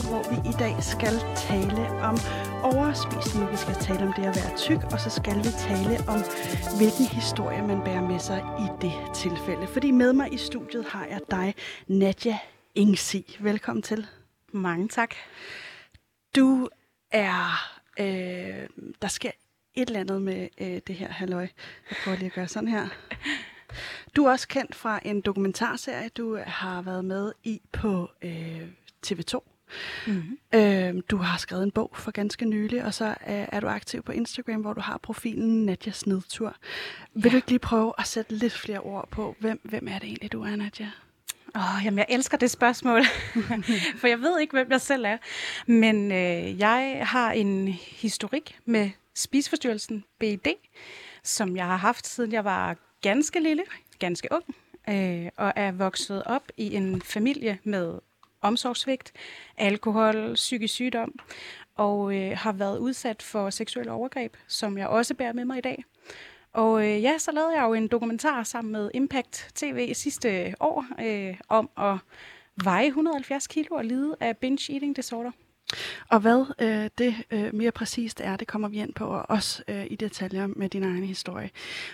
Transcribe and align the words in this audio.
Udråb, 0.00 0.24
hvor 0.24 0.30
vi 0.30 0.48
i 0.48 0.52
dag 0.52 0.82
skal 0.82 1.14
tale 1.36 1.82
om 2.08 2.16
overspisning. 2.62 3.50
Vi 3.52 3.56
skal 3.56 3.74
tale 3.74 4.00
om 4.06 4.12
det 4.12 4.24
at 4.24 4.36
være 4.36 4.56
tyk, 4.56 4.82
og 4.92 5.00
så 5.00 5.10
skal 5.10 5.36
vi 5.38 5.50
tale 5.68 5.98
om, 6.08 6.20
hvilken 6.78 7.06
historie 7.06 7.62
man 7.66 7.80
bærer 7.84 8.08
med 8.08 8.18
sig 8.18 8.40
i 8.64 8.66
det 8.82 8.92
tilfælde. 9.14 9.66
Fordi 9.66 9.90
med 9.90 10.12
mig 10.12 10.32
i 10.32 10.36
studiet 10.36 10.84
har 10.84 11.06
jeg 11.06 11.20
dig, 11.30 11.54
Nadja 11.86 12.38
Ingsi. 12.74 13.36
Velkommen 13.40 13.82
til. 13.82 14.06
Mange 14.52 14.88
tak. 14.88 15.14
Du 16.36 16.68
er... 17.10 17.68
Øh, 18.00 18.68
der 19.02 19.08
sker 19.08 19.30
et 19.74 19.86
eller 19.88 20.00
andet 20.00 20.22
med 20.22 20.48
øh, 20.60 20.80
det 20.86 20.94
her 20.94 21.08
halløj. 21.08 21.48
Jeg 21.90 21.96
prøver 22.04 22.16
lige 22.16 22.26
at 22.26 22.32
gøre 22.32 22.48
sådan 22.48 22.68
her. 22.68 22.88
Du 24.16 24.24
er 24.24 24.30
også 24.30 24.48
kendt 24.48 24.74
fra 24.74 25.00
en 25.04 25.20
dokumentarserie, 25.20 26.08
du 26.08 26.38
har 26.46 26.82
været 26.82 27.04
med 27.04 27.32
i 27.44 27.60
på 27.72 28.10
øh, 28.22 28.68
TV2. 29.06 29.59
Mm-hmm. 30.06 30.38
Øh, 30.54 31.02
du 31.10 31.16
har 31.16 31.38
skrevet 31.38 31.62
en 31.62 31.70
bog 31.70 31.90
for 31.94 32.10
ganske 32.10 32.44
nylig, 32.44 32.84
og 32.84 32.94
så 32.94 33.06
øh, 33.06 33.14
er 33.26 33.60
du 33.60 33.68
aktiv 33.68 34.02
på 34.02 34.12
Instagram, 34.12 34.60
hvor 34.60 34.72
du 34.72 34.80
har 34.80 34.98
profilen 34.98 35.66
Nadjas 35.66 36.06
Nedtur. 36.06 36.56
Vil 37.14 37.24
ja. 37.24 37.30
du 37.30 37.36
ikke 37.36 37.48
lige 37.48 37.58
prøve 37.58 37.92
at 37.98 38.06
sætte 38.06 38.34
lidt 38.34 38.52
flere 38.52 38.80
ord 38.80 39.08
på, 39.10 39.36
hvem, 39.40 39.60
hvem 39.64 39.88
er 39.88 39.98
det 39.98 40.06
egentlig, 40.06 40.32
du 40.32 40.42
er, 40.42 40.56
Nadja? 40.56 40.90
Åh, 41.56 41.76
oh, 41.76 41.84
jamen, 41.84 41.98
jeg 41.98 42.06
elsker 42.08 42.36
det 42.36 42.50
spørgsmål, 42.50 43.04
for 44.00 44.06
jeg 44.06 44.20
ved 44.20 44.40
ikke, 44.40 44.52
hvem 44.52 44.70
jeg 44.70 44.80
selv 44.80 45.04
er. 45.04 45.16
Men 45.66 46.12
øh, 46.12 46.58
jeg 46.58 47.00
har 47.02 47.32
en 47.32 47.68
historik 47.90 48.58
med 48.64 48.90
spiseforstyrrelsen 49.14 50.04
BED, 50.18 50.54
som 51.22 51.56
jeg 51.56 51.66
har 51.66 51.76
haft, 51.76 52.06
siden 52.06 52.32
jeg 52.32 52.44
var 52.44 52.76
ganske 53.02 53.40
lille, 53.40 53.62
ganske 53.98 54.28
ung, 54.30 54.44
øh, 54.88 55.28
og 55.36 55.52
er 55.56 55.72
vokset 55.72 56.22
op 56.26 56.42
i 56.56 56.74
en 56.74 57.02
familie 57.02 57.58
med 57.64 57.98
omsorgsvigt, 58.42 59.12
alkohol, 59.56 60.34
psykisk 60.34 60.74
sygdom, 60.74 61.18
og 61.74 62.16
øh, 62.16 62.36
har 62.36 62.52
været 62.52 62.78
udsat 62.78 63.22
for 63.22 63.50
seksuelle 63.50 63.92
overgreb, 63.92 64.36
som 64.48 64.78
jeg 64.78 64.88
også 64.88 65.14
bærer 65.14 65.32
med 65.32 65.44
mig 65.44 65.58
i 65.58 65.60
dag. 65.60 65.84
Og 66.52 66.86
øh, 66.86 67.02
ja, 67.02 67.18
så 67.18 67.32
lavede 67.32 67.56
jeg 67.56 67.62
jo 67.68 67.74
en 67.74 67.88
dokumentar 67.88 68.42
sammen 68.42 68.72
med 68.72 68.90
Impact 68.94 69.50
TV 69.54 69.94
sidste 69.94 70.54
år 70.60 70.86
øh, 71.00 71.36
om 71.48 71.70
at 71.78 71.96
veje 72.64 72.86
170 72.86 73.46
kilo 73.46 73.74
og 73.76 73.84
lide 73.84 74.16
af 74.20 74.36
binge 74.36 74.72
eating 74.72 74.96
disorder. 74.96 75.30
Og 76.08 76.20
hvad 76.20 76.54
øh, 76.58 76.90
det 76.98 77.14
øh, 77.30 77.54
mere 77.54 77.70
præcist 77.70 78.20
er, 78.20 78.36
det 78.36 78.48
kommer 78.48 78.68
vi 78.68 78.76
ind 78.76 78.94
på, 78.94 79.04
og 79.04 79.30
også 79.30 79.62
øh, 79.68 79.86
i 79.90 79.96
detaljer 79.96 80.46
med 80.46 80.68
din 80.68 80.84
egen 80.84 81.04
historie. 81.04 81.50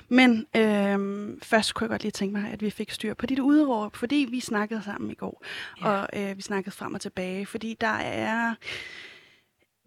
Men 0.09 0.47
øh, 0.57 1.29
først 1.43 1.75
kunne 1.75 1.85
jeg 1.85 1.91
godt 1.91 2.03
lige 2.03 2.13
tænke 2.13 2.41
mig, 2.41 2.51
at 2.53 2.63
vi 2.63 2.71
fik 2.71 2.91
styr 2.91 3.15
på 3.15 3.27
dit 3.27 3.39
udråb, 3.39 3.97
fordi 3.97 4.27
vi 4.31 4.41
snakkede 4.41 4.83
sammen 4.83 5.11
i 5.11 5.15
går, 5.15 5.45
ja. 5.81 5.89
og 5.89 6.09
øh, 6.17 6.37
vi 6.37 6.43
snakkede 6.43 6.77
frem 6.77 6.95
og 6.95 7.01
tilbage, 7.01 7.47
fordi 7.47 7.77
der 7.81 7.97
er 7.97 8.55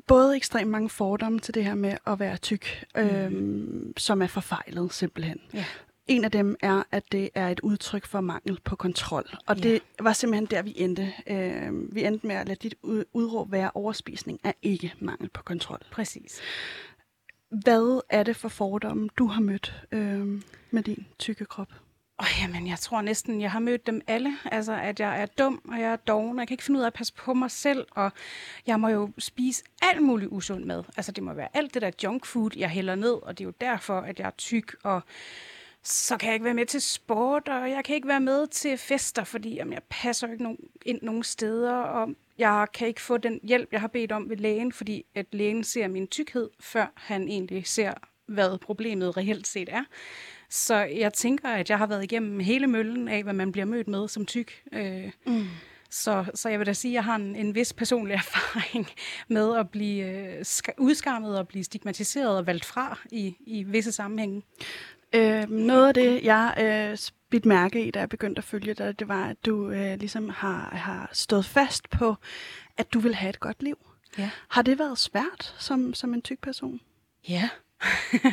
både 0.07 0.35
ekstremt 0.35 0.71
mange 0.71 0.89
fordomme 0.89 1.39
til 1.39 1.53
det 1.53 1.63
her 1.63 1.75
med 1.75 1.97
at 2.07 2.19
være 2.19 2.37
tyk, 2.37 2.85
øh, 2.97 3.31
mm. 3.31 3.93
som 3.97 4.21
er 4.21 4.27
forfejlet 4.27 4.93
simpelthen. 4.93 5.39
Ja. 5.53 5.65
En 6.09 6.23
af 6.23 6.31
dem 6.31 6.55
er, 6.59 6.83
at 6.91 7.11
det 7.11 7.29
er 7.35 7.47
et 7.47 7.59
udtryk 7.59 8.05
for 8.05 8.21
mangel 8.21 8.59
på 8.63 8.75
kontrol. 8.75 9.37
Og 9.45 9.57
ja. 9.57 9.61
det 9.61 9.81
var 9.99 10.13
simpelthen 10.13 10.45
der, 10.45 10.61
vi 10.61 10.73
endte. 10.75 11.13
Øh, 11.27 11.95
vi 11.95 12.03
endte 12.03 12.27
med 12.27 12.35
at 12.35 12.47
lade 12.47 12.59
dit 12.61 12.75
udråb 13.13 13.51
være, 13.51 13.71
overspisning 13.73 14.39
er 14.43 14.51
ikke 14.61 14.93
mangel 14.99 15.29
på 15.29 15.43
kontrol. 15.43 15.79
Præcis. 15.91 16.41
Hvad 17.49 18.01
er 18.09 18.23
det 18.23 18.35
for 18.35 18.49
fordomme, 18.49 19.09
du 19.17 19.27
har 19.27 19.41
mødt 19.41 19.83
øh, 19.91 20.41
med 20.71 20.83
din 20.83 21.05
tykke 21.19 21.45
krop? 21.45 21.67
Oh, 22.17 22.27
jamen, 22.41 22.67
jeg 22.67 22.79
tror 22.79 23.01
næsten, 23.01 23.41
jeg 23.41 23.51
har 23.51 23.59
mødt 23.59 23.87
dem 23.87 24.01
alle. 24.07 24.37
Altså, 24.45 24.73
at 24.73 24.99
jeg 24.99 25.21
er 25.21 25.25
dum, 25.25 25.61
og 25.71 25.79
jeg 25.79 25.91
er 25.91 25.95
doven, 25.95 26.31
og 26.31 26.39
jeg 26.39 26.47
kan 26.47 26.53
ikke 26.53 26.63
finde 26.63 26.77
ud 26.77 26.83
af 26.83 26.87
at 26.87 26.93
passe 26.93 27.13
på 27.13 27.33
mig 27.33 27.51
selv, 27.51 27.85
og 27.91 28.11
jeg 28.67 28.79
må 28.79 28.87
jo 28.87 29.09
spise 29.17 29.63
alt 29.81 30.03
muligt 30.03 30.31
usund 30.31 30.65
mad. 30.65 30.83
Altså, 30.97 31.11
det 31.11 31.23
må 31.23 31.33
være 31.33 31.47
alt 31.53 31.73
det 31.73 31.81
der 31.81 31.91
junk 32.03 32.25
food, 32.25 32.51
jeg 32.57 32.69
hælder 32.69 32.95
ned, 32.95 33.13
og 33.13 33.37
det 33.37 33.43
er 33.43 33.47
jo 33.47 33.53
derfor, 33.61 33.99
at 33.99 34.19
jeg 34.19 34.25
er 34.25 34.31
tyk, 34.37 34.75
og 34.83 35.01
så 35.83 36.17
kan 36.17 36.27
jeg 36.27 36.33
ikke 36.33 36.45
være 36.45 36.53
med 36.53 36.65
til 36.65 36.81
sport, 36.81 37.47
og 37.47 37.69
jeg 37.69 37.83
kan 37.85 37.95
ikke 37.95 38.07
være 38.07 38.19
med 38.19 38.47
til 38.47 38.77
fester, 38.77 39.23
fordi 39.23 39.55
jamen, 39.55 39.73
jeg 39.73 39.81
passer 39.89 40.27
ikke 40.31 40.43
nogen, 40.43 40.57
ind 40.85 40.99
nogen 41.01 41.23
steder, 41.23 41.73
og 41.73 42.09
jeg 42.37 42.67
kan 42.73 42.87
ikke 42.87 43.01
få 43.01 43.17
den 43.17 43.39
hjælp, 43.43 43.69
jeg 43.71 43.81
har 43.81 43.87
bedt 43.87 44.11
om 44.11 44.29
ved 44.29 44.37
lægen, 44.37 44.71
fordi 44.71 45.05
at 45.15 45.25
lægen 45.31 45.63
ser 45.63 45.87
min 45.87 46.07
tykkhed, 46.07 46.49
før 46.59 46.91
han 46.95 47.27
egentlig 47.27 47.67
ser, 47.67 47.93
hvad 48.25 48.57
problemet 48.57 49.17
reelt 49.17 49.47
set 49.47 49.69
er. 49.71 49.83
Så 50.49 50.75
jeg 50.75 51.13
tænker, 51.13 51.49
at 51.49 51.69
jeg 51.69 51.77
har 51.77 51.87
været 51.87 52.03
igennem 52.03 52.39
hele 52.39 52.67
møllen 52.67 53.07
af, 53.07 53.23
hvad 53.23 53.33
man 53.33 53.51
bliver 53.51 53.65
mødt 53.65 53.87
med 53.87 54.07
som 54.07 54.25
tyk. 54.25 54.63
Øh, 54.71 55.11
mm. 55.25 55.47
Så, 55.89 56.25
så 56.33 56.49
jeg 56.49 56.59
vil 56.59 56.67
da 56.67 56.73
sige, 56.73 56.91
at 56.91 56.93
jeg 56.93 57.03
har 57.03 57.15
en, 57.15 57.35
en 57.35 57.55
vis 57.55 57.73
personlig 57.73 58.13
erfaring 58.25 58.87
med 59.27 59.57
at 59.57 59.69
blive 59.69 60.05
øh, 60.05 60.45
udskammet 60.77 61.37
og 61.39 61.47
blive 61.47 61.63
stigmatiseret 61.63 62.37
og 62.37 62.47
valgt 62.47 62.65
fra 62.65 62.99
i, 63.11 63.35
i 63.39 63.63
visse 63.63 63.91
sammenhænge. 63.91 64.41
Øh, 65.13 65.49
noget 65.49 65.87
af 65.87 65.93
det, 65.93 66.23
jeg 66.23 66.53
øh, 66.59 66.97
bidt 67.29 67.45
mærke 67.45 67.85
i, 67.85 67.91
da 67.91 67.99
jeg 67.99 68.09
begyndte 68.09 68.39
at 68.39 68.43
følge 68.43 68.73
dig, 68.73 68.99
det 68.99 69.07
var, 69.07 69.25
at 69.25 69.45
du 69.45 69.69
øh, 69.69 69.99
ligesom 69.99 70.29
har, 70.29 70.69
har 70.75 71.09
stået 71.13 71.45
fast 71.45 71.89
på, 71.89 72.15
at 72.77 72.93
du 72.93 72.99
vil 72.99 73.15
have 73.15 73.29
et 73.29 73.39
godt 73.39 73.63
liv. 73.63 73.77
Ja. 74.17 74.29
Har 74.47 74.61
det 74.61 74.79
været 74.79 74.97
svært 74.97 75.55
som, 75.57 75.93
som 75.93 76.13
en 76.13 76.21
tyk 76.21 76.39
person? 76.41 76.81
Ja, 77.29 77.49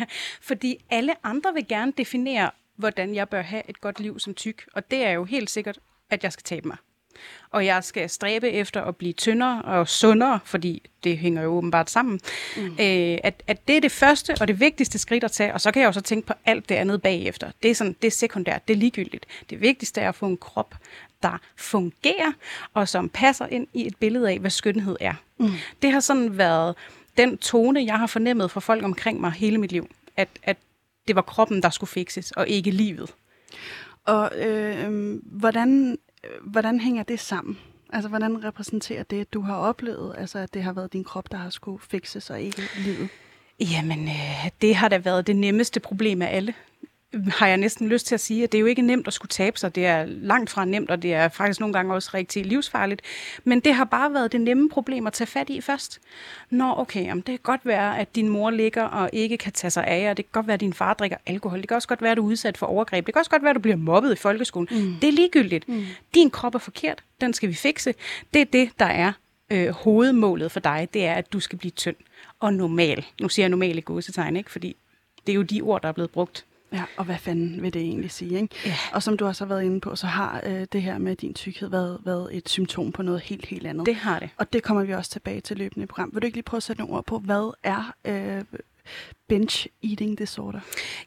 fordi 0.48 0.84
alle 0.91 1.26
andre 1.26 1.54
vil 1.54 1.69
gerne 1.69 1.92
definere, 1.98 2.50
hvordan 2.76 3.15
jeg 3.15 3.28
bør 3.28 3.42
have 3.42 3.62
et 3.69 3.81
godt 3.81 4.00
liv 4.00 4.19
som 4.19 4.34
tyk, 4.34 4.69
og 4.75 4.91
det 4.91 5.04
er 5.04 5.10
jo 5.10 5.25
helt 5.25 5.50
sikkert, 5.50 5.78
at 6.10 6.25
jeg 6.25 6.32
skal 6.32 6.44
tabe 6.44 6.69
mig 6.69 6.76
og 7.50 7.66
jeg 7.66 7.84
skal 7.84 8.10
stræbe 8.10 8.50
efter 8.50 8.82
at 8.82 8.97
blive 8.97 9.12
tyndere 9.12 9.62
og 9.62 9.88
sundere, 9.88 10.41
fordi 10.44 10.82
det 11.04 11.19
hænger 11.19 11.43
jo 11.43 11.49
åbenbart 11.49 11.91
sammen. 11.91 12.21
Mm. 12.56 12.65
Øh, 12.65 13.19
at, 13.25 13.43
at 13.47 13.69
det 13.69 13.77
er 13.77 13.81
det 13.81 13.93
første 13.93 14.34
og 14.41 14.49
det 14.49 14.60
vigtigste 14.60 14.99
skridt 14.99 15.25
at 15.25 15.32
tage, 15.32 15.54
og 15.54 15.60
så 15.60 15.71
kan 15.71 15.82
jeg 15.82 15.87
jo 15.87 15.93
så 15.93 16.00
tænke 16.00 16.27
på 16.27 16.32
alt 16.44 16.69
det 16.69 16.75
andet 16.75 17.03
bagefter. 17.03 17.50
Det 17.62 17.71
er, 17.71 17.75
sådan, 17.75 17.97
det 18.03 18.06
er 18.06 18.12
sekundært, 18.12 18.69
det 18.69 18.75
er 18.75 18.78
ligegyldigt. 18.78 19.27
Det 19.50 19.60
vigtigste 19.60 20.00
er 20.00 20.09
at 20.09 20.15
få 20.15 20.27
en 20.27 20.37
krop, 20.37 20.75
der 21.22 21.41
fungerer, 21.56 22.32
og 22.75 22.88
som 22.88 23.09
passer 23.09 23.47
ind 23.47 23.66
i 23.75 23.87
et 23.87 23.97
billede 23.97 24.31
af, 24.31 24.38
hvad 24.38 24.50
skønhed 24.50 24.97
er. 25.00 25.15
Mm. 25.38 25.50
Det 25.83 25.93
har 25.93 26.00
sådan 26.00 26.38
været 26.38 26.75
den 27.16 27.38
tone, 27.38 27.84
jeg 27.84 27.98
har 27.98 28.06
fornemmet 28.06 28.50
fra 28.50 28.60
folk 28.60 28.84
omkring 28.84 29.21
mig 29.21 29.33
hele 29.33 29.59
mit 29.59 29.72
liv. 29.72 29.88
At, 30.16 30.28
at 30.43 30.56
det 31.09 31.16
var 31.16 31.22
kroppen, 31.22 31.62
der 31.62 31.71
skulle 31.71 31.91
fikses, 31.91 32.31
og 32.31 32.48
ikke 32.48 32.71
livet. 32.71 33.15
Og 34.04 34.33
øh, 34.38 35.19
hvordan 35.22 35.98
hvordan 36.42 36.81
hænger 36.81 37.03
det 37.03 37.20
sammen? 37.20 37.59
Altså, 37.92 38.09
hvordan 38.09 38.44
repræsenterer 38.44 39.03
det, 39.03 39.34
du 39.34 39.41
har 39.41 39.56
oplevet, 39.56 40.14
altså 40.19 40.38
at 40.38 40.54
det 40.54 40.62
har 40.62 40.72
været 40.72 40.92
din 40.92 41.04
krop, 41.04 41.32
der 41.32 41.38
har 41.38 41.50
skulle 41.50 41.82
fikses 41.91 42.31
og 42.31 42.41
ikke 42.41 42.62
livet? 42.84 43.09
Jamen, 43.60 44.09
øh, 44.09 44.50
det 44.60 44.75
har 44.75 44.88
da 44.88 44.98
været 44.98 45.26
det 45.26 45.36
nemmeste 45.36 45.81
problem 45.81 46.22
af 46.22 46.36
alle 46.36 46.54
har 47.28 47.47
jeg 47.47 47.56
næsten 47.56 47.88
lyst 47.88 48.06
til 48.06 48.15
at 48.15 48.21
sige, 48.21 48.44
at 48.44 48.53
det 48.53 48.59
er 48.59 48.60
jo 48.60 48.66
ikke 48.66 48.82
nemt 48.82 49.06
at 49.06 49.12
skulle 49.12 49.28
tabe 49.28 49.59
sig. 49.59 49.75
Det 49.75 49.87
er 49.87 50.04
langt 50.06 50.50
fra 50.50 50.65
nemt, 50.65 50.91
og 50.91 51.03
det 51.03 51.15
er 51.15 51.28
faktisk 51.28 51.60
nogle 51.60 51.72
gange 51.72 51.94
også 51.94 52.10
rigtig 52.15 52.47
livsfarligt. 52.47 53.03
Men 53.44 53.60
det 53.60 53.75
har 53.75 53.84
bare 53.84 54.12
været 54.12 54.32
det 54.32 54.41
nemme 54.41 54.69
problem 54.71 55.06
at 55.06 55.12
tage 55.12 55.27
fat 55.27 55.50
i 55.50 55.60
først. 55.60 56.00
Nå, 56.50 56.75
okay, 56.77 57.04
jamen, 57.04 57.21
det 57.21 57.27
kan 57.27 57.38
godt 57.43 57.60
være, 57.65 57.99
at 57.99 58.16
din 58.16 58.28
mor 58.28 58.51
ligger 58.51 58.83
og 58.83 59.10
ikke 59.13 59.36
kan 59.36 59.53
tage 59.53 59.71
sig 59.71 59.86
af 59.86 60.03
jer. 60.03 60.15
Det 60.15 60.24
kan 60.24 60.33
godt 60.33 60.47
være, 60.47 60.54
at 60.54 60.60
din 60.60 60.72
far 60.72 60.95
drikker 60.95 61.16
alkohol. 61.27 61.60
Det 61.60 61.68
kan 61.68 61.74
også 61.74 61.89
godt 61.89 62.03
være, 62.03 62.10
at 62.10 62.16
du 62.16 62.22
er 62.22 62.30
udsat 62.30 62.59
for 62.59 62.66
overgreb. 62.66 63.07
Det 63.07 63.15
kan 63.15 63.21
også 63.21 63.30
godt 63.30 63.42
være, 63.42 63.51
at 63.51 63.57
du 63.57 63.60
bliver 63.60 63.77
mobbet 63.77 64.12
i 64.12 64.16
folkeskolen. 64.16 64.69
Mm. 64.71 64.95
Det 65.01 65.09
er 65.09 65.12
ligegyldigt. 65.12 65.69
Mm. 65.69 65.84
Din 66.15 66.30
krop 66.30 66.54
er 66.54 66.59
forkert. 66.59 67.03
Den 67.21 67.33
skal 67.33 67.48
vi 67.48 67.54
fikse. 67.54 67.95
Det 68.34 68.41
er 68.41 68.47
det, 68.47 68.71
der 68.78 68.86
er 68.86 69.12
øh, 69.51 69.69
hovedmålet 69.69 70.53
for 70.53 70.60
dig. 70.60 70.89
Det 70.95 71.07
er, 71.07 71.15
at 71.15 71.33
du 71.33 71.41
skal 71.41 71.59
blive 71.59 71.71
tynd 71.71 71.97
og 72.41 72.54
normal. 72.54 73.07
Nu 73.21 73.28
siger 73.28 73.45
jeg 73.45 73.51
normal 73.51 73.78
i 73.78 73.80
godsetegn, 73.80 74.36
ikke? 74.36 74.51
Fordi 74.51 74.77
det 75.27 75.33
er 75.33 75.36
jo 75.36 75.42
de 75.42 75.60
ord, 75.60 75.83
der 75.83 75.89
er 75.89 75.92
blevet 75.92 76.10
brugt 76.10 76.47
Ja, 76.72 76.84
og 76.97 77.04
hvad 77.04 77.18
fanden 77.18 77.63
vil 77.63 77.74
det 77.74 77.83
egentlig 77.83 78.10
sige? 78.10 78.41
Ikke? 78.41 78.57
Ja. 78.66 78.74
Og 78.92 79.03
som 79.03 79.16
du 79.16 79.27
også 79.27 79.45
har 79.45 79.48
været 79.48 79.63
inde 79.63 79.80
på, 79.80 79.97
så 79.97 80.07
har 80.07 80.41
øh, 80.47 80.66
det 80.72 80.83
her 80.83 80.98
med 80.98 81.16
din 81.16 81.34
tykkhed 81.34 81.68
været, 81.68 81.98
været 82.04 82.36
et 82.36 82.48
symptom 82.48 82.92
på 82.92 83.03
noget 83.03 83.21
helt, 83.21 83.47
helt 83.47 83.66
andet. 83.66 83.86
Det 83.86 83.95
har 83.95 84.18
det. 84.18 84.28
Og 84.36 84.53
det 84.53 84.63
kommer 84.63 84.84
vi 84.84 84.95
også 84.95 85.10
tilbage 85.10 85.41
til 85.41 85.57
løbende 85.57 85.84
i 85.84 85.86
program. 85.86 86.10
Vil 86.13 86.22
du 86.22 86.27
ikke 86.27 86.36
lige 86.36 86.42
prøve 86.42 86.59
at 86.59 86.63
sætte 86.63 86.83
nogle 86.83 86.95
ord 86.95 87.04
på, 87.04 87.18
hvad 87.18 87.53
er, 87.63 87.95
øh, 88.04 88.45
binge 89.28 89.68
eating 89.84 90.18
disorder? 90.18 90.60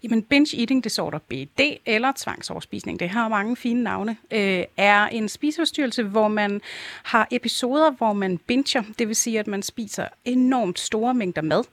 Jamen, 0.04 0.24
binge 0.24 0.60
eating 0.60 0.84
disorder, 0.84 1.18
BD 1.18 1.62
eller 1.86 2.12
tvangsoverspisning, 2.18 3.00
det 3.00 3.10
har 3.10 3.28
mange 3.28 3.56
fine 3.56 3.84
navne, 3.84 4.18
øh, 4.32 4.64
er 4.78 5.08
en 5.08 5.30
spiseforstyrrelse, 5.30 6.04
hvor 6.04 6.28
man 6.28 6.62
har 7.04 7.28
episoder, 7.32 7.92
hvor 7.92 8.14
man 8.14 8.38
binger, 8.38 8.84
det 9.00 9.08
vil 9.08 9.16
sige, 9.16 9.40
at 9.40 9.48
man 9.48 9.64
spiser 9.64 10.08
enormt 10.26 10.80
store 10.80 11.14
mængder 11.14 11.42
mad, 11.42 11.64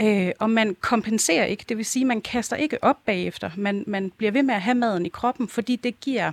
øh, 0.00 0.32
og 0.38 0.50
man 0.50 0.76
kompenserer 0.80 1.44
ikke, 1.44 1.64
det 1.68 1.76
vil 1.76 1.84
sige, 1.84 2.02
at 2.02 2.06
man 2.06 2.20
kaster 2.20 2.56
ikke 2.56 2.84
op 2.84 3.04
bagefter, 3.06 3.50
man, 3.56 3.84
man 3.86 4.10
bliver 4.16 4.32
ved 4.32 4.42
med 4.42 4.54
at 4.54 4.62
have 4.62 4.74
maden 4.74 5.06
i 5.06 5.08
kroppen, 5.08 5.48
fordi 5.48 5.76
det 5.76 6.00
giver 6.00 6.32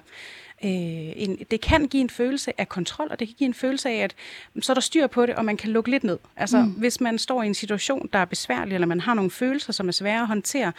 øh, 0.63 0.71
en, 1.15 1.37
det 1.51 1.61
kan 1.61 1.87
give 1.87 2.01
en 2.01 2.09
følelse 2.09 2.61
af 2.61 2.69
kontrol, 2.69 3.07
og 3.11 3.19
det 3.19 3.27
kan 3.27 3.35
give 3.37 3.47
en 3.47 3.53
følelse 3.53 3.89
af, 3.89 3.95
at 4.03 4.15
så 4.61 4.71
er 4.71 4.73
der 4.73 4.81
styr 4.81 5.07
på 5.07 5.25
det, 5.25 5.35
og 5.35 5.45
man 5.45 5.57
kan 5.57 5.69
lukke 5.69 5.91
lidt 5.91 6.03
ned. 6.03 6.17
Altså, 6.35 6.61
mm. 6.61 6.71
hvis 6.71 7.01
man 7.01 7.17
står 7.17 7.43
i 7.43 7.45
en 7.45 7.53
situation, 7.53 8.09
der 8.13 8.19
er 8.19 8.25
besværlig, 8.25 8.73
eller 8.73 8.87
man 8.87 8.99
har 8.99 9.13
nogle 9.13 9.31
følelser, 9.31 9.73
som 9.73 9.87
er 9.87 9.91
svære 9.91 10.21
at 10.21 10.27
håndtere, 10.27 10.73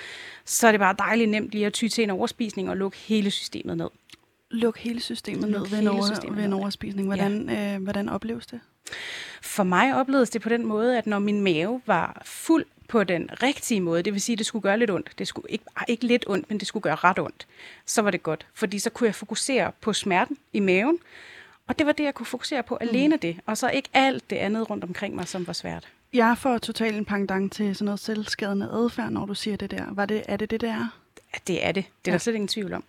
så 0.44 0.66
er 0.66 0.72
det 0.72 0.80
bare 0.80 0.94
dejligt 0.98 1.30
nemt 1.30 1.52
lige 1.52 1.66
at 1.66 1.72
ty 1.72 1.86
til 1.86 2.04
en 2.04 2.10
overspisning 2.10 2.70
og 2.70 2.76
lukke 2.76 2.98
hele 2.98 3.30
systemet 3.30 3.76
ned. 3.76 3.88
Luk 4.50 4.78
hele 4.78 5.00
systemet 5.00 5.50
Luk 5.50 5.60
ned 5.60 5.70
ved 5.70 5.78
en, 5.78 5.88
over, 5.88 6.06
systemet 6.06 6.36
ved 6.36 6.44
en 6.44 6.52
overspisning. 6.52 7.06
Hvordan, 7.06 7.48
ja. 7.48 7.74
øh, 7.74 7.82
hvordan 7.82 8.08
opleves 8.08 8.46
det? 8.46 8.60
For 9.42 9.62
mig 9.62 9.94
opleves 9.94 10.30
det 10.30 10.42
på 10.42 10.48
den 10.48 10.66
måde, 10.66 10.98
at 10.98 11.06
når 11.06 11.18
min 11.18 11.40
mave 11.40 11.80
var 11.86 12.22
fuld 12.24 12.64
på 12.88 13.04
den 13.04 13.30
rigtige 13.42 13.80
måde, 13.80 14.02
det 14.02 14.12
vil 14.12 14.20
sige, 14.20 14.34
at 14.34 14.38
det 14.38 14.46
skulle 14.46 14.62
gøre 14.62 14.78
lidt 14.78 14.90
ondt. 14.90 15.10
Det 15.18 15.28
skulle 15.28 15.50
ikke, 15.50 15.64
ikke 15.88 16.06
lidt 16.06 16.24
ondt, 16.28 16.50
men 16.50 16.58
det 16.58 16.68
skulle 16.68 16.82
gøre 16.82 16.94
ret 16.94 17.18
ondt. 17.18 17.46
Så 17.86 18.02
var 18.02 18.10
det 18.10 18.22
godt, 18.22 18.46
fordi 18.54 18.78
så 18.78 18.90
kunne 18.90 19.06
jeg 19.06 19.14
fokusere 19.14 19.72
på 19.80 19.92
smerten 19.92 20.36
i 20.52 20.60
maven, 20.60 20.98
og 21.66 21.78
det 21.78 21.86
var 21.86 21.92
det, 21.92 22.04
jeg 22.04 22.14
kunne 22.14 22.26
fokusere 22.26 22.62
på, 22.62 22.76
alene 22.80 23.14
mm. 23.14 23.20
det, 23.20 23.40
og 23.46 23.58
så 23.58 23.70
ikke 23.70 23.88
alt 23.94 24.30
det 24.30 24.36
andet 24.36 24.70
rundt 24.70 24.84
omkring 24.84 25.14
mig, 25.14 25.28
som 25.28 25.46
var 25.46 25.52
svært. 25.52 25.88
Jeg 26.12 26.38
får 26.38 26.58
totalt 26.58 26.96
en 26.96 27.04
pangdang 27.04 27.52
til 27.52 27.76
sådan 27.76 27.84
noget 27.84 28.00
selvskadende 28.00 28.68
adfærd, 28.72 29.10
når 29.10 29.26
du 29.26 29.34
siger 29.34 29.56
det 29.56 29.70
der. 29.70 29.84
Var 29.90 30.06
det, 30.06 30.22
er 30.28 30.36
det 30.36 30.50
det, 30.50 30.60
der? 30.60 30.97
Ja, 31.34 31.38
det 31.46 31.66
er 31.66 31.72
det. 31.72 31.84
Det 31.84 31.90
er 31.90 31.92
ja. 32.06 32.12
der 32.12 32.18
slet 32.18 32.34
ingen 32.34 32.48
tvivl 32.48 32.72
om. 32.72 32.84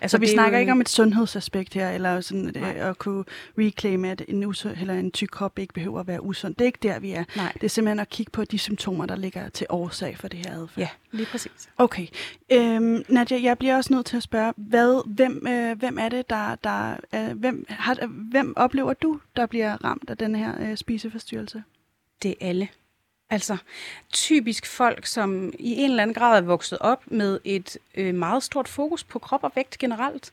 Altså, 0.00 0.16
så 0.16 0.20
vi 0.20 0.26
snakker 0.26 0.58
ikke 0.58 0.72
om 0.72 0.80
et 0.80 0.88
sundhedsaspekt 0.88 1.74
her, 1.74 1.90
eller 1.90 2.20
sådan 2.20 2.52
øh, 2.56 2.68
at, 2.68 2.76
at 2.76 2.98
kunne 2.98 3.24
reclaime, 3.58 4.10
at 4.10 4.22
en, 4.28 4.44
usund, 4.44 4.76
eller 4.80 4.94
en 4.94 5.10
tyk 5.10 5.28
krop 5.32 5.58
ikke 5.58 5.74
behøver 5.74 6.00
at 6.00 6.06
være 6.06 6.22
usund. 6.22 6.54
Det 6.54 6.60
er 6.60 6.66
ikke 6.66 6.78
der, 6.82 6.98
vi 6.98 7.10
er. 7.10 7.24
Nej. 7.36 7.52
Det 7.52 7.64
er 7.64 7.68
simpelthen 7.68 7.98
at 7.98 8.08
kigge 8.08 8.30
på 8.30 8.44
de 8.44 8.58
symptomer, 8.58 9.06
der 9.06 9.16
ligger 9.16 9.48
til 9.48 9.66
årsag 9.70 10.18
for 10.18 10.28
det 10.28 10.46
her 10.46 10.62
adfærd. 10.62 10.78
Ja, 10.78 10.88
lige 11.10 11.26
præcis. 11.26 11.68
Okay. 11.78 12.06
Øhm, 12.52 13.04
Nadia, 13.08 13.42
jeg 13.42 13.58
bliver 13.58 13.76
også 13.76 13.92
nødt 13.92 14.06
til 14.06 14.16
at 14.16 14.22
spørge, 14.22 14.52
hvad, 14.56 15.14
hvem, 15.14 15.46
øh, 15.48 15.78
hvem 15.78 15.98
er 15.98 16.08
det, 16.08 16.30
der... 16.30 16.54
der 16.54 16.96
øh, 17.14 17.38
hvem, 17.38 17.66
har, 17.68 18.06
hvem 18.30 18.52
oplever 18.56 18.92
du, 18.92 19.20
der 19.36 19.46
bliver 19.46 19.84
ramt 19.84 20.10
af 20.10 20.16
den 20.16 20.34
her 20.34 20.70
øh, 20.70 20.76
spiseforstyrrelse? 20.76 21.62
Det 22.22 22.30
er 22.30 22.48
alle. 22.48 22.68
Altså 23.34 23.56
typisk 24.12 24.66
folk, 24.66 25.06
som 25.06 25.52
i 25.58 25.74
en 25.74 25.90
eller 25.90 26.02
anden 26.02 26.14
grad 26.14 26.38
er 26.38 26.40
vokset 26.40 26.78
op 26.78 27.02
med 27.06 27.40
et 27.44 27.78
øh, 27.94 28.14
meget 28.14 28.42
stort 28.42 28.68
fokus 28.68 29.04
på 29.04 29.18
krop 29.18 29.44
og 29.44 29.52
vægt 29.54 29.78
generelt. 29.78 30.32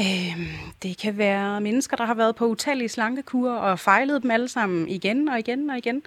Øh, 0.00 0.38
det 0.82 0.98
kan 0.98 1.18
være 1.18 1.60
mennesker, 1.60 1.96
der 1.96 2.04
har 2.04 2.14
været 2.14 2.36
på 2.36 2.46
utallige 2.46 2.88
slankekurer 2.88 3.54
og 3.54 3.78
fejlet 3.78 4.22
dem 4.22 4.30
alle 4.30 4.48
sammen 4.48 4.88
igen 4.88 5.28
og 5.28 5.38
igen 5.38 5.70
og 5.70 5.78
igen. 5.78 6.02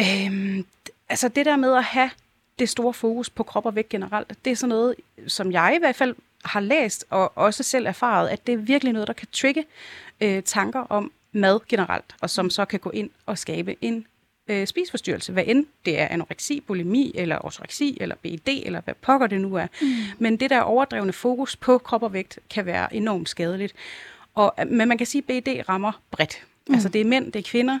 Øh, 0.00 0.64
altså 1.08 1.28
det 1.28 1.46
der 1.46 1.56
med 1.56 1.74
at 1.74 1.84
have 1.84 2.10
det 2.58 2.68
store 2.68 2.94
fokus 2.94 3.30
på 3.30 3.42
krop 3.42 3.66
og 3.66 3.74
vægt 3.74 3.88
generelt, 3.88 4.32
det 4.44 4.50
er 4.50 4.56
sådan 4.56 4.68
noget, 4.68 4.94
som 5.26 5.52
jeg 5.52 5.74
i 5.76 5.78
hvert 5.78 5.96
fald 5.96 6.14
har 6.44 6.60
læst 6.60 7.04
og 7.10 7.38
også 7.38 7.62
selv 7.62 7.86
erfaret, 7.86 8.28
at 8.28 8.46
det 8.46 8.52
er 8.52 8.56
virkelig 8.56 8.92
noget, 8.92 9.08
der 9.08 9.14
kan 9.14 9.28
trigge 9.32 9.64
øh, 10.20 10.42
tanker 10.42 10.80
om 10.80 11.12
mad 11.32 11.60
generelt, 11.68 12.14
og 12.20 12.30
som 12.30 12.50
så 12.50 12.64
kan 12.64 12.80
gå 12.80 12.90
ind 12.90 13.10
og 13.26 13.38
skabe 13.38 13.76
en 13.80 14.06
øh, 14.48 14.66
spiseforstyrrelse, 14.66 15.32
hvad 15.32 15.44
end 15.46 15.66
det 15.84 16.00
er 16.00 16.08
anoreksi, 16.08 16.60
bulimi, 16.60 17.12
eller 17.14 17.44
ortoreksi, 17.44 17.98
eller 18.00 18.16
BED, 18.22 18.62
eller 18.66 18.80
hvad 18.80 18.94
pokker 18.94 19.26
det 19.26 19.40
nu 19.40 19.54
er. 19.54 19.66
Mm. 19.82 19.88
Men 20.18 20.36
det 20.36 20.50
der 20.50 20.60
overdrevne 20.60 21.12
fokus 21.12 21.56
på 21.56 21.78
krop 21.78 22.02
og 22.02 22.12
vægt 22.12 22.38
kan 22.50 22.66
være 22.66 22.94
enormt 22.94 23.28
skadeligt. 23.28 23.74
Og, 24.34 24.54
men 24.66 24.88
man 24.88 24.98
kan 24.98 25.06
sige, 25.06 25.24
at 25.28 25.44
BED 25.44 25.68
rammer 25.68 25.92
bredt. 26.10 26.42
Mm. 26.68 26.74
Altså 26.74 26.88
det 26.88 27.00
er 27.00 27.04
mænd, 27.04 27.32
det 27.32 27.38
er 27.38 27.50
kvinder. 27.50 27.78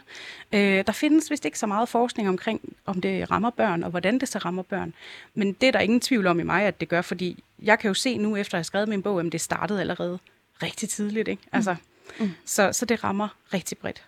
Øh, 0.52 0.84
der 0.86 0.92
findes 0.92 1.30
vist 1.30 1.44
ikke 1.44 1.58
så 1.58 1.66
meget 1.66 1.88
forskning 1.88 2.28
omkring, 2.28 2.60
om 2.86 3.00
det 3.00 3.30
rammer 3.30 3.50
børn, 3.50 3.82
og 3.82 3.90
hvordan 3.90 4.18
det 4.18 4.28
så 4.28 4.38
rammer 4.38 4.62
børn. 4.62 4.94
Men 5.34 5.52
det 5.52 5.66
er 5.66 5.72
der 5.72 5.80
ingen 5.80 6.00
tvivl 6.00 6.26
om 6.26 6.40
i 6.40 6.42
mig, 6.42 6.62
at 6.62 6.80
det 6.80 6.88
gør, 6.88 7.02
fordi 7.02 7.44
jeg 7.62 7.78
kan 7.78 7.88
jo 7.88 7.94
se 7.94 8.18
nu, 8.18 8.36
efter 8.36 8.54
at 8.54 8.58
have 8.58 8.64
skrevet 8.64 8.88
min 8.88 9.02
bog, 9.02 9.20
at 9.20 9.32
det 9.32 9.40
startede 9.40 9.80
allerede 9.80 10.18
rigtig 10.62 10.88
tidligt. 10.88 11.28
Ikke? 11.28 11.42
Altså, 11.52 11.76
mm. 12.20 12.30
Så, 12.44 12.72
så 12.72 12.84
det 12.84 13.04
rammer 13.04 13.28
rigtig 13.52 13.78
bredt. 13.78 14.04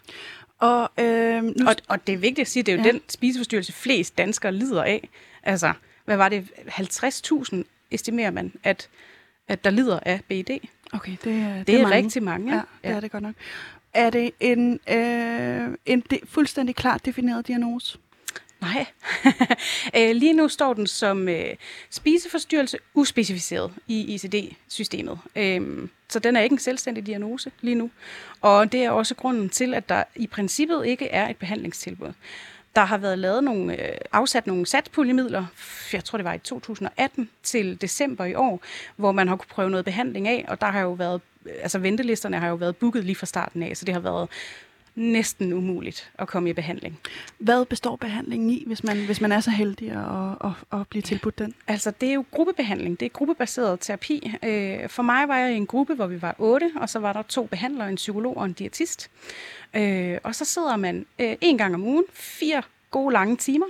Og, 0.59 0.91
øh, 0.99 1.43
nu... 1.43 1.53
og, 1.69 1.77
og 1.89 2.07
det 2.07 2.13
er 2.13 2.17
vigtigt 2.17 2.39
at 2.39 2.49
sige, 2.49 2.61
at 2.61 2.67
det 2.67 2.73
er 2.73 2.77
jo 2.77 2.83
ja. 2.85 2.93
den 2.93 3.01
spiseforstyrrelse, 3.09 3.73
flest 3.73 4.19
danskere 4.19 4.53
lider 4.53 4.83
af. 4.83 5.09
Altså, 5.43 5.73
hvad 6.05 6.17
var 6.17 6.29
det? 6.29 6.51
50.000 6.69 7.63
estimerer 7.91 8.31
man, 8.31 8.53
at, 8.65 8.89
at 9.49 9.65
der 9.65 9.71
lider 9.71 10.01
af 10.03 10.21
BED. 10.29 10.59
Okay, 10.93 11.17
det, 11.25 11.33
er, 11.33 11.57
det, 11.57 11.67
det 11.67 11.75
er, 11.75 11.83
mange. 11.83 11.97
rigtig 11.97 12.23
mange. 12.23 12.55
Ja, 12.55 12.63
ja, 12.85 12.89
det 12.89 12.97
er 12.97 13.01
det 13.01 13.11
godt 13.11 13.23
nok. 13.23 13.35
Er 13.95 14.11
det 14.11 14.31
en, 14.41 14.81
øh, 14.89 15.77
en 15.87 16.01
de, 16.11 16.19
fuldstændig 16.25 16.77
klart 16.77 17.05
defineret 17.05 17.47
diagnose? 17.47 17.99
Nej. 18.61 18.87
Øh, 19.97 20.11
lige 20.17 20.33
nu 20.33 20.49
står 20.49 20.75
den 20.75 20.87
som 20.87 21.29
øh, 21.29 21.55
spiseforstyrrelse 21.91 22.79
uspecificeret 22.95 23.73
i 23.87 24.15
ICD-systemet. 24.15 25.19
Øhm, 25.37 25.91
så 26.09 26.19
den 26.19 26.37
er 26.37 26.41
ikke 26.41 26.53
en 26.53 26.59
selvstændig 26.59 27.07
diagnose 27.07 27.51
lige 27.61 27.75
nu. 27.75 27.91
Og 28.41 28.73
det 28.73 28.85
er 28.85 28.91
også 28.91 29.15
grunden 29.15 29.49
til, 29.49 29.75
at 29.75 29.89
der 29.89 30.05
i 30.17 30.27
princippet 30.27 30.87
ikke 30.87 31.09
er 31.09 31.29
et 31.29 31.37
behandlingstilbud. 31.37 32.13
Der 32.77 32.85
har 32.85 32.99
været 32.99 33.19
lavet 33.19 33.45
nogle, 33.45 33.89
øh, 33.89 33.99
afsat 34.13 34.47
nogle 34.47 34.67
satspuljemidler, 34.67 35.47
jeg 35.93 36.05
tror 36.05 36.19
det 36.19 36.25
var 36.25 36.33
i 36.35 36.39
2018 36.39 37.31
til 37.43 37.81
december 37.81 38.25
i 38.25 38.35
år, 38.35 38.61
hvor 38.97 39.13
man 39.13 39.29
har 39.29 39.37
kunne 39.37 39.47
prøve 39.51 39.71
noget 39.71 39.85
behandling 39.85 40.29
af, 40.29 40.45
og 40.49 40.61
der 40.61 40.67
har 40.67 40.81
jo 40.81 40.93
været, 40.93 41.21
altså 41.63 41.79
ventelisterne 41.79 42.39
har 42.39 42.49
jo 42.49 42.55
været 42.55 42.77
booket 42.77 43.05
lige 43.05 43.17
fra 43.17 43.27
starten 43.27 43.63
af, 43.63 43.77
så 43.77 43.85
det 43.85 43.95
har 43.95 44.01
været 44.01 44.29
næsten 44.97 45.53
umuligt 45.53 46.11
at 46.19 46.29
komme 46.29 46.51
i 46.51 46.53
behandling. 46.53 46.99
Hvad 47.39 47.65
består 47.65 47.97
behandlingen 47.97 48.51
i, 48.51 48.63
hvis 48.67 48.85
man, 48.85 49.05
hvis 49.07 49.21
man 49.21 49.33
er 49.33 49.41
så 49.41 49.51
heldig 49.51 49.91
at, 49.91 50.51
at, 50.51 50.81
at 50.81 50.89
blive 50.89 51.03
tilbudt 51.03 51.39
den? 51.39 51.55
Altså, 51.67 51.91
det 51.91 52.09
er 52.09 52.15
jo 52.15 52.25
gruppebehandling. 52.31 53.01
Det 53.01 53.07
er 53.07 53.11
gruppebaseret 53.11 53.81
terapi. 53.81 54.33
Øh, 54.43 54.89
for 54.89 55.03
mig 55.03 55.29
var 55.29 55.39
jeg 55.39 55.53
i 55.53 55.57
en 55.57 55.67
gruppe, 55.67 55.95
hvor 55.95 56.07
vi 56.07 56.23
var 56.23 56.35
otte, 56.39 56.73
og 56.77 56.89
så 56.89 56.99
var 56.99 57.13
der 57.13 57.23
to 57.23 57.47
behandlere, 57.47 57.89
en 57.89 57.97
psykolog 57.97 58.37
og 58.37 58.45
en 58.45 58.53
diætist. 58.53 59.11
Øh, 59.75 60.19
og 60.23 60.35
så 60.35 60.45
sidder 60.45 60.77
man 60.77 61.07
øh, 61.19 61.37
en 61.41 61.59
gang 61.59 61.75
om 61.75 61.83
ugen, 61.85 62.05
fire 62.13 62.63
gode 62.97 63.13
lange 63.13 63.37
timer, 63.37 63.67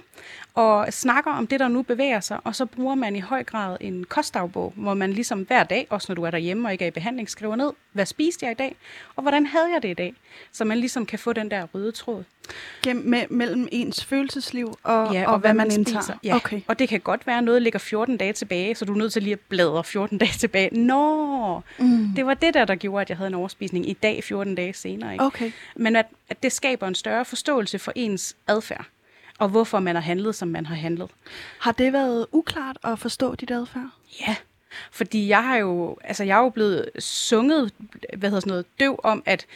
og 0.54 0.92
snakker 0.92 1.30
om 1.30 1.46
det, 1.46 1.60
der 1.60 1.68
nu 1.68 1.82
bevæger 1.82 2.20
sig, 2.20 2.38
og 2.44 2.54
så 2.54 2.66
bruger 2.66 2.94
man 2.94 3.16
i 3.16 3.20
høj 3.20 3.44
grad 3.44 3.76
en 3.80 4.04
kostdagbog, 4.04 4.72
hvor 4.76 4.94
man 4.94 5.12
ligesom 5.12 5.40
hver 5.40 5.64
dag, 5.64 5.86
også 5.90 6.06
når 6.08 6.14
du 6.14 6.22
er 6.22 6.30
derhjemme 6.30 6.68
og 6.68 6.72
ikke 6.72 6.84
er 6.84 6.88
i 6.88 6.90
behandling, 6.90 7.30
skriver 7.30 7.56
ned, 7.56 7.72
hvad 7.92 8.06
spiste 8.06 8.46
jeg 8.46 8.52
i 8.52 8.54
dag, 8.54 8.76
og 9.16 9.22
hvordan 9.22 9.46
havde 9.46 9.72
jeg 9.74 9.82
det 9.82 9.88
i 9.88 9.94
dag, 9.94 10.14
så 10.52 10.64
man 10.64 10.78
ligesom 10.78 11.06
kan 11.06 11.18
få 11.18 11.32
den 11.32 11.50
der 11.50 11.66
røde 11.74 11.92
tråd. 11.92 12.24
Gennem, 12.82 13.14
me- 13.14 13.26
mellem 13.30 13.68
ens 13.72 14.04
følelsesliv 14.04 14.78
og, 14.82 15.12
ja, 15.12 15.26
og, 15.26 15.32
og 15.32 15.38
hvad, 15.38 15.48
hvad 15.48 15.54
man, 15.54 15.68
man 15.68 15.78
indtager. 15.78 16.18
Ja. 16.24 16.36
Okay. 16.36 16.60
Og 16.66 16.78
det 16.78 16.88
kan 16.88 17.00
godt 17.00 17.26
være, 17.26 17.38
at 17.38 17.44
noget 17.44 17.62
ligger 17.62 17.78
14 17.78 18.16
dage 18.16 18.32
tilbage, 18.32 18.74
så 18.74 18.84
du 18.84 18.92
er 18.92 18.96
nødt 18.96 19.12
til 19.12 19.22
lige 19.22 19.32
at 19.32 19.40
bladre 19.40 19.84
14 19.84 20.18
dage 20.24 20.32
tilbage. 20.38 20.78
Nå, 20.78 21.60
mm. 21.78 22.08
det 22.16 22.26
var 22.26 22.34
det 22.34 22.54
der, 22.54 22.64
der 22.64 22.74
gjorde, 22.74 23.00
at 23.00 23.08
jeg 23.10 23.16
havde 23.16 23.28
en 23.28 23.34
overspisning 23.34 23.88
i 23.88 23.92
dag 23.92 24.24
14 24.24 24.54
dage 24.54 24.72
senere. 24.72 25.12
Ikke? 25.12 25.24
Okay. 25.24 25.52
Men 25.76 25.96
at, 25.96 26.06
at 26.28 26.42
det 26.42 26.52
skaber 26.52 26.88
en 26.88 26.94
større 26.94 27.24
forståelse 27.24 27.78
for 27.78 27.92
ens 27.94 28.36
adfærd 28.46 28.86
og 29.38 29.48
hvorfor 29.48 29.80
man 29.80 29.94
har 29.94 30.02
handlet, 30.02 30.34
som 30.34 30.48
man 30.48 30.66
har 30.66 30.74
handlet. 30.74 31.10
Har 31.60 31.72
det 31.72 31.92
været 31.92 32.26
uklart 32.32 32.78
at 32.84 32.98
forstå 32.98 33.34
dit 33.34 33.50
adfærd? 33.50 33.88
Ja, 34.20 34.36
fordi 34.90 35.28
jeg 35.28 35.44
har 35.44 35.56
jo, 35.56 35.96
altså 36.04 36.24
jeg 36.24 36.38
er 36.38 36.42
jo 36.42 36.48
blevet 36.48 36.90
sunget, 36.98 37.72
hvad 38.16 38.30
hedder 38.30 38.40
sådan 38.40 38.50
noget, 38.50 38.66
døv 38.80 39.00
om, 39.02 39.22
at 39.26 39.46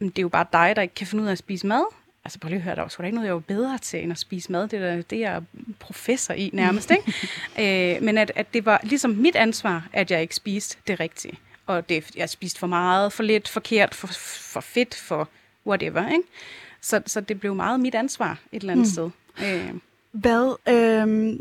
det 0.00 0.18
er 0.18 0.22
jo 0.22 0.28
bare 0.28 0.46
dig, 0.52 0.76
der 0.76 0.82
ikke 0.82 0.94
kan 0.94 1.06
finde 1.06 1.22
ud 1.22 1.28
af 1.28 1.32
at 1.32 1.38
spise 1.38 1.66
mad. 1.66 1.84
Altså 2.24 2.38
prøv 2.38 2.48
lige 2.48 2.56
at 2.56 2.62
høre, 2.62 2.74
der 2.74 2.82
var 2.82 2.88
sgu 2.88 3.00
da 3.00 3.06
ikke 3.06 3.14
noget, 3.14 3.26
jeg 3.26 3.34
var 3.34 3.40
bedre 3.40 3.78
til, 3.78 4.02
end 4.02 4.12
at 4.12 4.18
spise 4.18 4.52
mad. 4.52 4.68
Det 4.68 4.82
er 4.82 5.02
det, 5.02 5.20
jeg 5.20 5.34
er 5.34 5.40
professor 5.78 6.34
i 6.34 6.50
nærmest, 6.52 6.90
ikke? 6.90 7.96
øh, 7.96 8.02
men 8.02 8.18
at, 8.18 8.32
at 8.36 8.54
det 8.54 8.66
var 8.66 8.80
ligesom 8.82 9.10
mit 9.10 9.36
ansvar, 9.36 9.88
at 9.92 10.10
jeg 10.10 10.22
ikke 10.22 10.34
spiste 10.34 10.76
det 10.86 11.00
rigtige. 11.00 11.38
Og 11.66 11.88
det, 11.88 12.16
jeg 12.16 12.30
spiste 12.30 12.58
for 12.58 12.66
meget, 12.66 13.12
for 13.12 13.22
lidt, 13.22 13.48
forkert, 13.48 13.94
for, 13.94 14.06
for 14.52 14.60
fedt, 14.60 14.94
for 14.94 15.28
whatever, 15.66 16.08
ikke? 16.08 16.28
Så, 16.80 17.02
så 17.06 17.20
det 17.20 17.40
blev 17.40 17.54
meget 17.54 17.80
mit 17.80 17.94
ansvar 17.94 18.38
et 18.52 18.60
eller 18.60 18.72
andet 18.72 18.86
mm. 18.86 18.92
sted. 18.92 19.10
Øh. 19.44 19.74
Hvad, 20.12 20.56
øh, 20.68 21.38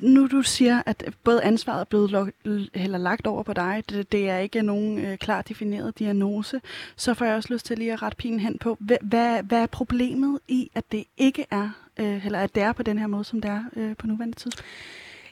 nu 0.00 0.26
du 0.26 0.42
siger, 0.42 0.82
at 0.86 1.04
både 1.24 1.42
ansvaret 1.42 1.80
er 1.80 1.84
blevet 1.84 2.10
log, 2.10 2.28
eller 2.74 2.98
lagt 2.98 3.26
over 3.26 3.42
på 3.42 3.52
dig, 3.52 3.82
det, 3.88 4.12
det 4.12 4.28
er 4.28 4.38
ikke 4.38 4.62
nogen 4.62 4.98
øh, 4.98 5.18
klart 5.18 5.48
defineret 5.48 5.98
diagnose, 5.98 6.60
så 6.96 7.14
får 7.14 7.24
jeg 7.24 7.34
også 7.34 7.52
lyst 7.52 7.66
til 7.66 7.78
lige 7.78 7.92
at 7.92 8.02
rette 8.02 8.16
pinen 8.16 8.40
hen 8.40 8.58
på, 8.58 8.76
hvad, 8.80 8.96
hvad, 9.02 9.42
hvad 9.42 9.62
er 9.62 9.66
problemet 9.66 10.38
i, 10.48 10.70
at 10.74 10.84
det 10.92 11.04
ikke 11.16 11.46
er, 11.50 11.70
øh, 11.98 12.26
eller 12.26 12.38
at 12.38 12.54
det 12.54 12.62
er 12.62 12.72
på 12.72 12.82
den 12.82 12.98
her 12.98 13.06
måde, 13.06 13.24
som 13.24 13.40
det 13.40 13.50
er 13.50 13.64
øh, 13.76 13.96
på 13.96 14.06
nuværende 14.06 14.36
tidspunkt? 14.36 14.64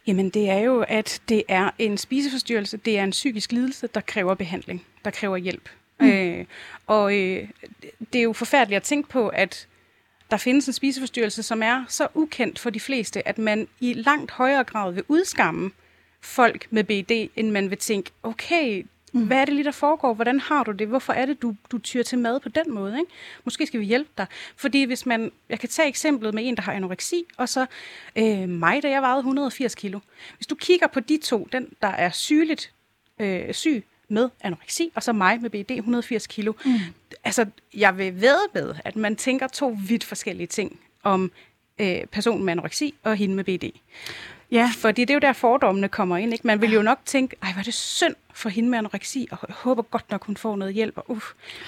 Jamen 0.07 0.31
det 0.31 0.51
er 0.51 0.59
jo, 0.59 0.85
at 0.89 1.21
det 1.29 1.43
er 1.49 1.71
en 1.79 1.99
spiseforstyrrelse, 1.99 2.77
det 2.77 2.99
er 2.99 3.05
en 3.05 3.11
psykisk 3.11 3.53
lidelse, 3.53 3.87
der 3.95 4.01
kræver 4.01 4.35
behandling, 4.35 4.85
der 5.05 5.11
kræver 5.11 5.37
hjælp. 5.37 5.69
Mm. 6.01 6.07
Øh, 6.09 6.45
og 6.87 7.15
øh, 7.15 7.49
det 8.13 8.19
er 8.19 8.23
jo 8.23 8.33
forfærdeligt 8.33 8.77
at 8.77 8.83
tænke 8.83 9.09
på, 9.09 9.29
at 9.29 9.69
der 10.31 10.37
findes 10.37 10.67
en 10.67 10.73
spiseforstyrrelse, 10.73 11.43
som 11.43 11.63
er 11.63 11.85
så 11.89 12.09
ukendt 12.15 12.59
for 12.59 12.71
de 12.71 12.81
fleste, 12.81 13.29
at 13.29 13.39
man 13.39 13.69
i 13.81 13.93
langt 13.93 14.31
højere 14.31 14.65
grad 14.65 14.93
vil 14.93 15.05
udskamme 15.09 15.71
folk 16.21 16.67
med 16.71 16.85
BD, 16.85 17.31
end 17.37 17.51
man 17.51 17.71
vil 17.71 17.79
tænke, 17.79 18.11
okay, 18.23 18.85
Mm. 19.17 19.27
Hvad 19.27 19.37
er 19.37 19.45
det 19.45 19.55
lige, 19.55 19.65
der 19.65 19.71
foregår? 19.71 20.15
Hvordan 20.15 20.41
har 20.41 20.65
du 20.65 20.73
det? 20.73 20.89
Hvorfor 20.89 21.13
er 21.13 21.27
det, 21.27 21.43
du, 21.43 21.55
du 21.71 21.79
tyrer 21.79 22.05
til 22.05 22.19
mad 22.19 22.41
på 22.41 22.49
den 22.49 22.75
måde? 22.75 22.99
Ikke? 22.99 23.13
Måske 23.45 23.67
skal 23.67 23.81
vi 23.81 23.85
hjælpe 23.85 24.11
dig. 24.19 24.27
Fordi 24.57 24.85
hvis 24.85 25.07
man, 25.07 25.33
jeg 25.49 25.61
kan 25.61 25.69
tage 25.69 25.89
eksemplet 25.89 26.35
med 26.35 26.49
en, 26.49 26.57
der 26.57 26.63
har 26.63 26.73
anoreksi, 26.73 27.25
og 27.37 27.49
så 27.49 27.67
øh, 28.17 28.49
mig, 28.49 28.83
da 28.83 28.89
jeg 28.89 29.03
vejede 29.03 29.19
180 29.19 29.75
kilo. 29.75 30.01
Hvis 30.37 30.47
du 30.47 30.55
kigger 30.55 30.87
på 30.87 31.01
de 31.01 31.19
to, 31.23 31.49
den, 31.53 31.69
der 31.83 31.89
er 31.89 32.11
sygeligt 32.11 32.73
øh, 33.19 33.55
syg 33.55 33.85
med 34.09 34.29
anoreksi, 34.41 34.91
og 34.95 35.03
så 35.03 35.13
mig 35.13 35.41
med 35.41 35.51
BD 35.51 35.71
180 35.71 36.27
kilo. 36.27 36.53
Mm. 36.65 36.73
Altså, 37.25 37.47
jeg 37.75 37.99
vil 37.99 38.21
ved 38.21 38.39
med, 38.55 38.75
at 38.85 38.97
man 38.97 39.17
tænker 39.17 39.47
to 39.49 39.77
vidt 39.89 40.05
forskellige 40.05 40.47
ting 40.47 40.81
om 41.03 41.33
øh, 41.79 42.07
personen 42.07 42.45
med 42.45 42.53
anoreksi 42.53 42.95
og 43.03 43.17
hende 43.17 43.35
med 43.35 43.45
BD. 43.45 43.65
Ja. 44.51 44.71
Fordi 44.79 45.03
det 45.03 45.11
er 45.11 45.15
jo 45.15 45.21
der 45.21 45.33
fordommene 45.33 45.89
kommer 45.89 46.17
ind. 46.17 46.33
Ikke? 46.33 46.47
Man 46.47 46.61
vil 46.61 46.73
jo 46.73 46.83
nok 46.83 46.99
tænke, 47.05 47.37
ej, 47.43 47.53
hvor 47.53 47.61
er 47.61 47.65
det 47.65 47.75
synd 47.75 48.15
for 48.35 48.49
hende 48.49 48.71
med 48.71 48.79
anoreksi, 48.79 49.29
og 49.31 49.39
jeg 49.49 49.55
håber 49.55 49.83
godt 49.83 50.11
nok, 50.11 50.25
hun 50.25 50.37
får 50.37 50.57
noget 50.57 50.75
hjælp. 50.75 50.99
Og, 50.99 51.11
uh, 51.11 51.23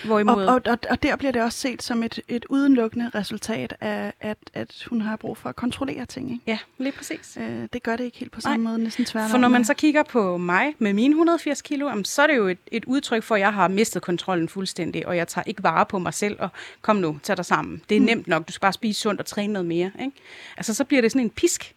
hvorimod... 0.05 0.47
og, 0.47 0.55
og, 0.55 0.61
og, 0.67 0.79
og 0.91 1.03
der 1.03 1.17
bliver 1.17 1.33
det 1.33 1.43
også 1.43 1.59
set 1.59 1.83
som 1.83 2.03
et, 2.03 2.21
et 2.29 2.45
udelukkende 2.49 3.11
resultat 3.15 3.77
af, 3.81 4.13
at, 4.21 4.39
at 4.55 4.87
hun 4.91 5.01
har 5.01 5.17
brug 5.17 5.37
for 5.37 5.49
at 5.49 5.57
kontrollere 5.57 6.07
ting. 6.07 6.31
Ikke? 6.33 6.43
Ja, 6.47 6.59
lige 6.79 6.93
præcis. 6.93 7.39
Øh, 7.41 7.69
det 7.73 7.83
gør 7.83 7.97
det 7.97 8.05
ikke 8.05 8.19
helt 8.19 8.33
på 8.33 8.41
samme 8.41 8.65
Nej. 8.65 8.71
måde, 8.73 8.85
næsten 8.85 9.05
tværtom. 9.05 9.31
For 9.31 9.39
når 9.39 9.49
man 9.49 9.65
så 9.65 9.75
kigger 9.75 10.03
på 10.03 10.37
mig 10.37 10.75
med 10.79 10.93
mine 10.93 11.13
180 11.13 11.63
kilo, 11.63 12.03
så 12.05 12.23
er 12.23 12.27
det 12.27 12.37
jo 12.37 12.47
et, 12.47 12.59
et 12.73 12.85
udtryk 12.85 13.23
for, 13.23 13.35
at 13.35 13.41
jeg 13.41 13.53
har 13.53 13.69
mistet 13.69 14.03
kontrollen 14.03 14.49
fuldstændig, 14.49 15.07
og 15.07 15.17
jeg 15.17 15.29
tager 15.29 15.45
ikke 15.47 15.63
vare 15.63 15.87
på 15.87 15.99
mig 15.99 16.15
selv, 16.15 16.37
og 16.41 16.49
kom 16.83 16.97
nu, 16.97 17.19
tag 17.23 17.37
dig 17.37 17.45
sammen. 17.45 17.83
Det 17.89 17.97
er 17.97 18.01
mm. 18.01 18.07
nemt 18.07 18.27
nok, 18.27 18.49
du 18.49 18.53
skal 18.53 18.61
bare 18.61 18.73
spise 18.73 19.01
sundt 19.01 19.21
og 19.21 19.27
træne 19.27 19.53
noget 19.53 19.67
mere. 19.67 19.91
Ikke? 20.01 20.13
Altså, 20.57 20.75
så 20.75 20.85
bliver 20.85 21.03
det 21.03 21.13
sådan 21.13 21.27
en 21.27 21.31
pisk. 21.31 21.75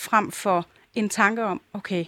Frem 0.00 0.30
for 0.30 0.66
en 0.94 1.08
tanke 1.08 1.44
om, 1.44 1.60
okay, 1.72 2.04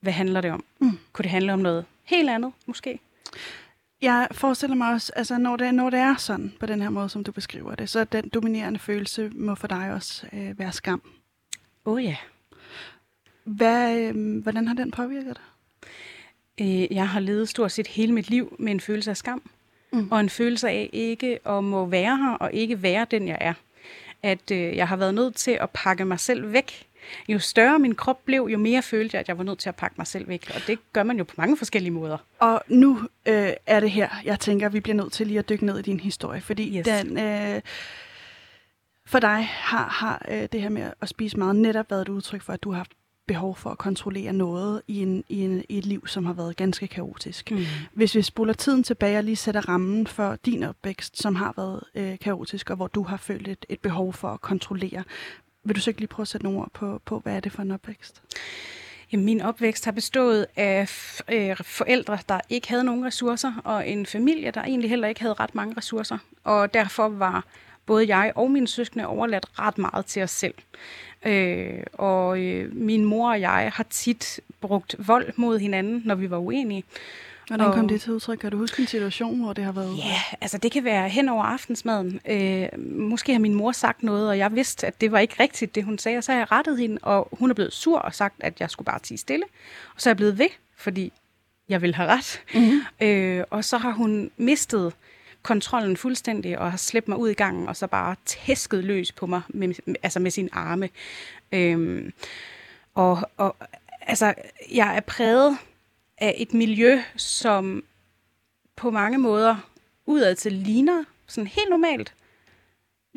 hvad 0.00 0.12
handler 0.12 0.40
det 0.40 0.50
om? 0.50 0.64
Mm. 0.78 0.98
Kunne 1.12 1.22
det 1.22 1.30
handle 1.30 1.52
om 1.52 1.58
noget 1.58 1.84
helt 2.04 2.30
andet, 2.30 2.52
måske? 2.66 3.00
Jeg 4.00 4.28
forestiller 4.32 4.76
mig 4.76 4.92
også, 4.92 5.12
altså 5.16 5.38
når 5.38 5.56
det, 5.56 5.74
når 5.74 5.90
det 5.90 5.98
er 5.98 6.16
sådan, 6.16 6.52
på 6.60 6.66
den 6.66 6.82
her 6.82 6.90
måde, 6.90 7.08
som 7.08 7.24
du 7.24 7.32
beskriver 7.32 7.74
det, 7.74 7.88
så 7.88 8.04
den 8.04 8.28
dominerende 8.28 8.78
følelse 8.78 9.30
må 9.34 9.54
for 9.54 9.66
dig 9.66 9.92
også 9.92 10.26
øh, 10.32 10.58
være 10.58 10.72
skam. 10.72 11.02
Oh 11.84 12.04
ja. 12.04 12.16
Hvad, 13.44 13.98
øh, 13.98 14.42
hvordan 14.42 14.68
har 14.68 14.74
den 14.74 14.90
påvirket 14.90 15.36
dig? 15.36 15.44
Øh, 16.60 16.96
jeg 16.96 17.08
har 17.08 17.20
levet 17.20 17.48
stort 17.48 17.72
set 17.72 17.86
hele 17.86 18.12
mit 18.12 18.30
liv 18.30 18.56
med 18.58 18.72
en 18.72 18.80
følelse 18.80 19.10
af 19.10 19.16
skam. 19.16 19.50
Mm. 19.92 20.12
Og 20.12 20.20
en 20.20 20.30
følelse 20.30 20.68
af 20.68 20.90
ikke 20.92 21.48
at 21.48 21.64
må 21.64 21.86
være 21.86 22.16
her, 22.16 22.32
og 22.32 22.52
ikke 22.52 22.82
være 22.82 23.06
den, 23.10 23.28
jeg 23.28 23.38
er. 23.40 23.54
At 24.22 24.50
øh, 24.50 24.76
jeg 24.76 24.88
har 24.88 24.96
været 24.96 25.14
nødt 25.14 25.36
til 25.36 25.50
at 25.60 25.70
pakke 25.70 26.04
mig 26.04 26.20
selv 26.20 26.52
væk 26.52 26.86
jo 27.28 27.38
større 27.38 27.78
min 27.78 27.94
krop 27.94 28.24
blev, 28.24 28.48
jo 28.52 28.58
mere 28.58 28.82
følte 28.82 29.14
jeg, 29.14 29.20
at 29.20 29.28
jeg 29.28 29.38
var 29.38 29.44
nødt 29.44 29.58
til 29.58 29.68
at 29.68 29.76
pakke 29.76 29.94
mig 29.98 30.06
selv 30.06 30.28
væk. 30.28 30.50
Og 30.54 30.60
det 30.66 30.78
gør 30.92 31.02
man 31.02 31.18
jo 31.18 31.24
på 31.24 31.34
mange 31.36 31.56
forskellige 31.56 31.92
måder. 31.92 32.18
Og 32.38 32.62
nu 32.68 33.00
øh, 33.28 33.50
er 33.66 33.80
det 33.80 33.90
her, 33.90 34.08
jeg 34.24 34.40
tænker, 34.40 34.68
vi 34.68 34.80
bliver 34.80 34.96
nødt 34.96 35.12
til 35.12 35.26
lige 35.26 35.38
at 35.38 35.48
dykke 35.48 35.66
ned 35.66 35.78
i 35.78 35.82
din 35.82 36.00
historie, 36.00 36.40
fordi 36.40 36.78
yes. 36.78 36.86
den... 36.86 37.18
Øh, 37.18 37.60
for 39.06 39.18
dig 39.18 39.48
har, 39.50 39.88
har 39.88 40.26
øh, 40.30 40.48
det 40.52 40.62
her 40.62 40.68
med 40.68 40.92
at 41.00 41.08
spise 41.08 41.38
meget 41.38 41.56
netop 41.56 41.90
været 41.90 42.02
et 42.02 42.08
udtryk 42.08 42.42
for, 42.42 42.52
at 42.52 42.62
du 42.62 42.70
har 42.70 42.76
haft 42.76 42.92
behov 43.26 43.56
for 43.56 43.70
at 43.70 43.78
kontrollere 43.78 44.32
noget 44.32 44.82
i, 44.88 44.98
en, 44.98 45.24
i, 45.28 45.40
en, 45.40 45.64
i 45.68 45.78
et 45.78 45.86
liv, 45.86 46.06
som 46.06 46.24
har 46.24 46.32
været 46.32 46.56
ganske 46.56 46.88
kaotisk. 46.88 47.50
Mm. 47.50 47.64
Hvis 47.92 48.14
vi 48.14 48.22
spoler 48.22 48.52
tiden 48.52 48.82
tilbage 48.82 49.18
og 49.18 49.24
lige 49.24 49.36
sætter 49.36 49.68
rammen 49.68 50.06
for 50.06 50.36
din 50.36 50.62
opvækst, 50.62 51.18
som 51.22 51.34
har 51.34 51.54
været 51.56 51.82
øh, 51.94 52.18
kaotisk, 52.18 52.70
og 52.70 52.76
hvor 52.76 52.86
du 52.86 53.02
har 53.02 53.16
følt 53.16 53.48
et, 53.48 53.66
et 53.68 53.80
behov 53.80 54.12
for 54.12 54.28
at 54.28 54.40
kontrollere, 54.40 55.04
vil 55.64 55.76
du 55.76 55.80
så 55.80 55.90
ikke 55.90 56.00
lige 56.00 56.08
prøve 56.08 56.24
at 56.24 56.28
sætte 56.28 56.44
nogle 56.44 56.58
ord 56.58 56.70
på, 56.72 57.00
på 57.04 57.18
hvad 57.18 57.36
er 57.36 57.40
det 57.40 57.52
for 57.52 57.62
en 57.62 57.70
opvækst? 57.70 58.22
Jamen, 59.12 59.24
min 59.24 59.40
opvækst 59.40 59.84
har 59.84 59.92
bestået 59.92 60.46
af 60.56 60.88
øh, 61.32 61.56
forældre, 61.62 62.18
der 62.28 62.40
ikke 62.48 62.68
havde 62.68 62.84
nogen 62.84 63.04
ressourcer, 63.04 63.52
og 63.64 63.88
en 63.88 64.06
familie, 64.06 64.50
der 64.50 64.62
egentlig 64.62 64.90
heller 64.90 65.08
ikke 65.08 65.20
havde 65.20 65.34
ret 65.34 65.54
mange 65.54 65.74
ressourcer. 65.76 66.18
Og 66.44 66.74
derfor 66.74 67.08
var 67.08 67.44
både 67.86 68.16
jeg 68.16 68.32
og 68.34 68.50
mine 68.50 68.68
søskende 68.68 69.06
overladt 69.06 69.46
ret 69.58 69.78
meget 69.78 70.06
til 70.06 70.22
os 70.22 70.30
selv. 70.30 70.54
Øh, 71.26 71.82
og 71.92 72.40
øh, 72.40 72.76
min 72.76 73.04
mor 73.04 73.30
og 73.30 73.40
jeg 73.40 73.70
har 73.74 73.86
tit 73.90 74.40
brugt 74.60 74.96
vold 74.98 75.32
mod 75.36 75.58
hinanden, 75.58 76.02
når 76.04 76.14
vi 76.14 76.30
var 76.30 76.38
uenige. 76.38 76.84
Hvordan 77.46 77.72
kom 77.72 77.88
det 77.88 78.00
til 78.00 78.12
udtryk? 78.12 78.38
Kan 78.38 78.50
du 78.50 78.56
huske 78.56 78.82
en 78.82 78.86
situation, 78.86 79.40
hvor 79.42 79.52
det 79.52 79.64
har 79.64 79.72
været? 79.72 79.98
Ja, 79.98 80.20
altså 80.40 80.58
det 80.58 80.72
kan 80.72 80.84
være 80.84 81.08
hen 81.08 81.28
over 81.28 81.44
aftensmaden. 81.44 82.20
Øh, 82.28 82.68
måske 82.80 83.32
har 83.32 83.40
min 83.40 83.54
mor 83.54 83.72
sagt 83.72 84.02
noget, 84.02 84.28
og 84.28 84.38
jeg 84.38 84.54
vidste, 84.54 84.86
at 84.86 85.00
det 85.00 85.12
var 85.12 85.18
ikke 85.18 85.34
rigtigt, 85.40 85.74
det 85.74 85.84
hun 85.84 85.98
sagde, 85.98 86.18
og 86.18 86.24
så 86.24 86.32
har 86.32 86.38
jeg 86.38 86.52
rettet 86.52 86.78
hende, 86.78 86.98
og 87.02 87.28
hun 87.32 87.50
er 87.50 87.54
blevet 87.54 87.72
sur 87.72 87.98
og 87.98 88.14
sagt, 88.14 88.34
at 88.40 88.60
jeg 88.60 88.70
skulle 88.70 88.86
bare 88.86 88.98
tige 88.98 89.18
stille. 89.18 89.44
Og 89.94 90.00
så 90.00 90.08
er 90.08 90.10
jeg 90.10 90.16
blevet 90.16 90.38
ved, 90.38 90.48
fordi 90.76 91.12
jeg 91.68 91.82
vil 91.82 91.94
have 91.94 92.08
ret. 92.08 92.42
Mm-hmm. 92.54 93.06
Øh, 93.06 93.44
og 93.50 93.64
så 93.64 93.78
har 93.78 93.90
hun 93.90 94.30
mistet 94.36 94.92
kontrollen 95.42 95.96
fuldstændig, 95.96 96.58
og 96.58 96.70
har 96.70 96.78
slæbt 96.78 97.08
mig 97.08 97.18
ud 97.18 97.28
i 97.28 97.34
gangen, 97.34 97.68
og 97.68 97.76
så 97.76 97.86
bare 97.86 98.16
tæsket 98.26 98.84
løs 98.84 99.12
på 99.12 99.26
mig, 99.26 99.42
med, 99.48 99.74
altså 100.02 100.20
med 100.20 100.30
sin 100.30 100.48
arme. 100.52 100.88
Øh, 101.52 102.10
og, 102.94 103.30
og 103.36 103.56
altså, 104.00 104.34
jeg 104.72 104.96
er 104.96 105.00
præget 105.00 105.58
af 106.22 106.34
et 106.38 106.54
miljø, 106.54 107.02
som 107.16 107.84
på 108.76 108.90
mange 108.90 109.18
måder 109.18 109.56
udad 110.06 110.34
til 110.34 110.52
ligner 110.52 111.04
sådan 111.26 111.46
helt 111.46 111.70
normalt. 111.70 112.14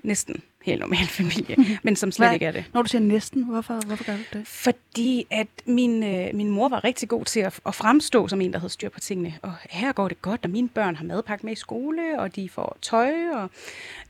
Næsten 0.04 0.44
helt 0.66 0.80
normal 0.80 1.08
familie, 1.20 1.56
men 1.84 1.96
som 1.96 2.12
slet 2.12 2.28
Hvad? 2.28 2.34
ikke 2.34 2.46
er 2.46 2.52
det. 2.52 2.66
Når 2.74 2.82
du 2.82 2.88
siger 2.88 3.02
næsten, 3.02 3.44
hvorfor, 3.44 3.86
hvorfor 3.86 4.04
gør 4.04 4.16
du 4.16 4.40
det? 4.40 4.48
Fordi 4.48 5.28
at 5.30 5.48
min, 5.66 6.04
øh, 6.04 6.36
min 6.36 6.50
mor 6.50 6.70
var 6.70 6.84
rigtig 6.84 7.10
god 7.10 7.26
til 7.26 7.40
at, 7.40 7.60
at 7.66 7.76
fremstå 7.76 8.28
som 8.28 8.42
en, 8.42 8.54
der 8.54 8.60
havde 8.60 8.74
styr 8.74 8.90
på 8.90 9.00
tingene. 9.00 9.34
Og 9.42 9.54
her 9.70 9.92
går 9.94 10.08
det 10.08 10.22
godt, 10.22 10.42
og 10.44 10.50
mine 10.50 10.70
børn 10.70 10.96
har 10.96 11.06
madpakke 11.06 11.46
med 11.46 11.54
i 11.54 11.56
skole, 11.56 12.20
og 12.20 12.36
de 12.36 12.50
får 12.50 12.78
tøj, 12.82 13.14
og 13.34 13.50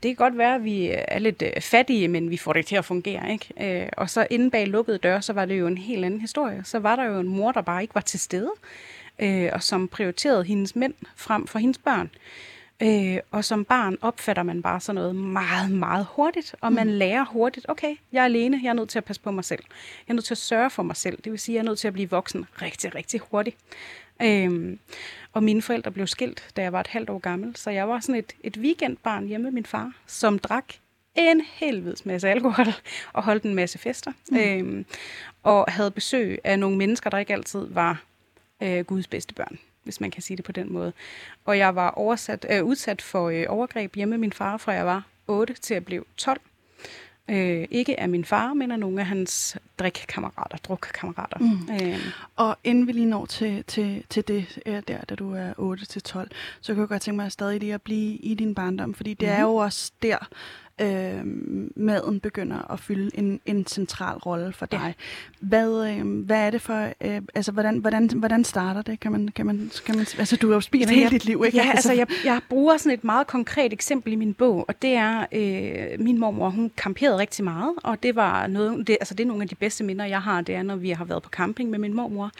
det 0.02 0.08
kan 0.08 0.14
godt 0.14 0.38
være, 0.38 0.54
at 0.54 0.64
vi 0.64 0.90
er 1.08 1.18
lidt 1.18 1.42
øh, 1.42 1.62
fattige, 1.62 2.08
men 2.08 2.30
vi 2.30 2.36
får 2.36 2.52
det 2.52 2.66
til 2.66 2.76
at 2.76 2.84
fungere. 2.84 3.32
Ikke? 3.32 3.82
Øh, 3.82 3.88
og 3.96 4.10
så 4.10 4.26
inde 4.30 4.50
bag 4.50 4.66
lukkede 4.66 4.98
døre, 4.98 5.22
så 5.22 5.32
var 5.32 5.44
det 5.44 5.58
jo 5.58 5.66
en 5.66 5.78
helt 5.78 6.04
anden 6.04 6.20
historie. 6.20 6.62
Så 6.64 6.78
var 6.78 6.96
der 6.96 7.04
jo 7.04 7.20
en 7.20 7.28
mor, 7.28 7.52
der 7.52 7.60
bare 7.60 7.82
ikke 7.82 7.94
var 7.94 8.00
til 8.00 8.20
stede, 8.20 8.50
øh, 9.18 9.50
og 9.52 9.62
som 9.62 9.88
prioriterede 9.88 10.44
hendes 10.44 10.76
mænd 10.76 10.94
frem 11.16 11.46
for 11.46 11.58
hendes 11.58 11.78
børn. 11.78 12.10
Øh, 12.14 12.55
og 13.30 13.44
som 13.44 13.64
barn 13.64 13.98
opfatter 14.00 14.42
man 14.42 14.62
bare 14.62 14.80
sådan 14.80 14.94
noget 14.94 15.16
meget, 15.16 15.70
meget 15.70 16.06
hurtigt, 16.10 16.54
og 16.60 16.72
man 16.72 16.86
mm. 16.86 16.92
lærer 16.92 17.24
hurtigt, 17.24 17.66
okay, 17.68 17.96
jeg 18.12 18.20
er 18.20 18.24
alene, 18.24 18.60
jeg 18.62 18.68
er 18.68 18.74
nødt 18.74 18.88
til 18.88 18.98
at 18.98 19.04
passe 19.04 19.22
på 19.22 19.30
mig 19.30 19.44
selv. 19.44 19.64
Jeg 20.08 20.12
er 20.12 20.14
nødt 20.14 20.24
til 20.24 20.34
at 20.34 20.38
sørge 20.38 20.70
for 20.70 20.82
mig 20.82 20.96
selv. 20.96 21.18
Det 21.24 21.32
vil 21.32 21.38
sige, 21.38 21.54
jeg 21.54 21.60
er 21.60 21.64
nødt 21.64 21.78
til 21.78 21.88
at 21.88 21.94
blive 21.94 22.10
voksen 22.10 22.46
rigtig, 22.62 22.94
rigtig 22.94 23.20
hurtigt. 23.30 23.56
Øh, 24.22 24.76
og 25.32 25.42
mine 25.42 25.62
forældre 25.62 25.90
blev 25.90 26.06
skilt, 26.06 26.48
da 26.56 26.62
jeg 26.62 26.72
var 26.72 26.80
et 26.80 26.86
halvt 26.86 27.10
år 27.10 27.18
gammel, 27.18 27.56
så 27.56 27.70
jeg 27.70 27.88
var 27.88 28.00
sådan 28.00 28.14
et, 28.14 28.32
et 28.40 28.56
weekendbarn 28.56 29.26
hjemme 29.26 29.44
med 29.44 29.52
min 29.52 29.66
far, 29.66 29.92
som 30.06 30.38
drak 30.38 30.64
en 31.14 31.40
helvedes 31.40 32.06
masse 32.06 32.28
alkohol 32.28 32.66
og 33.12 33.24
holdt 33.24 33.42
en 33.42 33.54
masse 33.54 33.78
fester. 33.78 34.12
Mm. 34.30 34.36
Øh, 34.36 34.84
og 35.42 35.64
havde 35.68 35.90
besøg 35.90 36.38
af 36.44 36.58
nogle 36.58 36.76
mennesker, 36.76 37.10
der 37.10 37.18
ikke 37.18 37.32
altid 37.32 37.66
var 37.70 38.02
øh, 38.62 38.84
Guds 38.84 39.06
bedste 39.06 39.34
børn 39.34 39.58
hvis 39.86 40.00
man 40.00 40.10
kan 40.10 40.22
sige 40.22 40.36
det 40.36 40.44
på 40.44 40.52
den 40.52 40.72
måde. 40.72 40.92
Og 41.44 41.58
jeg 41.58 41.74
var 41.74 41.90
oversat, 41.90 42.46
øh, 42.50 42.64
udsat 42.64 43.02
for 43.02 43.28
øh, 43.28 43.44
overgreb 43.48 43.94
hjemme 43.94 44.10
med 44.10 44.18
min 44.18 44.32
far, 44.32 44.56
fra 44.56 44.72
jeg 44.72 44.86
var 44.86 45.02
8 45.26 45.54
til 45.54 45.74
at 45.74 45.84
blive 45.84 46.04
12. 46.16 46.40
Øh, 47.28 47.68
ikke 47.70 48.00
af 48.00 48.08
min 48.08 48.24
far, 48.24 48.54
men 48.54 48.70
af 48.70 48.78
nogle 48.78 49.00
af 49.00 49.06
hans 49.06 49.56
drikkammerater, 49.78 50.56
drukkammerater. 50.56 51.38
Mm. 51.38 51.86
Øh. 51.86 51.98
Og 52.36 52.56
inden 52.64 52.86
vi 52.86 52.92
lige 52.92 53.06
når 53.06 53.26
til, 53.26 53.64
til, 53.64 54.04
til 54.10 54.28
det 54.28 54.58
øh, 54.66 54.82
der, 54.88 54.98
da 55.00 55.14
du 55.14 55.34
er 55.34 55.52
8 55.56 55.86
til 55.86 56.02
12, 56.02 56.30
så 56.60 56.74
kan 56.74 56.80
jeg 56.80 56.88
godt 56.88 57.02
tænke 57.02 57.16
mig 57.16 57.32
stadig 57.32 57.60
lige 57.60 57.74
at 57.74 57.82
blive 57.82 58.16
i 58.16 58.34
din 58.34 58.54
barndom, 58.54 58.94
fordi 58.94 59.14
det 59.14 59.28
mm. 59.28 59.34
er 59.34 59.40
jo 59.40 59.54
også 59.54 59.92
der, 60.02 60.28
øh, 60.80 61.20
maden 61.76 62.20
begynder 62.20 62.72
at 62.72 62.80
fylde 62.80 63.18
en, 63.18 63.40
en 63.46 63.66
central 63.66 64.16
rolle 64.16 64.52
for 64.52 64.66
dig. 64.66 64.80
Ja. 64.84 64.92
Hvad, 65.40 65.90
øh, 65.90 66.24
hvad 66.24 66.46
er 66.46 66.50
det 66.50 66.62
for, 66.62 66.92
øh, 67.00 67.22
altså 67.34 67.52
hvordan, 67.52 67.78
hvordan, 67.78 68.10
hvordan 68.16 68.44
starter 68.44 68.82
det? 68.82 69.00
Kan 69.00 69.12
man, 69.12 69.28
kan 69.28 69.46
man, 69.46 69.70
kan 69.86 69.96
man, 69.96 70.06
altså 70.18 70.36
du 70.36 70.48
har 70.48 70.54
jo 70.54 70.60
spist 70.60 70.90
hele 70.90 71.10
dit 71.10 71.24
liv, 71.24 71.42
ikke? 71.46 71.58
Ja, 71.58 71.70
altså 71.70 71.92
jeg, 71.92 72.06
jeg 72.24 72.40
bruger 72.48 72.76
sådan 72.76 72.92
et 72.92 73.04
meget 73.04 73.26
konkret 73.26 73.72
eksempel 73.72 74.12
i 74.12 74.16
min 74.16 74.34
bog, 74.34 74.64
og 74.68 74.82
det 74.82 74.94
er, 74.94 75.26
øh, 75.32 76.04
min 76.04 76.18
mormor, 76.18 76.50
hun 76.50 76.70
kamperede 76.76 77.18
rigtig 77.18 77.44
meget, 77.44 77.74
og 77.82 78.02
det 78.02 78.16
var 78.16 78.46
noget, 78.46 78.86
det, 78.86 78.96
altså 79.00 79.14
det 79.14 79.24
er 79.24 79.28
nogle 79.28 79.42
af 79.42 79.48
de 79.48 79.54
bedste 79.54 79.84
minder, 79.84 80.04
jeg 80.04 80.22
har, 80.22 80.40
det 80.40 80.54
er, 80.54 80.62
når 80.62 80.76
vi 80.76 80.90
har 80.90 81.04
været 81.04 81.22
på 81.22 81.28
camping 81.28 81.70
med 81.70 81.78
min 81.78 81.94
mormor. 81.94 82.30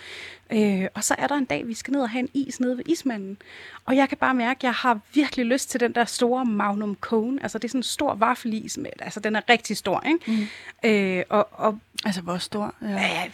Øh, 0.52 0.86
og 0.94 1.04
så 1.04 1.14
er 1.18 1.26
der 1.26 1.34
en 1.34 1.44
dag, 1.44 1.66
vi 1.66 1.74
skal 1.74 1.92
ned 1.92 2.00
og 2.00 2.10
have 2.10 2.20
en 2.20 2.28
is 2.34 2.60
nede 2.60 2.76
ved 2.76 2.84
ismanden. 2.86 3.36
Og 3.84 3.96
jeg 3.96 4.08
kan 4.08 4.18
bare 4.18 4.34
mærke, 4.34 4.58
at 4.58 4.64
jeg 4.64 4.72
har 4.72 5.00
virkelig 5.14 5.46
lyst 5.46 5.70
til 5.70 5.80
den 5.80 5.92
der 5.92 6.04
store 6.04 6.44
Magnum 6.44 6.96
Cone. 7.00 7.42
Altså 7.42 7.58
det 7.58 7.64
er 7.64 7.68
sådan 7.68 7.78
en 7.78 7.82
stor 7.82 8.14
vaffelis. 8.26 8.78
Med, 8.78 8.90
altså 9.00 9.20
den 9.20 9.36
er 9.36 9.40
rigtig 9.48 9.76
stor, 9.76 10.04
ikke? 10.06 10.48
Mm. 10.82 10.90
Øh, 10.90 11.24
og, 11.28 11.48
og, 11.52 11.78
altså 12.04 12.20
hvor 12.20 12.38
stor? 12.38 12.74
Ja. 12.82 13.24
Øh, 13.26 13.30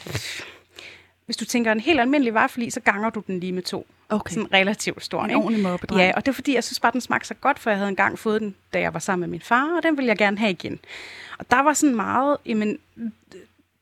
hvis 1.26 1.36
du 1.36 1.44
tænker 1.44 1.72
en 1.72 1.80
helt 1.80 2.00
almindelig 2.00 2.34
vaffelis, 2.34 2.74
så 2.74 2.80
ganger 2.80 3.10
du 3.10 3.22
den 3.26 3.40
lige 3.40 3.52
med 3.52 3.62
to. 3.62 3.86
Okay. 4.08 4.34
Sådan 4.34 4.52
relativt 4.52 5.04
stor. 5.04 5.24
En 5.24 5.30
ikke? 5.30 5.38
ordentlig 5.38 5.62
mobbedreng. 5.62 6.00
Ja, 6.00 6.12
og 6.16 6.26
det 6.26 6.32
er 6.32 6.34
fordi, 6.34 6.54
jeg 6.54 6.64
synes 6.64 6.80
bare, 6.80 6.92
den 6.92 7.00
smagte 7.00 7.28
så 7.28 7.34
godt, 7.34 7.58
for 7.58 7.70
jeg 7.70 7.78
havde 7.78 7.88
engang 7.88 8.18
fået 8.18 8.40
den, 8.40 8.54
da 8.74 8.80
jeg 8.80 8.94
var 8.94 9.00
sammen 9.00 9.20
med 9.20 9.28
min 9.28 9.40
far, 9.40 9.76
og 9.76 9.82
den 9.82 9.96
ville 9.96 10.08
jeg 10.08 10.18
gerne 10.18 10.38
have 10.38 10.50
igen. 10.50 10.78
Og 11.38 11.50
der 11.50 11.60
var 11.60 11.72
sådan 11.72 11.96
meget, 11.96 12.36
jamen, 12.46 12.78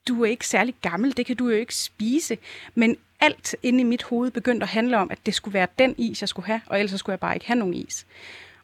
du 0.09 0.23
er 0.25 0.31
ikke 0.31 0.47
særlig 0.47 0.75
gammel, 0.83 1.17
det 1.17 1.27
kan 1.27 1.37
du 1.37 1.49
jo 1.49 1.57
ikke 1.57 1.75
spise. 1.75 2.39
Men 2.75 2.97
alt 3.21 3.57
inde 3.63 3.81
i 3.81 3.85
mit 3.85 4.03
hoved 4.03 4.31
begyndte 4.31 4.65
at 4.65 4.69
handle 4.69 4.99
om, 4.99 5.11
at 5.11 5.19
det 5.27 5.35
skulle 5.35 5.55
være 5.55 5.67
den 5.79 5.95
is, 5.99 6.21
jeg 6.21 6.29
skulle 6.29 6.47
have, 6.47 6.61
og 6.67 6.81
ellers 6.81 6.99
skulle 6.99 7.15
jeg 7.15 7.21
bare 7.21 7.35
ikke 7.35 7.47
have 7.47 7.59
nogen 7.59 7.75
is. 7.75 8.07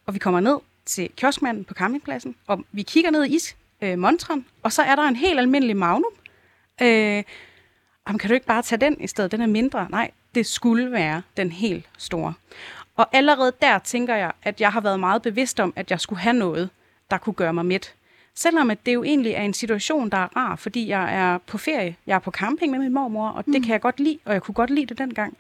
Og 0.07 0.15
vi 0.15 0.19
kommer 0.19 0.41
ned 0.41 0.59
til 0.87 1.11
kioskmanden 1.17 1.65
på 1.65 1.75
campingpladsen, 1.75 2.37
og 2.47 2.65
vi 2.73 2.83
kigger 2.83 3.11
ned 3.11 3.25
i 3.25 3.35
is, 3.35 3.57
øh, 3.81 3.99
montren, 3.99 4.47
og 4.63 4.73
så 4.73 4.83
er 4.83 4.95
der 4.95 5.03
en 5.03 5.17
helt 5.17 5.39
almindelig 5.39 5.77
magnum. 5.77 6.13
Øh, 6.83 7.23
jamen, 8.09 8.19
kan 8.19 8.29
du 8.29 8.35
ikke 8.35 8.47
bare 8.47 8.63
tage 8.63 8.81
den 8.81 9.01
i 9.01 9.07
stedet? 9.07 9.33
Den 9.33 9.41
er 9.41 9.47
mindre. 9.47 9.87
Nej, 9.91 10.11
det 10.35 10.47
skulle 10.47 10.93
være 10.93 11.23
den 11.37 11.53
helt 11.53 11.89
store. 11.99 12.35
Og 12.97 13.09
allerede 13.13 13.53
der 13.63 13.79
tænker 13.79 14.15
jeg, 14.15 14.33
at 14.43 14.61
jeg 14.61 14.73
har 14.73 14.81
været 14.81 15.01
meget 15.01 15.23
bevidst 15.23 15.61
om, 15.61 15.73
at 15.77 15.91
jeg 15.91 16.01
skulle 16.01 16.19
have 16.19 16.37
noget, 16.37 16.71
der 17.11 17.19
kunne 17.19 17.35
gøre 17.35 17.53
mig 17.53 17.67
midt. 17.67 17.95
Selvom 18.39 18.71
at 18.71 18.87
det 18.87 18.95
jo 18.95 19.05
egentlig 19.05 19.33
er 19.33 19.43
en 19.43 19.55
situation, 19.55 20.11
der 20.11 20.17
er 20.19 20.29
rar, 20.37 20.57
fordi 20.57 20.89
jeg 20.89 21.15
er 21.15 21.39
på 21.39 21.59
ferie, 21.59 21.97
jeg 22.07 22.15
er 22.15 22.19
på 22.19 22.31
camping 22.31 22.71
med 22.73 22.79
min 22.79 22.93
mormor, 22.95 23.29
og 23.29 23.45
det 23.47 23.55
mm. 23.55 23.63
kan 23.63 23.73
jeg 23.73 23.81
godt 23.81 24.01
lide, 24.01 24.19
og 24.25 24.33
jeg 24.33 24.43
kunne 24.43 24.55
godt 24.55 24.71
lide 24.71 24.87
det 24.87 24.99
dengang, 24.99 25.37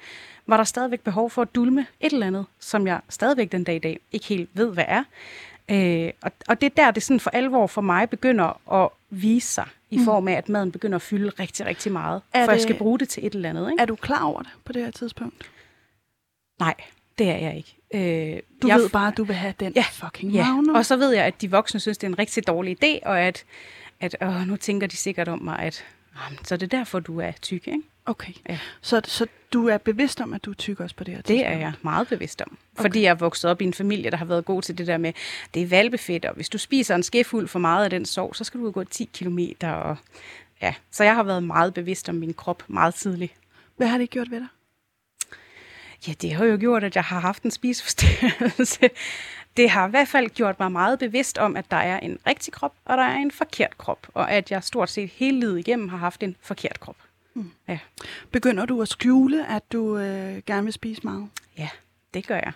var 0.46 0.56
der 0.56 0.64
stadigvæk 0.64 1.00
behov 1.00 1.30
for 1.30 1.42
at 1.42 1.54
dulme 1.54 1.86
et 2.00 2.12
eller 2.12 2.26
andet, 2.26 2.46
som 2.60 2.86
jeg 2.86 3.00
stadigvæk 3.08 3.52
den 3.52 3.64
dag 3.64 3.76
i 3.76 3.78
dag 3.78 4.00
ikke 4.12 4.26
helt 4.26 4.50
ved, 4.54 4.72
hvad 4.72 4.84
er. 4.88 5.04
Øh, 5.70 6.10
og, 6.22 6.32
og 6.48 6.60
det 6.60 6.66
er 6.66 6.84
der, 6.84 6.90
det 6.90 7.02
sådan 7.02 7.20
for 7.20 7.30
alvor 7.30 7.66
for 7.66 7.80
mig 7.80 8.10
begynder 8.10 8.72
at 8.82 8.88
vise 9.10 9.48
sig, 9.48 9.66
i 9.90 9.98
form 10.04 10.28
af, 10.28 10.32
at 10.32 10.48
maden 10.48 10.72
begynder 10.72 10.96
at 10.96 11.02
fylde 11.02 11.28
rigtig, 11.40 11.66
rigtig 11.66 11.92
meget, 11.92 12.22
Er 12.32 12.44
for 12.44 12.50
jeg 12.52 12.54
det- 12.56 12.62
skal 12.62 12.78
bruge 12.78 12.98
det 12.98 13.08
til 13.08 13.26
et 13.26 13.34
eller 13.34 13.50
andet. 13.50 13.70
Ikke? 13.70 13.82
Er 13.82 13.86
du 13.86 13.94
klar 13.96 14.24
over 14.24 14.42
det 14.42 14.50
på 14.64 14.72
det 14.72 14.84
her 14.84 14.90
tidspunkt? 14.90 15.50
Nej, 16.60 16.74
det 17.18 17.30
er 17.30 17.36
jeg 17.36 17.56
ikke. 17.56 17.76
Øh, 18.34 18.40
Du 18.62 18.68
jeg 18.68 18.76
ved 18.78 18.88
bare, 18.88 19.08
at 19.08 19.16
du 19.16 19.24
vil 19.24 19.36
have 19.36 19.54
den 19.60 19.72
Ja, 19.76 19.84
fucking 19.92 20.32
Ja, 20.32 20.46
og 20.74 20.86
så 20.86 20.96
ved 20.96 21.10
jeg, 21.14 21.24
at 21.24 21.40
de 21.42 21.50
voksne 21.50 21.80
synes, 21.80 21.98
det 21.98 22.06
er 22.06 22.10
en 22.10 22.18
rigtig 22.18 22.46
dårlig 22.46 22.84
idé, 22.84 23.06
og 23.08 23.20
at, 23.20 23.44
at 24.00 24.16
åh, 24.22 24.46
nu 24.48 24.56
tænker 24.56 24.86
de 24.86 24.96
sikkert 24.96 25.28
om 25.28 25.42
mig, 25.42 25.58
at 25.58 25.84
"Jamen, 26.24 26.38
så 26.44 26.54
er 26.54 26.58
det 26.58 26.70
derfor, 26.72 27.00
du 27.00 27.20
er 27.20 27.32
tyk, 27.42 27.66
ikke? 27.68 27.82
Okay. 28.06 28.32
Ja. 28.48 28.58
Så, 28.80 29.00
så 29.04 29.26
du 29.52 29.68
er 29.68 29.78
bevidst 29.78 30.20
om, 30.20 30.32
at 30.34 30.44
du 30.44 30.50
er 30.50 30.54
tyk 30.54 30.80
også 30.80 30.96
på 30.96 31.04
det 31.04 31.14
her 31.14 31.18
Det 31.22 31.26
tidspunkt? 31.26 31.54
er 31.54 31.58
jeg 31.58 31.72
meget 31.82 32.08
bevidst 32.08 32.42
om. 32.42 32.58
Fordi 32.76 33.02
jeg 33.02 33.10
er 33.10 33.14
vokset 33.14 33.50
op 33.50 33.60
i 33.62 33.64
en 33.64 33.74
familie, 33.74 34.10
der 34.10 34.16
har 34.16 34.24
været 34.24 34.44
god 34.44 34.62
til 34.62 34.78
det 34.78 34.86
der 34.86 34.96
med, 34.98 35.12
det 35.54 35.62
er 35.62 35.66
valbefedt, 35.66 36.24
og 36.24 36.34
hvis 36.34 36.48
du 36.48 36.58
spiser 36.58 36.94
en 36.94 37.02
skefuld 37.02 37.48
for 37.48 37.58
meget 37.58 37.84
af 37.84 37.90
den 37.90 38.04
sov, 38.06 38.34
så 38.34 38.44
skal 38.44 38.60
du 38.60 38.70
gå 38.70 38.84
10 38.84 39.10
kilometer. 39.12 39.70
Og, 39.72 39.96
ja. 40.62 40.74
Så 40.90 41.04
jeg 41.04 41.14
har 41.14 41.22
været 41.22 41.42
meget 41.42 41.74
bevidst 41.74 42.08
om 42.08 42.14
min 42.14 42.34
krop 42.34 42.62
meget 42.68 42.94
tidligt. 42.94 43.32
Hvad 43.76 43.86
har 43.86 43.98
det 43.98 44.10
gjort 44.10 44.30
ved 44.30 44.38
dig? 44.40 44.48
Ja, 46.08 46.12
det 46.12 46.32
har 46.32 46.44
jo 46.44 46.56
gjort, 46.60 46.84
at 46.84 46.96
jeg 46.96 47.04
har 47.04 47.20
haft 47.20 47.42
en 47.42 47.50
spiseforstyrrelse. 47.50 48.90
Det 49.56 49.70
har 49.70 49.86
i 49.86 49.90
hvert 49.90 50.08
fald 50.08 50.28
gjort 50.28 50.60
mig 50.60 50.72
meget 50.72 50.98
bevidst 50.98 51.38
om, 51.38 51.56
at 51.56 51.70
der 51.70 51.76
er 51.76 52.00
en 52.00 52.18
rigtig 52.26 52.52
krop, 52.52 52.74
og 52.84 52.96
der 52.96 53.02
er 53.02 53.16
en 53.16 53.30
forkert 53.30 53.78
krop. 53.78 54.06
Og 54.14 54.32
at 54.32 54.50
jeg 54.50 54.64
stort 54.64 54.90
set 54.90 55.10
hele 55.10 55.40
livet 55.40 55.58
igennem 55.58 55.88
har 55.88 55.96
haft 55.96 56.22
en 56.22 56.36
forkert 56.40 56.80
krop. 56.80 56.96
Hmm. 57.32 57.50
Ja. 57.68 57.78
Begynder 58.30 58.66
du 58.66 58.82
at 58.82 58.88
skjule, 58.88 59.50
at 59.50 59.72
du 59.72 59.98
øh, 59.98 60.42
gerne 60.46 60.64
vil 60.64 60.72
spise 60.72 61.00
meget? 61.04 61.28
Ja, 61.58 61.68
det 62.14 62.26
gør 62.26 62.34
jeg. 62.34 62.52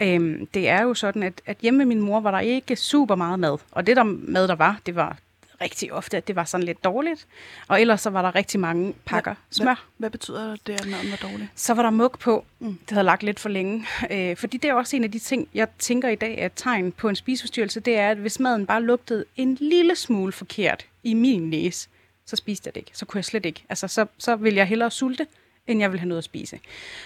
Øhm, 0.00 0.46
det 0.46 0.68
er 0.68 0.82
jo 0.82 0.94
sådan, 0.94 1.22
at, 1.22 1.42
at 1.46 1.56
hjemme 1.58 1.78
med 1.78 1.86
min 1.86 2.00
mor 2.00 2.20
var 2.20 2.30
der 2.30 2.40
ikke 2.40 2.76
super 2.76 3.14
meget 3.14 3.38
mad. 3.38 3.58
Og 3.70 3.86
det 3.86 3.96
der 3.96 4.02
mad, 4.02 4.48
der 4.48 4.54
var, 4.54 4.80
det 4.86 4.94
var 4.94 5.16
rigtig 5.64 5.92
ofte, 5.92 6.16
at 6.16 6.28
det 6.28 6.36
var 6.36 6.44
sådan 6.44 6.66
lidt 6.66 6.84
dårligt. 6.84 7.26
Og 7.68 7.80
ellers 7.80 8.00
så 8.00 8.10
var 8.10 8.22
der 8.22 8.34
rigtig 8.34 8.60
mange 8.60 8.94
pakker 9.04 9.34
smør. 9.50 9.64
Hvad, 9.64 9.74
hvad 9.96 10.10
betyder 10.10 10.56
det, 10.66 10.72
at 10.80 10.86
maden 10.86 11.10
var 11.10 11.28
dårlig? 11.28 11.48
Så 11.54 11.74
var 11.74 11.82
der 11.82 11.90
mug 11.90 12.12
på. 12.20 12.44
Mm. 12.58 12.78
Det 12.78 12.90
havde 12.90 13.04
lagt 13.04 13.22
lidt 13.22 13.40
for 13.40 13.48
længe. 13.48 13.86
Øh, 14.10 14.36
fordi 14.36 14.56
det 14.56 14.70
er 14.70 14.74
også 14.74 14.96
en 14.96 15.04
af 15.04 15.10
de 15.10 15.18
ting, 15.18 15.48
jeg 15.54 15.68
tænker 15.78 16.08
i 16.08 16.14
dag 16.14 16.46
et 16.46 16.52
tegn 16.56 16.92
på 16.92 17.08
en 17.08 17.16
spiseforstyrrelse. 17.16 17.80
Det 17.80 17.98
er, 17.98 18.10
at 18.10 18.16
hvis 18.16 18.40
maden 18.40 18.66
bare 18.66 18.82
lugtede 18.82 19.24
en 19.36 19.54
lille 19.60 19.96
smule 19.96 20.32
forkert 20.32 20.86
i 21.02 21.14
min 21.14 21.50
næse, 21.50 21.88
så 22.26 22.36
spiste 22.36 22.68
jeg 22.68 22.74
det 22.74 22.80
ikke. 22.80 22.90
Så 22.94 23.06
kunne 23.06 23.18
jeg 23.18 23.24
slet 23.24 23.46
ikke. 23.46 23.64
Altså, 23.68 23.88
så, 23.88 24.06
så 24.18 24.36
ville 24.36 24.56
jeg 24.56 24.66
hellere 24.66 24.90
sulte, 24.90 25.26
end 25.66 25.80
jeg 25.80 25.92
ville 25.92 26.00
have 26.00 26.08
noget 26.08 26.18
at 26.18 26.24
spise. 26.24 26.60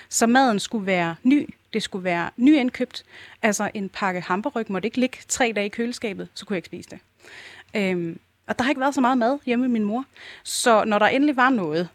Så 0.09 0.27
maden 0.27 0.61
skulle 0.61 0.87
være 0.87 1.15
ny. 1.23 1.55
Det 1.73 1.83
skulle 1.83 2.05
være 2.05 2.31
nyindkøbt. 2.37 3.05
Altså 3.43 3.71
en 3.75 3.89
pakke 3.89 4.21
hamburg 4.21 4.65
måtte 4.69 4.87
ikke 4.87 5.01
ligge 5.01 5.19
tre 5.29 5.53
dage 5.57 5.67
i 5.67 5.69
køleskabet, 5.69 6.29
så 6.35 6.47
kunne 6.47 6.55
jeg 6.55 6.59
ikke 6.59 6.67
spise 6.67 6.91
det. 6.91 6.99
Øhm, 7.75 8.19
og 8.49 8.59
der 8.59 8.65
har 8.65 8.71
ikke 8.71 8.81
været 8.81 8.95
så 8.95 9.01
meget 9.01 9.19
mad 9.19 9.39
hjemme 9.47 9.63
med 9.63 9.73
min 9.73 9.85
mor. 9.85 10.05
Så 10.43 10.85
når 10.85 10.99
der 10.99 11.07
endelig 11.07 11.37
var 11.37 11.51
noget, 11.51 11.89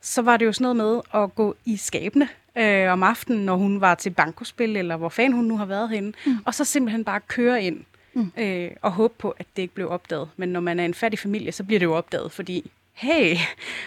så 0.00 0.22
var 0.22 0.36
det 0.36 0.46
jo 0.46 0.52
sådan 0.52 0.76
noget 0.76 0.76
med 0.76 1.22
at 1.22 1.34
gå 1.34 1.56
i 1.64 1.76
skabene 1.76 2.28
øh, 2.58 2.92
om 2.92 3.02
aftenen, 3.02 3.46
når 3.46 3.56
hun 3.56 3.80
var 3.80 3.94
til 3.94 4.10
bankospil, 4.10 4.76
eller 4.76 4.96
hvor 4.96 5.08
fanden 5.08 5.32
hun 5.32 5.44
nu 5.44 5.56
har 5.56 5.64
været 5.64 5.90
henne, 5.90 6.12
mm. 6.26 6.38
og 6.44 6.54
så 6.54 6.64
simpelthen 6.64 7.04
bare 7.04 7.20
køre 7.20 7.62
ind 7.62 7.84
mm. 8.12 8.32
øh, 8.36 8.70
og 8.82 8.92
håbe 8.92 9.14
på, 9.18 9.30
at 9.38 9.46
det 9.56 9.62
ikke 9.62 9.74
blev 9.74 9.90
opdaget. 9.90 10.28
Men 10.36 10.48
når 10.48 10.60
man 10.60 10.80
er 10.80 10.84
en 10.84 10.94
fattig 10.94 11.18
familie, 11.18 11.52
så 11.52 11.64
bliver 11.64 11.78
det 11.78 11.86
jo 11.86 11.94
opdaget, 11.94 12.32
fordi 12.32 12.70
hey, 12.92 13.36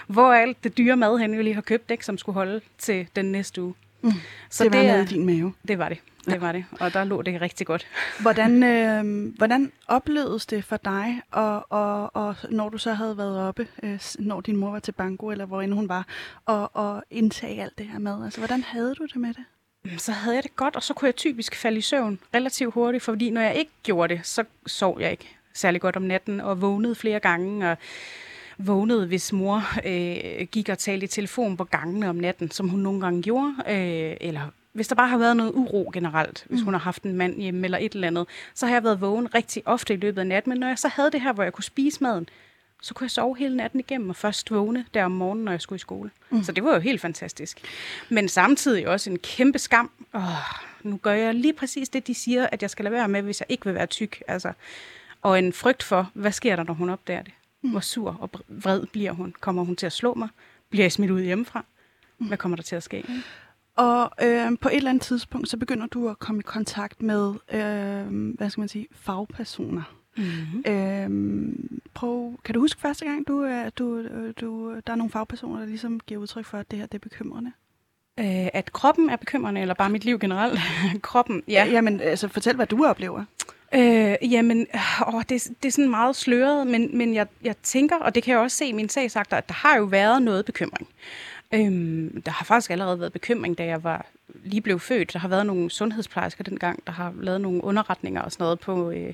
hvor 0.08 0.34
er 0.34 0.42
alt 0.42 0.64
det 0.64 0.78
dyre 0.78 0.98
mad, 0.98 1.18
han 1.18 1.34
jo 1.34 1.42
lige 1.42 1.54
har 1.54 1.62
købt, 1.62 1.92
ikke, 1.92 2.06
som 2.06 2.18
skulle 2.18 2.34
holde 2.34 2.62
til 2.78 3.08
den 3.16 3.26
næste 3.26 3.62
uge. 3.62 3.74
Mm. 4.02 4.12
Så 4.50 4.64
det 4.64 4.74
var 4.74 4.80
det, 4.80 4.90
er, 4.90 5.02
i 5.02 5.06
din 5.06 5.26
mave. 5.26 5.54
det 5.68 5.78
var 5.78 5.90
det. 5.90 5.98
Det 6.26 6.42
var 6.42 6.52
det. 6.52 6.66
Og 6.80 6.94
der 6.94 7.04
lå 7.04 7.22
det 7.22 7.42
rigtig 7.42 7.68
godt. 7.68 7.88
Hvordan, 8.22 8.64
øh, 8.64 9.34
hvordan 9.38 9.72
oplevedes 9.88 10.46
det 10.46 10.64
for 10.64 10.78
dig, 10.78 11.22
og, 11.32 11.72
og, 11.72 12.16
og 12.16 12.36
når 12.50 12.70
du 12.70 12.78
så 12.78 12.94
havde 12.94 13.18
været 13.18 13.40
oppe, 13.40 13.68
øh, 13.84 14.00
når 14.20 14.42
din 14.42 14.56
mor 14.58 14.72
var 14.72 14.80
til 14.80 14.92
banko, 14.92 15.30
eller 15.30 15.46
hvor 15.46 15.62
end 15.62 15.74
hun 15.74 15.90
var, 15.90 16.08
og, 16.46 16.76
og 16.76 17.04
indtage 17.12 17.64
alt 17.64 17.78
det 17.78 17.88
her 17.88 18.00
mad? 18.00 18.24
Altså, 18.24 18.40
hvordan 18.40 18.64
havde 18.64 18.96
du 18.96 19.06
det 19.06 19.16
med 19.16 19.34
det? 19.34 19.44
så 19.98 20.12
havde 20.12 20.36
jeg 20.36 20.44
det 20.44 20.56
godt, 20.56 20.76
og 20.76 20.84
så 20.84 20.94
kunne 20.94 21.08
jeg 21.08 21.16
typisk 21.16 21.56
falde 21.56 21.78
i 21.78 21.82
søvn 21.82 22.20
relativt 22.36 22.74
hurtigt, 22.74 23.04
fordi 23.04 23.30
når 23.30 23.42
jeg 23.42 23.56
ikke 23.56 23.72
gjorde 23.84 24.16
det, 24.16 24.26
så 24.26 24.44
sov 24.66 25.02
jeg 25.02 25.12
ikke 25.12 25.38
særlig 25.54 25.82
godt 25.82 25.96
om 25.96 26.02
natten, 26.02 26.42
og 26.42 26.62
vågnede 26.62 26.96
flere 26.96 27.20
gange, 27.20 27.72
og 27.72 27.78
vågnede, 28.58 29.08
hvis 29.08 29.34
mor 29.34 29.64
øh, 29.86 30.48
gik 30.52 30.70
og 30.70 30.78
talte 30.78 31.04
i 31.04 31.08
telefon 31.08 31.58
på 31.58 31.64
gangene 31.64 32.10
om 32.10 32.16
natten, 32.16 32.52
som 32.52 32.70
hun 32.70 32.80
nogle 32.80 33.02
gange 33.02 33.22
gjorde, 33.22 33.56
øh, 33.68 34.18
eller 34.22 34.42
hvis 34.74 34.88
der 34.88 34.96
bare 34.96 35.08
har 35.08 35.18
været 35.18 35.38
noget 35.38 35.52
uro 35.56 35.90
generelt, 35.94 36.46
hvis 36.50 36.62
hun 36.62 36.74
har 36.74 36.80
haft 36.80 37.04
en 37.04 37.14
mand 37.14 37.42
hjemme 37.42 37.66
eller 37.66 37.78
et 37.78 37.94
eller 37.94 38.08
andet, 38.08 38.28
så 38.54 38.66
har 38.66 38.74
jeg 38.74 38.84
været 38.84 39.02
vågen 39.02 39.36
rigtig 39.36 39.64
ofte 39.66 39.94
i 39.94 39.98
løbet 39.98 40.22
af 40.22 40.28
natten, 40.28 40.50
men 40.50 40.60
når 40.60 40.68
jeg 40.68 40.80
så 40.80 40.88
havde 40.88 41.12
det 41.12 41.22
her, 41.22 41.34
hvor 41.34 41.44
jeg 41.44 41.54
kunne 41.54 41.64
spise 41.64 42.04
maden, 42.04 42.30
så 42.82 42.94
kunne 42.94 43.06
jeg 43.06 43.12
sove 43.12 43.38
hele 43.38 43.58
natten 43.58 43.80
igennem 43.80 44.10
og 44.10 44.16
først 44.16 44.52
vågne 44.52 44.86
der 44.94 45.06
om 45.06 45.12
morgenen, 45.12 45.46
når 45.46 45.52
jeg 45.52 45.62
skulle 45.62 45.78
i 45.78 45.80
skole. 45.80 46.12
Mm. 46.30 46.44
Så 46.44 46.52
det 46.52 46.64
var 46.64 46.74
jo 46.74 46.80
helt 46.80 47.02
fantastisk. 47.02 47.62
Men 48.10 48.30
samtidig 48.30 48.88
også 48.88 49.10
en 49.10 49.20
kæmpe 49.20 49.60
skam. 49.60 49.92
Åh, 50.14 50.22
nu 50.84 50.98
gør 50.98 51.14
jeg 51.14 51.36
lige 51.36 51.54
præcis 51.54 51.90
det, 51.90 52.08
de 52.08 52.14
siger, 52.14 52.48
at 52.52 52.62
jeg 52.62 52.70
skal 52.70 52.84
lade 52.84 52.94
være 52.94 53.08
med, 53.08 53.22
hvis 53.22 53.40
jeg 53.40 53.46
ikke 53.50 53.66
vil 53.66 53.74
være 53.74 53.86
tyk. 53.86 54.24
Altså, 54.28 54.52
og 55.22 55.40
en 55.40 55.54
frygt 55.54 55.84
for, 55.84 56.12
hvad 56.14 56.32
sker 56.32 56.56
der, 56.56 56.64
når 56.64 56.74
hun 56.74 56.90
opdager 56.90 57.22
det? 57.22 57.34
Mm. 57.68 57.72
Hvor 57.72 57.80
sur 57.80 58.18
og 58.20 58.30
vred 58.48 58.86
bliver 58.86 59.12
hun? 59.12 59.34
Kommer 59.40 59.64
hun 59.64 59.76
til 59.76 59.86
at 59.86 59.92
slå 59.92 60.14
mig? 60.14 60.30
Bliver 60.70 60.84
jeg 60.84 60.92
smidt 60.92 61.12
ud 61.12 61.22
hjemmefra? 61.22 61.66
Hvad 62.18 62.38
kommer 62.38 62.56
der 62.56 62.64
til 62.64 62.76
at 62.76 62.84
ske? 62.84 63.06
Og 63.76 64.12
øh, 64.22 64.52
på 64.62 64.70
et 64.70 64.76
eller 64.76 64.90
andet 64.90 65.04
tidspunkt, 65.04 65.50
så 65.50 65.58
begynder 65.58 65.88
du 65.88 66.10
at 66.10 66.20
komme 66.20 66.40
i 66.40 66.44
kontakt 66.44 67.02
med, 67.02 67.34
øh, 67.54 68.34
hvad 68.38 68.50
skal 68.50 68.62
man 68.62 68.68
sige, 68.68 68.88
fagpersoner. 68.92 69.94
Mm-hmm. 70.18 70.72
Øh, 70.72 71.56
prøv, 71.94 72.40
kan 72.46 72.54
du 72.54 72.60
huske 72.60 72.82
første 72.82 73.06
gang, 73.06 73.28
du, 73.28 73.44
øh, 73.44 73.72
du, 73.78 73.98
øh, 73.98 74.34
du, 74.42 74.76
der 74.88 74.94
er 74.94 74.96
nogle 74.96 75.12
fagpersoner, 75.12 75.60
der 75.60 75.66
ligesom 75.66 76.00
giver 76.00 76.22
udtryk 76.22 76.46
for, 76.46 76.58
at 76.58 76.72
det 76.72 76.80
her 76.80 76.86
det 76.86 76.96
er 76.96 77.10
bekymrende? 77.10 77.52
Øh, 78.20 78.48
at 78.54 78.74
kroppen 78.74 79.10
er 79.10 79.16
bekymrende, 79.16 79.62
eller 79.62 79.74
bare 79.74 79.90
mit 79.90 80.06
liv 80.06 80.20
generelt? 80.20 80.60
kroppen, 81.02 81.44
ja. 81.48 81.54
Ja. 81.54 81.72
Jamen, 81.72 82.00
altså, 82.00 82.28
fortæl, 82.28 82.56
hvad 82.56 82.68
du 82.68 82.86
oplever. 82.86 83.24
Øh, 83.74 84.34
jamen, 84.34 84.68
åh, 85.14 85.22
det, 85.30 85.48
det 85.64 85.68
er 85.68 85.72
sådan 85.72 85.90
meget 85.90 86.16
sløret, 86.16 86.68
men, 86.68 86.98
men 86.98 87.14
jeg, 87.14 87.28
jeg 87.44 87.58
tænker, 87.64 87.96
og 87.96 88.16
det 88.16 88.24
kan 88.24 88.32
jeg 88.32 88.42
også 88.42 88.58
se 88.58 88.66
i 88.66 88.72
min 88.72 88.90
sagsakter, 88.90 89.38
at 89.38 89.48
der 89.48 89.54
har 89.54 89.78
jo 89.78 89.84
været 89.84 90.22
noget 90.22 90.46
bekymring. 90.46 90.88
Øhm, 91.52 92.22
der 92.22 92.32
har 92.32 92.46
faktisk 92.46 92.72
allerede 92.72 93.00
været 93.00 93.14
bekymring, 93.14 93.58
da 93.58 93.66
jeg 93.66 93.84
var 93.84 94.06
lige 94.44 94.62
blev 94.62 94.80
født. 94.80 95.14
Der 95.14 95.20
har 95.20 95.28
været 95.28 95.46
nogle 95.46 95.72
sundhedsplejersker 95.72 96.44
dengang, 96.44 96.84
der 96.88 96.92
har 96.92 97.14
lavet 97.20 97.42
nogle 97.42 97.64
underretninger 97.64 98.22
og 98.22 98.32
sådan 98.32 98.44
noget 98.44 98.60
på, 98.60 98.92
øh, 98.92 99.14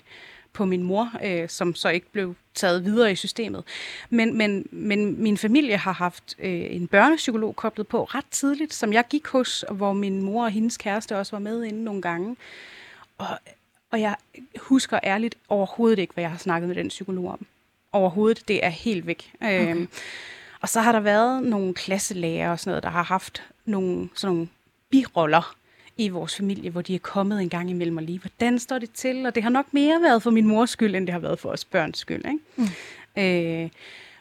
på 0.54 0.66
min 0.66 0.84
mor, 0.84 1.12
øh, 1.24 1.50
som 1.50 1.76
så 1.76 1.90
ikke 1.90 2.12
blev 2.12 2.36
taget 2.54 2.86
videre 2.86 3.12
i 3.12 3.16
systemet. 3.16 3.64
Men, 4.10 4.38
men, 4.38 4.68
men 4.72 5.24
min 5.24 5.38
familie 5.38 5.78
har 5.78 5.94
haft 5.94 6.36
øh, 6.40 6.76
en 6.76 6.88
børnepsykolog 6.88 7.56
koblet 7.56 7.88
på 7.88 8.04
ret 8.04 8.26
tidligt, 8.32 8.74
som 8.74 8.94
jeg 8.94 9.04
gik 9.10 9.28
hos, 9.28 9.66
hvor 9.72 9.94
min 9.94 10.22
mor 10.22 10.44
og 10.44 10.52
hendes 10.52 10.78
kæreste 10.78 11.18
også 11.18 11.32
var 11.32 11.40
med 11.40 11.64
inde 11.64 11.84
nogle 11.84 12.02
gange. 12.02 12.36
Og, 13.18 13.40
og 13.94 14.02
jeg 14.02 14.16
husker 14.58 15.00
ærligt 15.04 15.36
overhovedet 15.50 16.00
ikke, 16.00 16.14
hvad 16.14 16.24
jeg 16.24 16.32
har 16.32 16.38
snakket 16.38 16.68
med 16.68 16.76
den 16.76 16.88
psykolog 16.88 17.32
om. 17.32 17.46
Overhovedet, 17.92 18.48
det 18.48 18.66
er 18.66 18.70
helt 18.70 19.08
væk. 19.08 19.32
Okay. 19.42 19.76
Øhm, 19.76 19.88
og 20.62 20.70
så 20.70 20.82
har 20.82 20.92
der 20.92 21.00
været 21.00 21.44
nogle 21.44 21.74
klasselærer 21.74 22.52
og 22.52 22.60
sådan 22.60 22.72
noget, 22.72 22.84
der 22.84 22.90
har 22.90 23.04
haft 23.04 23.44
nogle, 23.66 24.10
sådan 24.16 24.36
nogle 24.36 24.48
biroller 24.90 25.56
i 25.98 26.10
vores 26.10 26.36
familie, 26.36 26.70
hvor 26.70 26.82
de 26.82 26.96
er 26.96 27.00
kommet 27.00 27.42
en 27.42 27.50
gang 27.50 27.70
imellem 27.70 27.98
og 27.98 28.04
lige, 28.04 28.20
hvordan 28.20 28.60
står 28.60 28.80
det 28.80 28.92
til? 28.92 29.26
Og 29.26 29.36
det 29.36 29.44
har 29.44 29.50
nok 29.50 29.66
mere 29.72 30.02
været 30.02 30.24
for 30.24 30.32
min 30.32 30.48
mors 30.48 30.70
skyld, 30.70 30.96
end 30.96 31.08
det 31.08 31.14
har 31.14 31.20
været 31.20 31.40
for 31.40 31.50
os 31.50 31.66
børns 31.66 31.98
skyld. 31.98 32.26
Ikke? 32.26 32.40
Mm. 32.56 33.64
Øh, 33.64 33.70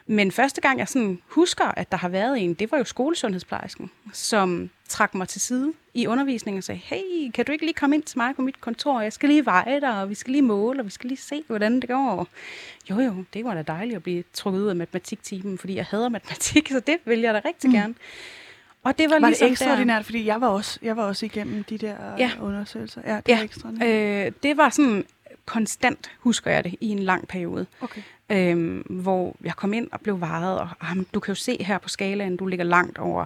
Men 0.07 0.31
første 0.31 0.61
gang, 0.61 0.79
jeg 0.79 0.87
sådan 0.87 1.19
husker, 1.27 1.65
at 1.65 1.91
der 1.91 1.97
har 1.97 2.09
været 2.09 2.39
en, 2.39 2.53
det 2.53 2.71
var 2.71 2.77
jo 2.77 2.83
skolesundhedsplejersken, 2.83 3.91
som 4.13 4.69
trak 4.89 5.15
mig 5.15 5.27
til 5.27 5.41
side 5.41 5.73
i 5.93 6.07
undervisningen 6.07 6.57
og 6.57 6.63
sagde, 6.63 6.81
hey, 6.83 7.31
kan 7.33 7.45
du 7.45 7.51
ikke 7.51 7.65
lige 7.65 7.73
komme 7.73 7.95
ind 7.95 8.03
til 8.03 8.17
mig 8.17 8.35
på 8.35 8.41
mit 8.41 8.61
kontor? 8.61 9.01
Jeg 9.01 9.13
skal 9.13 9.29
lige 9.29 9.45
veje 9.45 9.81
dig, 9.81 10.01
og 10.01 10.09
vi 10.09 10.15
skal 10.15 10.31
lige 10.31 10.41
måle, 10.41 10.81
og 10.81 10.85
vi 10.85 10.91
skal 10.91 11.07
lige 11.07 11.17
se, 11.21 11.43
hvordan 11.47 11.79
det 11.79 11.89
går. 11.89 12.27
Jo, 12.89 12.99
jo, 12.99 13.23
det 13.33 13.45
var 13.45 13.53
da 13.53 13.61
dejligt 13.61 13.95
at 13.95 14.03
blive 14.03 14.23
trukket 14.33 14.59
ud 14.59 14.67
af 14.67 14.75
matematiktimen, 14.75 15.57
fordi 15.57 15.75
jeg 15.75 15.85
hader 15.85 16.09
matematik, 16.09 16.69
så 16.71 16.79
det 16.79 16.97
vil 17.05 17.19
jeg 17.19 17.33
da 17.33 17.41
rigtig 17.45 17.69
mm. 17.69 17.75
gerne. 17.75 17.95
Og 18.83 18.97
det 18.97 19.09
var, 19.09 19.19
var 19.19 19.27
ligesom 19.27 19.45
det 19.45 19.51
ekstraordinært, 19.51 19.97
der... 19.97 20.03
fordi 20.03 20.25
jeg 20.25 20.41
var, 20.41 20.47
også, 20.47 20.79
jeg 20.81 20.97
var 20.97 21.03
også 21.03 21.25
igennem 21.25 21.63
de 21.63 21.77
der 21.77 21.95
ja. 22.17 22.31
undersøgelser. 22.41 23.01
Ja, 23.05 23.15
det 23.15 23.29
ja. 23.29 23.37
var 23.37 23.43
ekstraordinært. 23.43 24.25
Øh, 24.27 24.31
det 24.43 24.57
var 24.57 24.69
sådan 24.69 25.05
konstant, 25.45 26.11
husker 26.19 26.51
jeg 26.51 26.63
det, 26.63 26.75
i 26.81 26.89
en 26.89 26.99
lang 26.99 27.27
periode. 27.27 27.65
Okay. 27.81 28.01
Øhm, 28.29 28.77
hvor 28.89 29.35
jeg 29.43 29.55
kom 29.55 29.73
ind 29.73 29.87
og 29.91 30.01
blev 30.01 30.21
varet, 30.21 30.59
og 30.59 30.69
ah, 30.81 30.97
du 31.13 31.19
kan 31.19 31.31
jo 31.31 31.35
se 31.35 31.63
her 31.63 31.77
på 31.77 31.89
skalaen, 31.89 32.37
du 32.37 32.45
ligger 32.45 32.65
langt 32.65 32.97
over. 32.97 33.25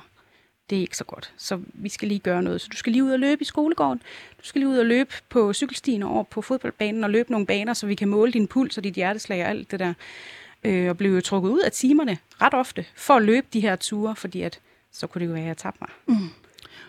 Det 0.69 0.77
er 0.77 0.81
ikke 0.81 0.97
så 0.97 1.03
godt, 1.03 1.33
så 1.37 1.59
vi 1.73 1.89
skal 1.89 2.07
lige 2.07 2.19
gøre 2.19 2.43
noget. 2.43 2.61
Så 2.61 2.67
du 2.71 2.77
skal 2.77 2.91
lige 2.91 3.03
ud 3.03 3.11
og 3.11 3.19
løbe 3.19 3.41
i 3.41 3.45
skolegården. 3.45 4.01
Du 4.41 4.45
skal 4.45 4.59
lige 4.59 4.69
ud 4.69 4.77
og 4.77 4.85
løbe 4.85 5.13
på 5.29 5.53
cykelstien 5.53 6.03
over 6.03 6.23
på 6.23 6.41
fodboldbanen 6.41 7.03
og 7.03 7.09
løbe 7.09 7.31
nogle 7.31 7.45
baner, 7.45 7.73
så 7.73 7.87
vi 7.87 7.95
kan 7.95 8.07
måle 8.07 8.31
din 8.31 8.47
puls 8.47 8.77
og 8.77 8.83
dit 8.83 8.93
hjerteslag 8.93 9.43
og 9.43 9.49
alt 9.49 9.71
det 9.71 9.79
der. 9.79 9.93
Øh, 10.63 10.89
og 10.89 10.97
blev 10.97 11.15
jo 11.15 11.21
trukket 11.21 11.49
ud 11.49 11.59
af 11.59 11.71
timerne 11.71 12.17
ret 12.41 12.53
ofte 12.53 12.85
for 12.95 13.13
at 13.13 13.23
løbe 13.23 13.47
de 13.53 13.59
her 13.59 13.75
ture, 13.75 14.15
fordi 14.15 14.41
at, 14.41 14.59
så 14.91 15.07
kunne 15.07 15.19
det 15.19 15.27
jo 15.27 15.31
være, 15.31 15.41
at 15.41 15.47
jeg 15.47 15.57
tabte 15.57 15.77
mig. 15.81 15.89
Mm. 16.17 16.29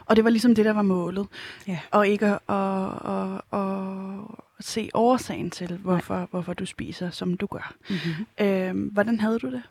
Og 0.06 0.16
det 0.16 0.24
var 0.24 0.30
ligesom 0.30 0.54
det, 0.54 0.64
der 0.64 0.72
var 0.72 0.82
målet. 0.82 1.26
Ja. 1.66 1.78
Og 1.90 2.08
ikke 2.08 2.26
at, 2.26 2.38
at, 2.48 2.92
at, 3.04 3.60
at 3.60 4.47
se 4.60 4.90
årsagen 4.94 5.50
til, 5.50 5.76
hvorfor, 5.76 6.28
hvorfor 6.30 6.52
du 6.52 6.66
spiser, 6.66 7.10
som 7.10 7.36
du 7.36 7.46
gør. 7.46 7.74
Mm-hmm. 7.88 8.46
Øhm, 8.46 8.88
hvordan 8.88 9.20
havde 9.20 9.38
du 9.38 9.50
det? 9.50 9.62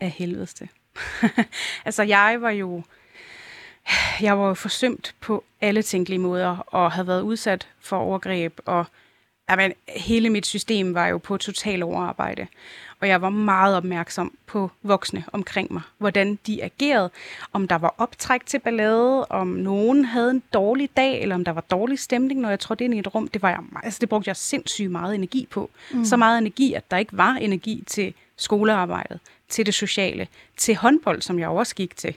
Af 0.00 0.10
helvedes 0.10 0.54
det. 0.54 0.68
altså, 1.86 2.02
jeg 2.02 2.36
var 2.40 2.50
jo 2.50 2.82
jeg 4.20 4.38
var 4.38 4.48
jo 4.48 4.54
forsømt 4.54 5.14
på 5.20 5.44
alle 5.60 5.82
tænkelige 5.82 6.18
måder, 6.18 6.56
og 6.56 6.92
havde 6.92 7.06
været 7.06 7.22
udsat 7.22 7.68
for 7.80 7.96
overgreb, 7.96 8.60
og 8.66 8.86
jamen, 9.50 9.72
hele 9.88 10.30
mit 10.30 10.46
system 10.46 10.94
var 10.94 11.06
jo 11.06 11.18
på 11.18 11.36
total 11.36 11.82
overarbejde 11.82 12.46
og 13.02 13.08
jeg 13.08 13.22
var 13.22 13.30
meget 13.30 13.76
opmærksom 13.76 14.38
på 14.46 14.70
voksne 14.82 15.24
omkring 15.32 15.72
mig, 15.72 15.82
hvordan 15.98 16.38
de 16.46 16.64
agerede, 16.64 17.10
om 17.52 17.68
der 17.68 17.76
var 17.76 17.94
optræk 17.98 18.46
til 18.46 18.58
ballade, 18.58 19.24
om 19.24 19.46
nogen 19.46 20.04
havde 20.04 20.30
en 20.30 20.42
dårlig 20.52 20.90
dag, 20.96 21.22
eller 21.22 21.34
om 21.34 21.44
der 21.44 21.52
var 21.52 21.60
dårlig 21.60 21.98
stemning, 21.98 22.40
når 22.40 22.48
jeg 22.48 22.60
trådte 22.60 22.84
ind 22.84 22.94
i 22.94 22.98
et 22.98 23.14
rum. 23.14 23.28
Det, 23.28 23.42
var 23.42 23.48
jeg, 23.48 23.60
altså, 23.82 23.98
det 24.00 24.08
brugte 24.08 24.28
jeg 24.28 24.36
sindssygt 24.36 24.90
meget 24.90 25.14
energi 25.14 25.48
på. 25.50 25.70
Mm. 25.92 26.04
Så 26.04 26.16
meget 26.16 26.38
energi, 26.38 26.72
at 26.72 26.90
der 26.90 26.96
ikke 26.96 27.16
var 27.16 27.32
energi 27.32 27.84
til 27.86 28.14
skolearbejdet, 28.36 29.20
til 29.48 29.66
det 29.66 29.74
sociale, 29.74 30.28
til 30.56 30.76
håndbold, 30.76 31.22
som 31.22 31.38
jeg 31.38 31.48
også 31.48 31.74
gik 31.74 31.96
til. 31.96 32.14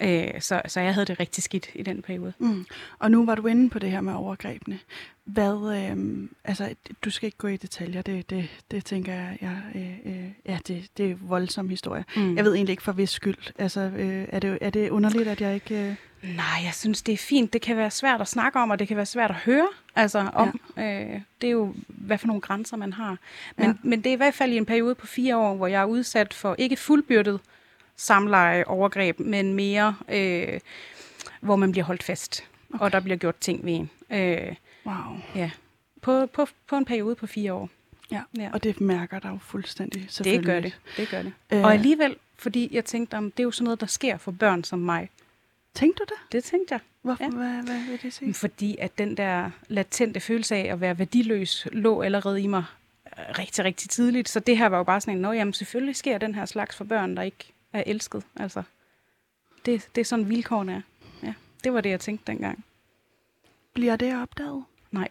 Øh, 0.00 0.40
så, 0.40 0.62
så 0.66 0.80
jeg 0.80 0.94
havde 0.94 1.06
det 1.06 1.20
rigtig 1.20 1.44
skidt 1.44 1.70
i 1.74 1.82
den 1.82 2.02
periode. 2.02 2.32
Mm. 2.38 2.66
Og 2.98 3.10
nu 3.10 3.26
var 3.26 3.34
du 3.34 3.46
inde 3.46 3.70
på 3.70 3.78
det 3.78 3.90
her 3.90 4.00
med 4.00 4.14
overgrebene. 4.14 4.78
Hvad, 5.24 5.76
øh, 5.76 6.28
altså, 6.44 6.74
du 7.04 7.10
skal 7.10 7.26
ikke 7.26 7.38
gå 7.38 7.48
i 7.48 7.56
detaljer, 7.56 8.02
det, 8.02 8.30
det, 8.30 8.48
det 8.70 8.84
tænker 8.84 9.12
jeg, 9.12 9.38
jeg 9.40 9.62
øh, 9.74 10.14
øh, 10.14 10.30
ja, 10.46 10.58
det, 10.68 10.88
det 10.96 11.10
er 11.10 11.14
voldsom 11.20 11.68
historie. 11.68 12.04
Mm. 12.16 12.36
Jeg 12.36 12.44
ved 12.44 12.54
egentlig 12.54 12.72
ikke 12.72 12.82
for 12.82 12.92
hvis 12.92 13.10
skyld. 13.10 13.52
Altså, 13.58 13.80
øh, 13.80 14.28
er, 14.28 14.38
det, 14.38 14.58
er 14.60 14.70
det 14.70 14.90
underligt, 14.90 15.28
at 15.28 15.40
jeg 15.40 15.54
ikke... 15.54 15.96
Øh... 16.22 16.34
Nej, 16.36 16.64
jeg 16.64 16.74
synes, 16.74 17.02
det 17.02 17.12
er 17.12 17.16
fint. 17.16 17.52
Det 17.52 17.62
kan 17.62 17.76
være 17.76 17.90
svært 17.90 18.20
at 18.20 18.28
snakke 18.28 18.58
om, 18.58 18.70
og 18.70 18.78
det 18.78 18.88
kan 18.88 18.96
være 18.96 19.06
svært 19.06 19.30
at 19.30 19.36
høre 19.36 19.68
altså, 19.96 20.30
om. 20.34 20.60
Ja. 20.76 21.02
Øh, 21.02 21.20
det 21.40 21.46
er 21.46 21.50
jo, 21.50 21.74
hvad 21.88 22.18
for 22.18 22.26
nogle 22.26 22.40
grænser 22.40 22.76
man 22.76 22.92
har. 22.92 23.18
Men, 23.56 23.66
ja. 23.66 23.74
men 23.82 23.98
det 23.98 24.10
er 24.10 24.14
i 24.14 24.16
hvert 24.16 24.34
fald 24.34 24.52
i 24.52 24.56
en 24.56 24.66
periode 24.66 24.94
på 24.94 25.06
fire 25.06 25.36
år, 25.36 25.54
hvor 25.54 25.66
jeg 25.66 25.80
er 25.82 25.86
udsat 25.86 26.34
for 26.34 26.54
ikke 26.58 26.76
fuldbyrdet 26.76 27.40
samleje, 27.96 28.64
overgreb, 28.66 29.20
men 29.20 29.54
mere, 29.54 29.94
øh, 30.08 30.60
hvor 31.40 31.56
man 31.56 31.72
bliver 31.72 31.84
holdt 31.84 32.02
fast, 32.02 32.44
okay. 32.74 32.84
og 32.84 32.92
der 32.92 33.00
bliver 33.00 33.16
gjort 33.16 33.36
ting 33.36 33.64
ved 33.64 33.72
en. 33.72 33.90
Øh, 34.10 34.54
wow. 34.86 35.16
Ja, 35.34 35.50
på, 36.02 36.26
på, 36.26 36.46
på 36.66 36.76
en 36.76 36.84
periode 36.84 37.14
på 37.14 37.26
fire 37.26 37.52
år. 37.52 37.70
Ja. 38.10 38.22
ja, 38.38 38.50
og 38.52 38.62
det 38.62 38.80
mærker 38.80 39.18
der 39.18 39.30
jo 39.30 39.38
fuldstændig, 39.38 40.08
Det 40.24 40.44
gør 40.44 40.60
det, 40.60 40.78
det 40.96 41.08
gør 41.08 41.22
det. 41.22 41.32
Øh. 41.52 41.64
Og 41.64 41.72
alligevel, 41.72 42.16
fordi 42.36 42.68
jeg 42.72 42.84
tænkte, 42.84 43.14
om 43.14 43.30
det 43.30 43.40
er 43.40 43.44
jo 43.44 43.50
sådan 43.50 43.64
noget, 43.64 43.80
der 43.80 43.86
sker 43.86 44.16
for 44.16 44.32
børn 44.32 44.64
som 44.64 44.78
mig. 44.78 45.08
Tænkte 45.74 45.98
du 45.98 46.04
det? 46.04 46.32
Det 46.32 46.44
tænkte 46.44 46.72
jeg. 46.74 46.80
Hvorfor? 47.02 47.24
Ja. 47.24 47.30
Hvad, 47.30 47.62
hvad 47.62 47.86
vil 47.90 48.02
det 48.02 48.12
sige? 48.12 48.34
Fordi 48.34 48.76
at 48.76 48.98
den 48.98 49.16
der 49.16 49.50
latente 49.68 50.20
følelse 50.20 50.56
af 50.56 50.72
at 50.72 50.80
være 50.80 50.98
værdiløs 50.98 51.68
lå 51.72 52.02
allerede 52.02 52.42
i 52.42 52.46
mig 52.46 52.64
øh, 53.06 53.24
rigtig, 53.38 53.64
rigtig 53.64 53.90
tidligt. 53.90 54.28
Så 54.28 54.40
det 54.40 54.58
her 54.58 54.66
var 54.66 54.76
jo 54.76 54.84
bare 54.84 55.00
sådan 55.00 55.24
en, 55.24 55.34
jamen 55.34 55.52
selvfølgelig 55.52 55.96
sker 55.96 56.18
den 56.18 56.34
her 56.34 56.46
slags 56.46 56.76
for 56.76 56.84
børn, 56.84 57.16
der 57.16 57.22
ikke 57.22 57.52
er 57.72 57.82
elsket. 57.86 58.24
Altså, 58.36 58.62
det, 59.66 59.88
det 59.94 60.00
er 60.00 60.04
sådan 60.04 60.28
vilkårene 60.28 60.72
er. 60.72 60.80
Ja, 61.26 61.34
det 61.64 61.72
var 61.72 61.80
det, 61.80 61.90
jeg 61.90 62.00
tænkte 62.00 62.32
dengang. 62.32 62.64
Bliver 63.74 63.96
det 63.96 64.22
opdaget? 64.22 64.64
Nej, 64.92 65.08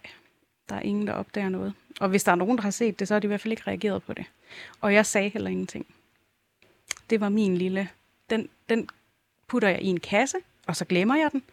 der 0.69 0.75
er 0.75 0.81
ingen, 0.81 1.07
der 1.07 1.13
opdager 1.13 1.49
noget. 1.49 1.73
Og 1.99 2.09
hvis 2.09 2.23
der 2.23 2.31
er 2.31 2.35
nogen, 2.35 2.57
der 2.57 2.63
har 2.63 2.71
set 2.71 2.99
det, 2.99 3.07
så 3.07 3.13
har 3.13 3.19
de 3.19 3.25
i 3.25 3.27
hvert 3.27 3.41
fald 3.41 3.51
ikke 3.51 3.63
reageret 3.67 4.03
på 4.03 4.13
det. 4.13 4.25
Og 4.81 4.93
jeg 4.93 5.05
sagde 5.05 5.29
heller 5.29 5.49
ingenting. 5.49 5.85
Det 7.09 7.21
var 7.21 7.29
min 7.29 7.57
lille... 7.57 7.89
Den, 8.29 8.49
den 8.69 8.89
putter 9.47 9.69
jeg 9.69 9.81
i 9.81 9.87
en 9.87 9.99
kasse, 9.99 10.37
og 10.67 10.75
så 10.75 10.85
glemmer 10.85 11.15
jeg 11.15 11.29
den. 11.31 11.43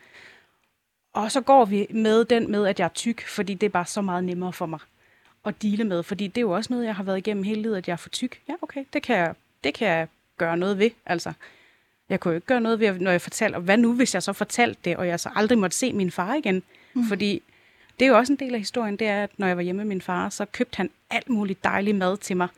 Og 1.12 1.32
så 1.32 1.40
går 1.40 1.64
vi 1.64 1.86
med 1.90 2.24
den 2.24 2.50
med, 2.50 2.66
at 2.66 2.78
jeg 2.78 2.84
er 2.84 2.88
tyk, 2.88 3.26
fordi 3.26 3.54
det 3.54 3.66
er 3.66 3.70
bare 3.70 3.86
så 3.86 4.02
meget 4.02 4.24
nemmere 4.24 4.52
for 4.52 4.66
mig 4.66 4.78
at 5.44 5.62
dele 5.62 5.84
med. 5.84 6.02
Fordi 6.02 6.26
det 6.26 6.38
er 6.38 6.40
jo 6.42 6.50
også 6.50 6.72
noget, 6.72 6.86
jeg 6.86 6.96
har 6.96 7.02
været 7.02 7.18
igennem 7.18 7.42
hele 7.42 7.62
livet, 7.62 7.76
at 7.76 7.88
jeg 7.88 7.92
er 7.92 7.96
for 7.96 8.08
tyk. 8.08 8.40
Ja, 8.48 8.54
okay, 8.62 8.84
det 8.92 9.02
kan 9.02 9.16
jeg, 9.16 9.34
det 9.64 9.74
kan 9.74 9.88
jeg 9.88 10.08
gøre 10.36 10.56
noget 10.56 10.78
ved. 10.78 10.90
Altså, 11.06 11.32
jeg 12.08 12.20
kunne 12.20 12.32
jo 12.32 12.34
ikke 12.34 12.46
gøre 12.46 12.60
noget 12.60 12.80
ved, 12.80 12.98
når 12.98 13.10
jeg 13.10 13.20
fortalte, 13.20 13.56
og 13.56 13.62
hvad 13.62 13.76
nu, 13.76 13.94
hvis 13.94 14.14
jeg 14.14 14.22
så 14.22 14.32
fortalte 14.32 14.80
det, 14.84 14.96
og 14.96 15.06
jeg 15.06 15.20
så 15.20 15.30
aldrig 15.34 15.58
måtte 15.58 15.76
se 15.76 15.92
min 15.92 16.10
far 16.10 16.34
igen? 16.34 16.62
Mm. 16.94 17.04
Fordi 17.04 17.42
det 17.98 18.04
er 18.04 18.08
jo 18.08 18.16
også 18.16 18.32
en 18.32 18.38
del 18.38 18.54
af 18.54 18.60
historien, 18.60 18.96
det 18.96 19.06
er, 19.06 19.22
at 19.22 19.30
når 19.36 19.46
jeg 19.46 19.56
var 19.56 19.62
hjemme 19.62 19.78
med 19.78 19.88
min 19.88 20.00
far, 20.00 20.28
så 20.28 20.44
købte 20.44 20.76
han 20.76 20.90
alt 21.10 21.28
muligt 21.28 21.64
dejlig 21.64 21.94
mad 21.94 22.16
til 22.16 22.36
mig. 22.36 22.48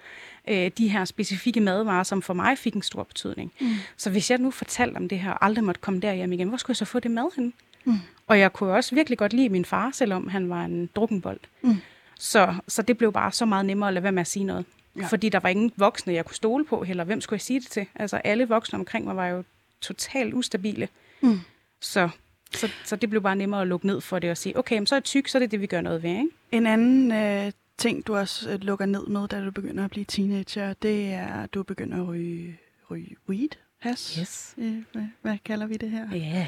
Øh, 0.49 0.71
de 0.79 0.89
her 0.89 1.05
specifikke 1.05 1.61
madvarer, 1.61 2.03
som 2.03 2.23
for 2.23 2.35
mig 2.35 2.59
fik 2.59 2.75
en 2.75 2.83
stor 2.83 3.03
betydning. 3.03 3.53
Mm. 3.61 3.75
Så 3.97 4.11
hvis 4.11 4.31
jeg 4.31 4.39
nu 4.39 4.51
fortalte 4.51 4.97
om 4.97 5.09
det 5.09 5.19
her, 5.19 5.31
og 5.31 5.45
aldrig 5.45 5.65
måtte 5.65 5.81
komme 5.81 6.01
der 6.01 6.13
hjem 6.13 6.33
igen, 6.33 6.49
hvor 6.49 6.57
skulle 6.57 6.71
jeg 6.71 6.77
så 6.77 6.85
få 6.85 7.01
det 7.01 7.11
mad 7.11 7.37
hen? 7.37 7.53
Mm. 7.85 7.95
Og 8.27 8.39
jeg 8.39 8.53
kunne 8.53 8.73
også 8.73 8.95
virkelig 8.95 9.19
godt 9.19 9.33
lide 9.33 9.49
min 9.49 9.65
far, 9.65 9.91
selvom 9.93 10.29
han 10.29 10.49
var 10.49 10.65
en 10.65 10.91
drukkenbold. 10.97 11.41
Mm. 11.63 11.77
Så, 12.19 12.55
så 12.69 12.83
det 12.83 12.99
blev 12.99 13.13
bare 13.13 13.33
så 13.33 13.45
meget 13.45 13.67
nemmere 13.67 13.89
at 13.89 13.95
lade 13.95 14.03
være 14.03 14.13
med 14.13 14.21
at 14.21 14.27
sige 14.27 14.45
noget. 14.45 14.65
Ja. 14.97 15.07
Fordi 15.07 15.29
der 15.29 15.41
var 15.41 15.49
ingen 15.49 15.73
voksne, 15.77 16.13
jeg 16.13 16.25
kunne 16.25 16.37
stole 16.37 16.65
på 16.65 16.85
heller. 16.85 17.05
Hvem 17.05 17.21
skulle 17.21 17.37
jeg 17.37 17.41
sige 17.41 17.61
det 17.61 17.69
til? 17.69 17.87
Altså 17.95 18.17
alle 18.17 18.49
voksne 18.49 18.79
omkring 18.79 19.05
mig 19.05 19.17
var 19.17 19.27
jo 19.27 19.45
totalt 19.81 20.35
ustabile. 20.35 20.89
Mm. 21.21 21.41
Så, 21.81 22.09
så, 22.55 22.71
så 22.85 22.97
det 22.97 23.11
blev 23.11 23.23
bare 23.23 23.37
nemmere 23.37 23.63
at 23.63 23.69
lukke 23.69 23.87
ned 23.87 24.01
for 24.01 24.19
det 24.19 24.31
og 24.31 24.37
sige, 24.37 24.59
okay, 24.59 24.85
så 24.85 24.95
er 24.95 24.97
jeg 24.97 25.05
tyk, 25.05 25.29
så 25.29 25.39
er 25.39 25.41
det 25.41 25.51
det, 25.51 25.61
vi 25.61 25.67
gør 25.67 25.81
noget 25.81 26.03
ved. 26.03 26.11
Ikke? 26.11 26.29
En 26.53 26.67
anden 26.67 27.13
øh, 27.13 27.53
ting, 27.79 28.07
du 28.07 28.17
også 28.17 28.51
øh, 28.51 28.61
lukker 28.61 28.87
ned 28.87 29.07
med, 29.07 29.29
da 29.29 29.45
du 29.45 29.51
begynder 29.51 29.85
at 29.85 29.91
blive 29.91 30.05
teenager, 30.05 30.73
det 30.73 31.13
er, 31.13 31.27
at 31.27 31.55
du 31.55 31.63
begynder 31.63 32.03
at 32.03 32.09
ryge, 32.09 32.59
ryge 32.91 33.17
weed. 33.29 33.49
Hash? 33.81 34.21
Yes. 34.21 34.55
Hvad, 34.93 35.03
hvad 35.23 35.39
kalder 35.45 35.67
vi 35.67 35.75
det 35.75 35.91
her? 35.91 36.07
Ja. 36.13 36.17
Yeah. 36.17 36.47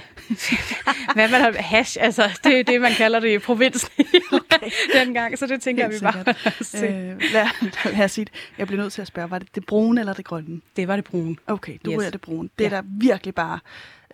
hvad 1.15 1.31
man 1.31 1.41
har 1.41 1.63
hash, 1.63 1.97
altså 2.01 2.41
det 2.45 2.61
er 2.61 2.65
det, 2.65 2.81
man 2.81 2.93
kalder 2.93 3.21
det 3.21 3.35
i 3.35 3.39
provinsen 3.39 3.91
okay. 4.33 4.71
dengang, 4.95 5.39
så 5.39 5.47
det 5.47 5.63
tænker 5.63 5.89
Helt 5.89 6.03
vi 6.03 6.07
bare. 6.07 6.21
øh, 6.85 7.21
lad, 7.33 7.47
lad 7.93 8.05
os 8.05 8.13
sige 8.13 8.25
det. 8.25 8.33
Jeg 8.59 8.67
bliver 8.67 8.83
nødt 8.83 8.93
til 8.93 9.03
at 9.03 9.09
spørge, 9.09 9.31
var 9.31 9.39
det 9.39 9.55
det 9.55 9.67
brune 9.67 10.01
eller 10.01 10.13
det 10.13 10.25
grønne? 10.25 10.61
Det 10.77 10.89
var 10.89 10.97
det 10.97 11.05
brune. 11.05 11.37
Okay, 11.47 11.79
du 11.85 11.93
yes. 11.93 12.07
er 12.07 12.11
det 12.11 12.21
brune. 12.21 12.49
Det 12.59 12.67
er 12.67 12.71
ja. 12.71 12.77
der 12.77 12.83
virkelig 12.87 13.35
bare 13.35 13.59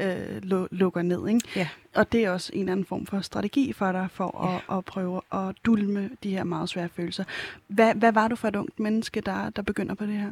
øh, 0.01 0.43
lukker 0.71 1.03
ned, 1.03 1.29
ikke? 1.29 1.41
Ja. 1.57 1.69
Og 1.95 2.13
det 2.13 2.25
er 2.25 2.31
også 2.31 2.51
en 2.55 2.61
eller 2.61 2.73
anden 2.73 2.87
form 2.87 3.07
for 3.07 3.21
strategi 3.21 3.73
for 3.73 3.93
dig, 3.93 4.09
for 4.13 4.51
ja. 4.51 4.75
at, 4.75 4.79
at 4.79 4.85
prøve 4.85 5.21
at 5.33 5.55
dulme 5.65 6.11
de 6.23 6.31
her 6.31 6.45
meget 6.45 6.69
svære 6.69 6.89
følelser. 6.89 7.25
Hvad, 7.67 7.95
hvad 7.95 8.13
var 8.13 8.29
du 8.29 8.37
for 8.37 8.49
et 8.49 8.57
ungt 8.57 8.81
menneske, 8.81 9.21
der, 9.21 9.51
der 9.51 9.63
begynder 9.63 9.95
på 9.95 10.07
det 10.07 10.15
her? 10.15 10.31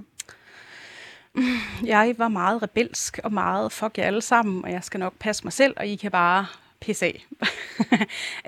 Jeg 1.85 2.15
var 2.19 2.29
meget 2.29 2.63
rebelsk 2.63 3.21
og 3.25 3.33
meget 3.33 3.73
fuck 3.73 3.99
jer 3.99 4.05
alle 4.05 4.23
sammen, 4.23 4.65
og 4.65 4.71
jeg 4.71 4.85
skal 4.85 5.01
nok 5.01 5.15
passe 5.19 5.45
mig 5.45 5.53
selv, 5.53 5.75
og 5.77 5.87
I 5.87 5.97
kan 5.97 6.11
bare 6.11 6.47
pisse 6.81 7.07
af. 7.07 7.27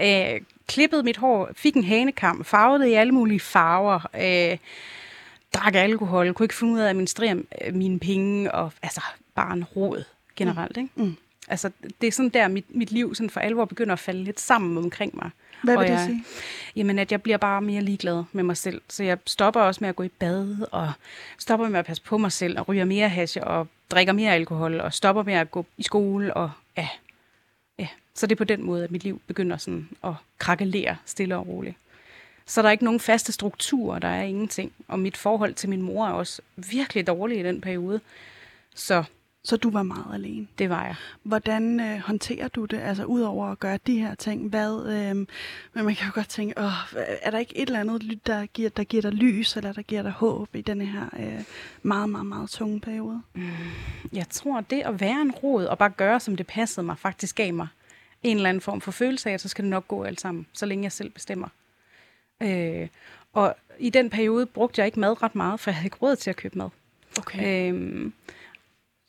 øh, 0.36 0.40
klippede 0.66 1.02
mit 1.02 1.16
hår, 1.16 1.50
fik 1.56 1.74
en 1.74 1.84
hanekam, 1.84 2.44
farvede 2.44 2.90
i 2.90 2.94
alle 2.94 3.12
mulige 3.12 3.40
farver, 3.40 4.00
øh, 4.14 4.58
drak 5.54 5.74
alkohol, 5.74 6.34
kunne 6.34 6.44
ikke 6.44 6.54
finde 6.54 6.72
ud 6.72 6.78
af 6.78 6.84
at 6.84 6.88
administrere 6.88 7.36
øh, 7.64 7.74
mine 7.74 8.00
penge, 8.00 8.52
og 8.52 8.72
altså 8.82 9.02
bare 9.34 9.52
en 9.52 9.64
råd 9.64 10.04
generelt. 10.38 10.76
Mm. 10.76 10.82
Ikke? 10.82 10.92
Mm. 10.96 11.16
Altså, 11.48 11.70
det 12.00 12.06
er 12.06 12.12
sådan 12.12 12.28
der, 12.28 12.48
mit, 12.48 12.64
mit 12.68 12.92
liv 12.92 13.14
sådan 13.14 13.30
for 13.30 13.40
alvor 13.40 13.64
begynder 13.64 13.92
at 13.92 13.98
falde 13.98 14.24
lidt 14.24 14.40
sammen 14.40 14.78
omkring 14.78 15.16
mig. 15.16 15.30
Hvad 15.62 15.74
vil 15.74 15.78
og 15.78 15.84
det 15.84 15.92
jeg, 15.92 16.04
sige? 16.06 16.24
Jamen, 16.76 16.98
at 16.98 17.12
jeg 17.12 17.22
bliver 17.22 17.36
bare 17.36 17.62
mere 17.62 17.82
ligeglad 17.82 18.24
med 18.32 18.44
mig 18.44 18.56
selv. 18.56 18.82
Så 18.88 19.04
jeg 19.04 19.18
stopper 19.26 19.60
også 19.60 19.78
med 19.80 19.88
at 19.88 19.96
gå 19.96 20.02
i 20.02 20.08
bad, 20.08 20.56
og 20.72 20.92
stopper 21.38 21.68
med 21.68 21.78
at 21.78 21.84
passe 21.84 22.02
på 22.02 22.18
mig 22.18 22.32
selv, 22.32 22.58
og 22.58 22.68
ryger 22.68 22.84
mere 22.84 23.08
hash, 23.08 23.38
og 23.42 23.68
drikker 23.90 24.12
mere 24.12 24.32
alkohol, 24.32 24.80
og 24.80 24.94
stopper 24.94 25.22
med 25.22 25.34
at 25.34 25.50
gå 25.50 25.66
i 25.76 25.82
skole, 25.82 26.34
og 26.34 26.50
ja. 26.76 26.88
ja. 27.78 27.88
Så 28.14 28.26
det 28.26 28.32
er 28.32 28.36
på 28.36 28.44
den 28.44 28.64
måde, 28.64 28.84
at 28.84 28.90
mit 28.90 29.04
liv 29.04 29.20
begynder 29.26 29.56
sådan 29.56 29.88
at 30.04 30.12
krakelere 30.38 30.96
stille 31.04 31.36
og 31.36 31.48
roligt. 31.48 31.76
Så 32.46 32.62
der 32.62 32.68
er 32.68 32.72
ikke 32.72 32.84
nogen 32.84 33.00
faste 33.00 33.32
strukturer, 33.32 33.98
der 33.98 34.08
er 34.08 34.22
ingenting. 34.22 34.72
Og 34.88 34.98
mit 34.98 35.16
forhold 35.16 35.54
til 35.54 35.68
min 35.68 35.82
mor 35.82 36.06
er 36.06 36.12
også 36.12 36.42
virkelig 36.56 37.06
dårligt 37.06 37.40
i 37.40 37.48
den 37.48 37.60
periode. 37.60 38.00
Så 38.74 39.04
Så 39.48 39.56
du 39.56 39.70
var 39.70 39.82
meget 39.82 40.14
alene. 40.14 40.46
det 40.58 40.70
var 40.70 40.84
jeg. 40.84 40.94
Hvordan 41.22 41.80
øh, 41.80 41.98
håndterer 41.98 42.48
du 42.48 42.64
det? 42.64 42.78
Altså 42.78 43.04
udover 43.04 43.46
at 43.46 43.58
gøre 43.58 43.78
de 43.86 43.98
her 43.98 44.14
ting, 44.14 44.48
hvad, 44.48 44.86
øh, 44.86 45.16
men 45.16 45.84
man 45.84 45.94
kan 45.94 46.06
jo 46.06 46.12
godt 46.14 46.28
tænke, 46.28 46.54
åh, 46.58 46.94
er 47.22 47.30
der 47.30 47.38
ikke 47.38 47.58
et 47.58 47.66
eller 47.66 47.80
andet, 47.80 48.26
der 48.26 48.46
giver, 48.46 48.70
der 48.70 48.84
giver 48.84 49.02
dig 49.02 49.12
lys, 49.12 49.56
eller 49.56 49.72
der 49.72 49.82
giver 49.82 50.02
dig 50.02 50.10
håb 50.10 50.54
i 50.54 50.60
denne 50.60 50.86
her 50.86 51.08
øh, 51.18 51.44
meget, 51.82 52.10
meget, 52.10 52.26
meget 52.26 52.50
tunge 52.50 52.80
periode? 52.80 53.22
Jeg 54.12 54.26
tror, 54.30 54.60
det 54.60 54.82
at 54.82 55.00
være 55.00 55.20
en 55.20 55.30
rod 55.30 55.64
og 55.64 55.78
bare 55.78 55.90
gøre, 55.90 56.20
som 56.20 56.36
det 56.36 56.46
passede 56.46 56.86
mig, 56.86 56.98
faktisk 56.98 57.36
gav 57.36 57.54
mig 57.54 57.68
en 58.22 58.36
eller 58.36 58.48
anden 58.48 58.60
form 58.60 58.80
for 58.80 58.90
følelse 58.90 59.30
af, 59.30 59.34
at 59.34 59.40
så 59.40 59.48
skal 59.48 59.62
det 59.62 59.70
nok 59.70 59.88
gå 59.88 60.02
alt 60.02 60.20
sammen, 60.20 60.46
så 60.52 60.66
længe 60.66 60.84
jeg 60.84 60.92
selv 60.92 61.10
bestemmer. 61.10 61.48
Øh, 62.42 62.88
og 63.32 63.56
i 63.78 63.90
den 63.90 64.10
periode 64.10 64.46
brugte 64.46 64.80
jeg 64.80 64.86
ikke 64.86 65.00
mad 65.00 65.22
ret 65.22 65.34
meget, 65.34 65.60
for 65.60 65.70
jeg 65.70 65.76
havde 65.76 65.86
ikke 65.86 65.96
råd 66.02 66.16
til 66.16 66.30
at 66.30 66.36
købe 66.36 66.58
mad. 66.58 66.68
Okay. 67.18 67.68
Øhm, 67.72 68.12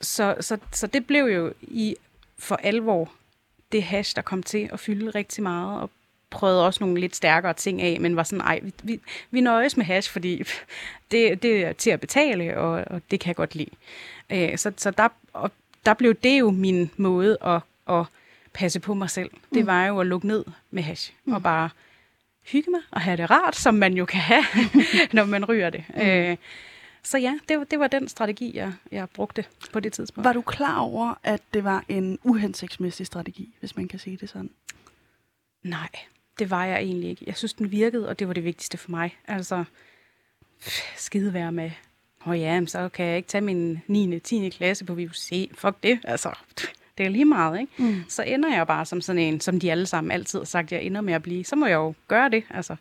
så, 0.02 0.36
så, 0.40 0.58
så 0.72 0.88
det 0.88 1.08
blev 1.08 1.26
jo 1.26 1.54
i 1.62 1.96
for 2.38 2.56
alvor 2.56 3.12
det 3.72 3.84
hash, 3.84 4.16
der 4.16 4.22
kom 4.22 4.44
til 4.44 4.70
at 4.74 4.80
fylde 4.80 5.10
rigtig 5.10 5.44
meget, 5.44 5.82
og 5.82 5.90
prøvede 6.30 6.66
også 6.66 6.84
nogle 6.84 7.00
lidt 7.00 7.16
stærkere 7.16 7.54
ting 7.54 7.82
af, 7.82 8.00
men 8.02 8.16
var 8.16 8.24
sådan, 8.24 8.42
ej, 8.42 8.60
vi, 8.64 8.74
vi, 8.84 9.00
vi 9.32 9.42
nøjes 9.42 9.78
med 9.78 9.86
hash, 9.86 10.12
fordi 10.12 10.44
det, 11.12 11.44
det 11.44 11.66
er 11.66 11.74
til 11.74 11.90
at 11.90 12.00
betale, 12.00 12.58
og, 12.58 12.84
og 12.88 13.02
det 13.12 13.20
kan 13.20 13.28
jeg 13.28 13.36
godt 13.36 13.56
lide. 13.56 13.70
Øh, 14.30 14.58
så 14.58 14.72
så 14.78 14.92
der, 14.92 15.10
og 15.34 15.52
der 15.86 15.94
blev 15.94 16.14
det 16.14 16.40
jo 16.40 16.52
min 16.52 16.92
måde 16.98 17.38
at, 17.42 17.62
at 17.90 18.06
passe 18.54 18.80
på 18.80 18.94
mig 18.94 19.10
selv. 19.10 19.32
Det 19.54 19.66
var 19.66 19.86
jo 19.86 20.00
at 20.00 20.08
lukke 20.08 20.28
ned 20.28 20.46
med 20.72 20.84
hash, 20.84 21.14
mm. 21.26 21.34
og 21.34 21.44
bare 21.44 21.70
hygge 22.52 22.72
mig 22.72 22.82
og 22.92 23.02
have 23.02 23.18
det 23.18 23.32
rart, 23.32 23.56
som 23.56 23.74
man 23.74 23.94
jo 23.94 24.06
kan 24.06 24.22
have, 24.22 24.44
når 25.14 25.26
man 25.26 25.46
ryger 25.46 25.70
det. 25.70 25.84
Mm. 25.90 26.02
Øh, 26.02 26.38
så 27.04 27.18
ja, 27.18 27.40
det, 27.50 27.58
var- 27.58 27.64
det 27.64 27.80
var 27.80 27.88
den 27.88 28.08
strategi, 28.08 28.58
jeg, 28.58 28.74
jeg 28.92 29.10
brugte 29.10 29.46
på 29.74 29.80
det 29.80 29.94
tidspunkt. 29.94 30.26
Var 30.26 30.34
du 30.34 30.42
klar 30.42 30.80
over, 30.80 31.14
at 31.24 31.42
det 31.54 31.64
var 31.64 31.86
en 31.90 32.20
uhensigtsmæssig 32.24 33.06
strategi, 33.06 33.56
hvis 33.60 33.76
man 33.76 33.88
kan 33.88 34.00
sige 34.00 34.18
det 34.18 34.30
sådan? 34.30 34.50
Nej, 35.64 35.90
det 36.40 36.50
var 36.50 36.66
jeg 36.66 36.78
egentlig 36.80 37.10
ikke. 37.10 37.24
Jeg 37.28 37.38
synes, 37.38 37.54
den 37.54 37.72
virkede, 37.72 38.10
og 38.10 38.20
det 38.20 38.28
var 38.28 38.34
det 38.34 38.44
vigtigste 38.44 38.78
for 38.78 38.92
mig. 38.92 39.18
Altså, 39.28 39.64
skide 40.98 41.34
være 41.34 41.52
med. 41.52 41.72
Åh 42.26 42.28
oh 42.32 42.40
ja, 42.40 42.66
så 42.68 42.90
kan 42.90 43.06
jeg 43.06 43.18
ikke 43.18 43.28
tage 43.30 43.42
min 43.42 43.82
9. 43.88 44.16
og 44.16 44.24
10. 44.24 44.50
klasse 44.50 44.86
på 44.86 44.94
VUC. 44.96 45.50
Fuck 45.54 45.84
det, 45.84 46.00
altså. 46.04 46.34
Det 47.00 47.06
er 47.06 47.10
lige 47.10 47.26
meget, 47.26 47.60
ikke? 47.60 47.74
Mm. 47.78 48.04
Så 48.08 48.24
ender 48.24 48.56
jeg 48.56 48.68
bare 48.68 48.86
som 48.86 49.02
sådan 49.02 49.22
en, 49.22 49.40
som 49.40 49.60
de 49.60 49.72
alle 49.72 49.86
sammen 49.86 50.12
altid 50.12 50.40
har 50.40 50.46
sagt, 50.46 50.72
jeg 50.72 50.84
ender 50.84 51.02
med 51.02 51.14
at 51.14 51.22
blive. 51.22 51.44
Så 51.44 51.56
må 51.56 51.66
jeg 51.66 51.76
jo 51.76 51.94
gøre 52.08 52.30
det, 52.30 52.44
altså. 52.50 52.76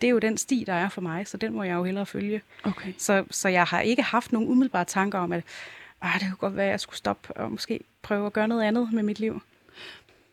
Det 0.00 0.06
er 0.06 0.10
jo 0.10 0.18
den 0.18 0.36
sti, 0.36 0.64
der 0.66 0.72
er 0.72 0.88
for 0.88 1.00
mig, 1.00 1.26
så 1.26 1.36
den 1.36 1.52
må 1.52 1.62
jeg 1.62 1.74
jo 1.74 1.84
hellere 1.84 2.06
følge. 2.06 2.42
Okay. 2.64 2.92
Så, 2.98 3.24
så 3.30 3.48
jeg 3.48 3.64
har 3.64 3.80
ikke 3.80 4.02
haft 4.02 4.32
nogen 4.32 4.48
umiddelbare 4.48 4.84
tanker 4.84 5.18
om, 5.18 5.32
at 5.32 5.44
ah, 6.02 6.20
det 6.20 6.28
kunne 6.28 6.36
godt 6.36 6.56
være, 6.56 6.66
at 6.66 6.70
jeg 6.70 6.80
skulle 6.80 6.96
stoppe 6.96 7.32
og 7.36 7.50
måske 7.50 7.80
prøve 8.02 8.26
at 8.26 8.32
gøre 8.32 8.48
noget 8.48 8.62
andet 8.62 8.92
med 8.92 9.02
mit 9.02 9.20
liv. 9.20 9.42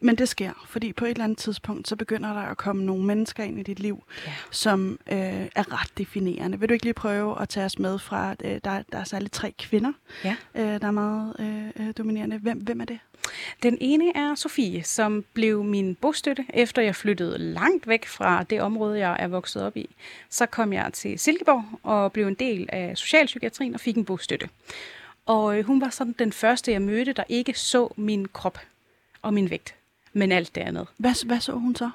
Men 0.02 0.16
det 0.16 0.30
sker, 0.30 0.66
fordi 0.68 0.94
på 0.94 1.06
et 1.06 1.10
eller 1.10 1.24
andet 1.24 1.38
tidspunkt, 1.38 1.88
så 1.88 1.96
begynder 1.96 2.34
der 2.34 2.42
at 2.42 2.58
komme 2.58 2.84
nogle 2.86 3.04
mennesker 3.06 3.44
ind 3.44 3.60
i 3.60 3.64
dit 3.64 3.80
liv, 3.80 4.04
Ja. 4.26 4.32
som 4.52 5.00
øh, 5.12 5.18
er 5.56 5.82
ret 5.82 5.98
definerende. 5.98 6.60
Vil 6.60 6.70
du 6.70 6.74
ikke 6.74 6.86
lige 6.86 6.94
prøve 6.94 7.42
at 7.42 7.50
tage 7.50 7.66
os 7.66 7.80
med 7.80 8.00
fra, 8.00 8.32
at 8.32 8.42
øh, 8.46 8.62
der, 8.64 8.84
der 8.92 8.98
er 9.00 9.04
særligt 9.04 9.34
tre 9.34 9.54
kvinder, 9.60 9.92
Ja. 10.24 10.36
øh, 10.56 10.82
der 10.82 10.88
er 10.88 10.92
meget 10.92 11.36
øh, 11.40 11.88
øh, 11.88 11.94
dominerende. 11.98 12.38
Hvem, 12.38 12.58
hvem 12.58 12.82
er 12.82 12.86
det? 12.86 13.00
Den 13.64 13.78
ene 13.82 14.12
er 14.18 14.36
Sofie, 14.36 14.84
som 14.84 15.26
blev 15.34 15.64
min 15.64 15.96
bostøtte, 15.96 16.46
efter 16.54 16.82
jeg 16.82 16.96
flyttede 16.96 17.38
langt 17.38 17.88
væk 17.88 18.06
fra 18.06 18.44
det 18.44 18.62
område, 18.62 19.00
jeg 19.00 19.16
er 19.20 19.28
vokset 19.28 19.64
op 19.64 19.78
i. 19.78 19.90
Så 20.30 20.46
kom 20.46 20.74
jeg 20.74 20.90
til 20.94 21.20
Silkeborg 21.20 21.80
og 21.84 22.12
blev 22.14 22.28
en 22.28 22.34
del 22.34 22.70
af 22.72 22.98
socialpsykiatrien 22.98 23.74
og 23.74 23.80
fik 23.80 23.96
en 23.98 24.06
bostøtte. 24.06 24.50
Og 25.26 25.58
øh, 25.58 25.66
hun 25.66 25.82
var 25.82 25.90
sådan 25.90 26.16
den 26.20 26.34
første, 26.34 26.72
jeg 26.72 26.82
mødte, 26.82 27.14
der 27.14 27.24
ikke 27.30 27.54
så 27.60 27.94
min 27.98 28.28
krop 28.28 28.60
og 29.22 29.34
min 29.34 29.50
vægt, 29.50 29.76
men 30.20 30.32
alt 30.32 30.56
det 30.56 30.62
andet. 30.62 30.88
Hvad, 30.98 31.26
hvad 31.26 31.40
så 31.40 31.52
hun 31.52 31.76
så? 31.76 31.90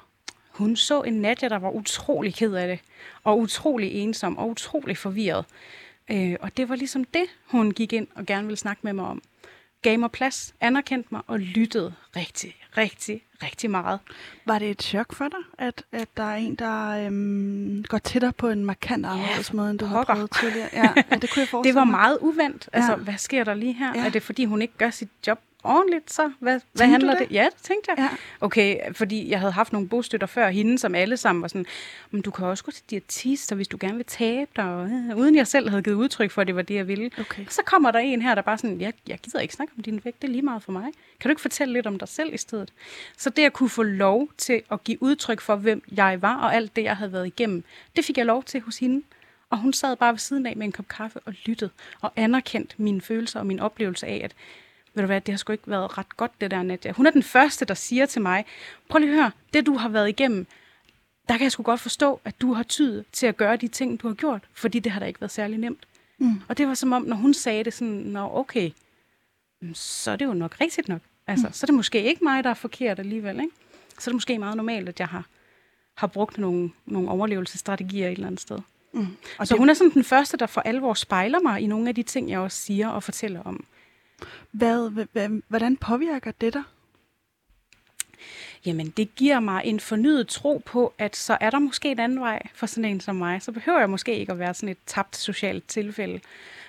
Hun 0.49 0.75
så 0.75 1.01
en 1.01 1.13
Nadja, 1.13 1.49
der 1.49 1.59
var 1.59 1.69
utrolig 1.69 2.33
ked 2.35 2.53
af 2.53 2.67
det, 2.67 2.79
og 3.23 3.39
utrolig 3.39 3.91
ensom, 3.91 4.37
og 4.37 4.49
utrolig 4.49 4.97
forvirret. 4.97 5.45
Øh, 6.11 6.35
og 6.41 6.57
det 6.57 6.69
var 6.69 6.75
ligesom 6.75 7.03
det, 7.03 7.23
hun 7.45 7.71
gik 7.71 7.93
ind 7.93 8.07
og 8.15 8.25
gerne 8.25 8.43
ville 8.47 8.57
snakke 8.57 8.79
med 8.83 8.93
mig 8.93 9.05
om. 9.05 9.21
Gav 9.81 9.99
mig 9.99 10.11
plads, 10.11 10.53
anerkendte 10.61 11.07
mig 11.11 11.21
og 11.27 11.39
lyttede 11.39 11.93
rigtig, 12.15 12.55
rigtig, 12.77 13.21
rigtig 13.43 13.69
meget. 13.71 13.99
Var 14.45 14.59
det 14.59 14.69
et 14.69 14.81
chok 14.83 15.13
for 15.13 15.27
dig, 15.27 15.39
at, 15.67 15.83
at 15.91 16.07
der 16.17 16.23
er 16.23 16.35
en, 16.35 16.55
der 16.55 17.05
øhm, 17.05 17.83
går 17.87 17.97
til 17.97 18.21
dig 18.21 18.35
på 18.35 18.49
en 18.49 18.65
markant 18.65 19.05
anderledes 19.05 19.53
måde, 19.53 19.69
end 19.69 19.79
du 19.79 19.85
har 19.85 19.95
pokker. 19.95 20.13
prøvet 20.13 20.31
tidligere? 20.39 20.69
Ja, 20.73 20.93
ja, 21.11 21.15
det 21.15 21.29
kunne 21.33 21.41
jeg 21.41 21.47
forestille 21.47 21.63
Det 21.67 21.75
var 21.75 21.83
meget 21.85 22.17
uvandt. 22.21 22.69
Altså, 22.73 22.91
Ja. 22.91 22.97
hvad 22.97 23.17
sker 23.17 23.43
der 23.43 23.53
lige 23.53 23.73
her? 23.73 23.93
Ja. 23.95 24.05
Er 24.05 24.09
det, 24.09 24.23
fordi 24.23 24.45
hun 24.45 24.61
ikke 24.61 24.73
gør 24.77 24.89
sit 24.89 25.09
job 25.27 25.39
ordentligt, 25.65 26.13
så? 26.13 26.31
Hvad, 26.39 26.59
hvad 26.73 26.87
handler 26.87 27.17
det? 27.17 27.29
det? 27.29 27.35
Ja, 27.35 27.47
det 27.55 27.63
tænkte 27.63 27.91
jeg. 27.91 28.09
Ja. 28.11 28.17
Okay, 28.41 28.93
fordi 28.93 29.29
jeg 29.29 29.39
havde 29.39 29.51
haft 29.51 29.73
nogle 29.73 29.87
bostøtter 29.87 30.27
før 30.27 30.49
hende, 30.49 30.77
som 30.77 30.95
alle 30.95 31.17
sammen 31.17 31.41
var 31.41 31.47
sådan, 31.47 31.65
men 32.11 32.21
du 32.21 32.31
kan 32.31 32.45
også 32.45 32.63
gå 32.63 32.71
til 32.71 32.83
diætist, 32.89 33.53
hvis 33.53 33.67
du 33.67 33.77
gerne 33.79 33.95
vil 33.95 34.05
tabe 34.05 34.51
dig, 34.55 34.65
og, 34.65 34.85
øh, 34.85 35.17
uden 35.17 35.35
jeg 35.35 35.47
selv 35.47 35.69
havde 35.69 35.83
givet 35.83 35.95
udtryk 35.95 36.31
for, 36.31 36.41
at 36.41 36.47
det 36.47 36.55
var 36.55 36.61
det, 36.61 36.75
jeg 36.75 36.87
ville. 36.87 37.11
Okay. 37.19 37.45
Så 37.49 37.61
kommer 37.65 37.91
der 37.91 37.99
en 37.99 38.21
her, 38.21 38.35
der 38.35 38.41
bare 38.41 38.57
sådan, 38.57 38.81
jeg, 38.81 38.93
jeg 39.07 39.19
gider 39.19 39.39
ikke 39.39 39.53
snakke 39.53 39.73
om 39.77 39.83
din 39.83 40.01
vægt, 40.03 40.21
det 40.21 40.27
er 40.27 40.31
lige 40.31 40.41
meget 40.41 40.63
for 40.63 40.71
mig. 40.71 40.83
Kan 41.19 41.29
du 41.29 41.29
ikke 41.29 41.41
fortælle 41.41 41.73
lidt 41.73 41.87
om 41.87 41.99
dig 41.99 42.07
selv 42.07 42.33
i 42.33 42.37
stedet? 42.37 42.73
Så 43.17 43.29
det 43.29 43.45
at 43.45 43.53
kunne 43.53 43.69
få 43.69 43.83
lov 43.83 44.29
til 44.37 44.61
at 44.71 44.83
give 44.83 45.03
udtryk 45.03 45.41
for, 45.41 45.55
hvem 45.55 45.83
jeg 45.97 46.21
var, 46.21 46.35
og 46.35 46.55
alt 46.55 46.75
det, 46.75 46.83
jeg 46.83 46.97
havde 46.97 47.11
været 47.11 47.27
igennem, 47.27 47.63
det 47.95 48.05
fik 48.05 48.17
jeg 48.17 48.25
lov 48.25 48.43
til 48.43 48.61
hos 48.61 48.77
hende. 48.77 49.03
Og 49.49 49.57
hun 49.57 49.73
sad 49.73 49.95
bare 49.95 50.11
ved 50.11 50.19
siden 50.19 50.45
af 50.45 50.55
med 50.57 50.65
en 50.65 50.71
kop 50.71 50.87
kaffe 50.87 51.19
og 51.25 51.33
lyttede, 51.45 51.71
og 52.01 52.11
anerkendte 52.15 52.75
mine 52.77 53.01
følelser 53.01 53.39
og 53.39 53.45
min 53.45 53.59
oplevelse 53.59 54.07
af, 54.07 54.21
at 54.23 54.35
ved 54.95 55.03
du 55.03 55.07
hvad, 55.07 55.21
det 55.21 55.31
har 55.31 55.37
sgu 55.37 55.51
ikke 55.51 55.69
været 55.69 55.97
ret 55.97 56.17
godt, 56.17 56.41
det 56.41 56.51
der 56.51 56.63
Nadia. 56.63 56.91
Hun 56.91 57.05
er 57.05 57.11
den 57.11 57.23
første, 57.23 57.65
der 57.65 57.73
siger 57.73 58.05
til 58.05 58.21
mig, 58.21 58.45
prøv 58.89 58.99
lige 58.99 59.11
at 59.11 59.15
høre, 59.15 59.31
det 59.53 59.65
du 59.65 59.73
har 59.73 59.89
været 59.89 60.09
igennem, 60.09 60.47
der 61.29 61.37
kan 61.37 61.43
jeg 61.43 61.51
sgu 61.51 61.63
godt 61.63 61.79
forstå, 61.79 62.21
at 62.25 62.41
du 62.41 62.53
har 62.53 62.63
tid 62.63 63.03
til 63.11 63.27
at 63.27 63.37
gøre 63.37 63.55
de 63.55 63.67
ting, 63.67 64.01
du 64.01 64.07
har 64.07 64.15
gjort, 64.15 64.41
fordi 64.53 64.79
det 64.79 64.91
har 64.91 64.99
da 64.99 65.05
ikke 65.05 65.21
været 65.21 65.31
særlig 65.31 65.57
nemt. 65.57 65.87
Mm. 66.17 66.41
Og 66.47 66.57
det 66.57 66.67
var 66.67 66.73
som 66.73 66.93
om, 66.93 67.01
når 67.01 67.15
hun 67.15 67.33
sagde 67.33 67.63
det 67.63 67.73
sådan, 67.73 67.93
nå 67.93 68.29
okay, 68.33 68.71
mm, 69.61 69.73
så 69.73 70.11
er 70.11 70.15
det 70.15 70.25
jo 70.25 70.33
nok 70.33 70.61
rigtigt 70.61 70.87
nok. 70.87 71.01
Altså, 71.27 71.47
mm. 71.47 71.53
så 71.53 71.63
er 71.63 71.65
det 71.65 71.75
måske 71.75 72.03
ikke 72.03 72.23
mig, 72.23 72.43
der 72.43 72.49
er 72.49 72.53
forkert 72.53 72.99
alligevel, 72.99 73.39
ikke? 73.39 73.55
Så 73.99 74.09
er 74.09 74.11
det 74.11 74.13
måske 74.13 74.39
meget 74.39 74.57
normalt, 74.57 74.89
at 74.89 74.99
jeg 74.99 75.07
har, 75.07 75.25
har 75.95 76.07
brugt 76.07 76.37
nogle, 76.37 76.71
nogle 76.85 77.09
overlevelsesstrategier 77.09 78.07
et 78.07 78.11
eller 78.11 78.27
andet 78.27 78.41
sted. 78.41 78.59
Mm. 78.93 79.07
Og 79.37 79.47
så 79.47 79.57
hun 79.57 79.69
er 79.69 79.73
sådan 79.73 79.93
den 79.93 80.03
første, 80.03 80.37
der 80.37 80.45
for 80.45 80.61
alvor 80.61 80.93
spejler 80.93 81.39
mig 81.39 81.61
i 81.61 81.67
nogle 81.67 81.89
af 81.89 81.95
de 81.95 82.03
ting, 82.03 82.29
jeg 82.29 82.39
også 82.39 82.57
siger 82.57 82.89
og 82.89 83.03
fortæller 83.03 83.41
om. 83.43 83.65
Hvad, 84.51 85.05
hvad, 85.13 85.41
hvordan 85.47 85.77
påvirker 85.77 86.31
det 86.31 86.53
dig? 86.53 86.63
Jamen, 88.65 88.89
det 88.89 89.15
giver 89.15 89.39
mig 89.39 89.61
en 89.65 89.79
fornyet 89.79 90.27
tro 90.27 90.61
på, 90.65 90.93
at 90.97 91.15
så 91.15 91.37
er 91.41 91.49
der 91.49 91.59
måske 91.59 91.91
en 91.91 91.99
anden 91.99 92.19
vej 92.19 92.41
for 92.53 92.65
sådan 92.65 92.85
en 92.85 92.99
som 92.99 93.15
mig. 93.15 93.41
Så 93.41 93.51
behøver 93.51 93.79
jeg 93.79 93.89
måske 93.89 94.19
ikke 94.19 94.31
at 94.31 94.39
være 94.39 94.53
sådan 94.53 94.69
et 94.69 94.77
tabt 94.85 95.17
socialt 95.17 95.67
tilfælde. 95.67 96.19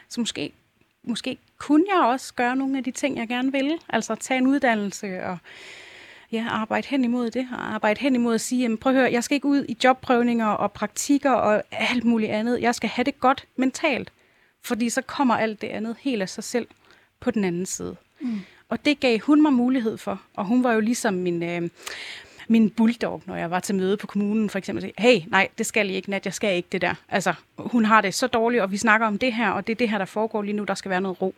Så 0.08 0.20
måske, 0.20 0.52
måske 1.02 1.38
kunne 1.58 1.84
jeg 1.94 2.04
også 2.04 2.34
gøre 2.34 2.56
nogle 2.56 2.78
af 2.78 2.84
de 2.84 2.90
ting, 2.90 3.18
jeg 3.18 3.28
gerne 3.28 3.52
vil. 3.52 3.78
Altså 3.88 4.14
tage 4.14 4.38
en 4.38 4.46
uddannelse 4.46 5.24
og 5.24 5.38
ja, 6.32 6.46
arbejde 6.50 6.88
hen 6.88 7.04
imod 7.04 7.30
det. 7.30 7.48
Og 7.52 7.74
arbejde 7.74 8.00
hen 8.00 8.14
imod 8.14 8.34
at 8.34 8.40
sige, 8.40 8.62
jamen, 8.62 8.78
prøv 8.78 8.92
at 8.92 8.98
høre, 8.98 9.12
jeg 9.12 9.24
skal 9.24 9.34
ikke 9.34 9.48
ud 9.48 9.64
i 9.68 9.76
jobprøvninger 9.84 10.46
og 10.46 10.72
praktikker 10.72 11.30
og 11.30 11.62
alt 11.70 12.04
muligt 12.04 12.30
andet. 12.30 12.60
Jeg 12.60 12.74
skal 12.74 12.88
have 12.88 13.04
det 13.04 13.20
godt 13.20 13.46
mentalt. 13.56 14.12
Fordi 14.62 14.90
så 14.90 15.02
kommer 15.02 15.36
alt 15.36 15.60
det 15.60 15.68
andet 15.68 15.96
helt 16.00 16.22
af 16.22 16.28
sig 16.28 16.44
selv 16.44 16.66
på 17.20 17.30
den 17.30 17.44
anden 17.44 17.66
side. 17.66 17.96
Mm. 18.20 18.40
Og 18.68 18.84
det 18.84 19.00
gav 19.00 19.18
hun 19.18 19.42
mig 19.42 19.52
mulighed 19.52 19.98
for. 19.98 20.22
Og 20.34 20.44
hun 20.44 20.64
var 20.64 20.72
jo 20.72 20.80
ligesom 20.80 21.14
min, 21.14 21.42
øh, 21.42 21.70
min 22.48 22.70
bulldog, 22.70 23.22
når 23.26 23.36
jeg 23.36 23.50
var 23.50 23.60
til 23.60 23.74
møde 23.74 23.96
på 23.96 24.06
kommunen, 24.06 24.50
for 24.50 24.58
eksempel. 24.58 24.92
Hey, 24.98 25.20
nej, 25.26 25.48
det 25.58 25.66
skal 25.66 25.90
I 25.90 25.92
ikke, 25.92 26.10
Nat, 26.10 26.24
jeg 26.24 26.34
skal 26.34 26.56
ikke 26.56 26.68
det 26.72 26.80
der. 26.80 26.94
Altså, 27.08 27.34
hun 27.58 27.84
har 27.84 28.00
det 28.00 28.14
så 28.14 28.26
dårligt, 28.26 28.62
og 28.62 28.72
vi 28.72 28.76
snakker 28.76 29.06
om 29.06 29.18
det 29.18 29.32
her, 29.32 29.50
og 29.50 29.66
det 29.66 29.72
er 29.72 29.76
det 29.76 29.90
her, 29.90 29.98
der 29.98 30.04
foregår 30.04 30.42
lige 30.42 30.56
nu, 30.56 30.64
der 30.64 30.74
skal 30.74 30.90
være 30.90 31.00
noget 31.00 31.22
ro. 31.22 31.34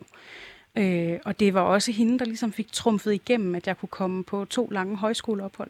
Øh, 0.75 1.19
og 1.25 1.39
det 1.39 1.53
var 1.53 1.61
også 1.61 1.91
hende, 1.91 2.19
der 2.19 2.25
ligesom 2.25 2.53
fik 2.53 2.71
trumfet 2.71 3.13
igennem, 3.13 3.55
at 3.55 3.67
jeg 3.67 3.77
kunne 3.77 3.89
komme 3.89 4.23
på 4.23 4.45
to 4.45 4.69
lange 4.71 4.97
højskoleophold, 4.97 5.69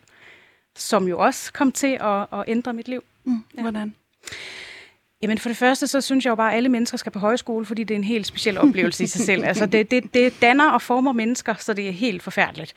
som 0.76 1.08
jo 1.08 1.20
også 1.20 1.54
kom 1.54 1.72
til 1.72 1.98
at, 2.02 2.22
at 2.34 2.44
ændre 2.48 2.74
mit 2.74 2.88
liv. 2.88 3.04
Mm. 3.24 3.44
Ja. 3.58 3.62
Hvordan? 3.62 3.96
Jamen 5.22 5.38
for 5.38 5.50
det 5.50 5.58
første, 5.58 5.88
så 5.88 6.02
synes 6.02 6.26
jeg 6.26 6.30
jo 6.30 6.36
bare, 6.36 6.52
at 6.52 6.58
alle 6.58 6.70
mennesker 6.70 6.98
skal 6.98 7.12
på 7.12 7.20
højskole, 7.20 7.66
fordi 7.66 7.84
det 7.84 7.94
er 7.94 7.98
en 7.98 8.04
helt 8.04 8.28
speciel 8.28 8.58
oplevelse 8.58 9.04
i 9.04 9.08
sig 9.08 9.22
selv. 9.22 9.44
Altså 9.50 9.66
det, 9.66 9.92
det, 9.92 10.14
det 10.14 10.42
danner 10.42 10.70
og 10.70 10.82
former 10.82 11.12
mennesker, 11.12 11.56
så 11.60 11.74
det 11.74 11.88
er 11.88 11.92
helt 11.92 12.24
forfærdeligt. 12.24 12.74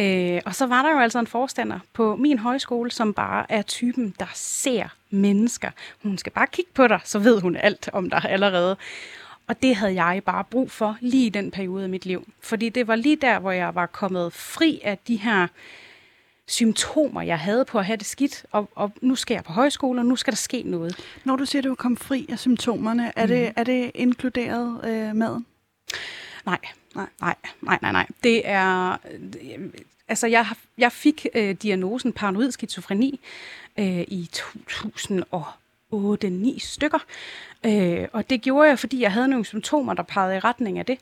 Øh, 0.00 0.40
og 0.44 0.54
så 0.54 0.66
var 0.66 0.82
der 0.82 0.92
jo 0.92 0.98
altså 0.98 1.18
en 1.18 1.26
forstander 1.26 1.78
på 1.92 2.16
min 2.16 2.38
højskole, 2.38 2.90
som 2.90 3.14
bare 3.14 3.52
er 3.52 3.62
typen, 3.62 4.14
der 4.18 4.26
ser 4.34 4.88
mennesker. 5.10 5.70
Hun 6.02 6.18
skal 6.18 6.32
bare 6.32 6.46
kigge 6.46 6.70
på 6.74 6.86
dig, 6.86 7.00
så 7.04 7.18
ved 7.18 7.40
hun 7.40 7.56
alt 7.56 7.88
om 7.92 8.10
dig 8.10 8.24
allerede. 8.28 8.76
Og 9.46 9.62
det 9.62 9.76
havde 9.76 10.04
jeg 10.04 10.22
bare 10.24 10.44
brug 10.44 10.70
for 10.70 10.96
lige 11.00 11.26
i 11.26 11.28
den 11.28 11.50
periode 11.50 11.82
af 11.82 11.88
mit 11.88 12.06
liv. 12.06 12.28
Fordi 12.40 12.68
det 12.68 12.86
var 12.86 12.96
lige 12.96 13.16
der, 13.16 13.38
hvor 13.38 13.50
jeg 13.50 13.74
var 13.74 13.86
kommet 13.86 14.32
fri 14.32 14.80
af 14.84 14.98
de 15.08 15.16
her 15.16 15.46
symptomer, 16.50 17.22
jeg 17.22 17.38
havde 17.38 17.64
på 17.64 17.78
at 17.78 17.86
have 17.86 17.96
det 17.96 18.06
skidt, 18.06 18.44
og, 18.50 18.68
og 18.74 18.92
nu 19.00 19.14
skal 19.14 19.34
jeg 19.34 19.44
på 19.44 19.52
højskole, 19.52 20.00
og 20.00 20.06
nu 20.06 20.16
skal 20.16 20.32
der 20.32 20.36
ske 20.36 20.62
noget. 20.62 20.96
Når 21.24 21.36
du 21.36 21.44
siger, 21.44 21.60
at 21.60 21.64
du 21.64 21.74
kom 21.74 21.96
fri 21.96 22.26
af 22.28 22.38
symptomerne, 22.38 23.12
er, 23.16 23.26
mm. 23.26 23.28
det, 23.28 23.52
er 23.56 23.64
det 23.64 23.90
inkluderet 23.94 24.80
øh, 24.84 25.16
maden? 25.16 25.46
Nej. 26.46 26.58
Nej. 26.94 27.06
Nej, 27.20 27.34
nej, 27.62 27.78
nej, 27.82 27.92
nej. 27.92 28.06
Det 28.24 28.42
er... 28.44 28.96
Altså, 30.08 30.26
jeg, 30.26 30.46
jeg 30.78 30.92
fik 30.92 31.26
øh, 31.34 31.54
diagnosen 31.54 32.12
paranoid 32.12 32.50
skizofreni 32.50 33.20
øh, 33.78 34.00
i 34.00 34.30
2008-9 34.32 36.58
stykker. 36.58 36.98
Øh, 37.66 38.08
og 38.12 38.30
det 38.30 38.42
gjorde 38.42 38.68
jeg, 38.68 38.78
fordi 38.78 39.00
jeg 39.00 39.12
havde 39.12 39.28
nogle 39.28 39.44
symptomer, 39.44 39.94
der 39.94 40.02
pegede 40.02 40.36
i 40.36 40.38
retning 40.38 40.78
af 40.78 40.86
det. 40.86 40.98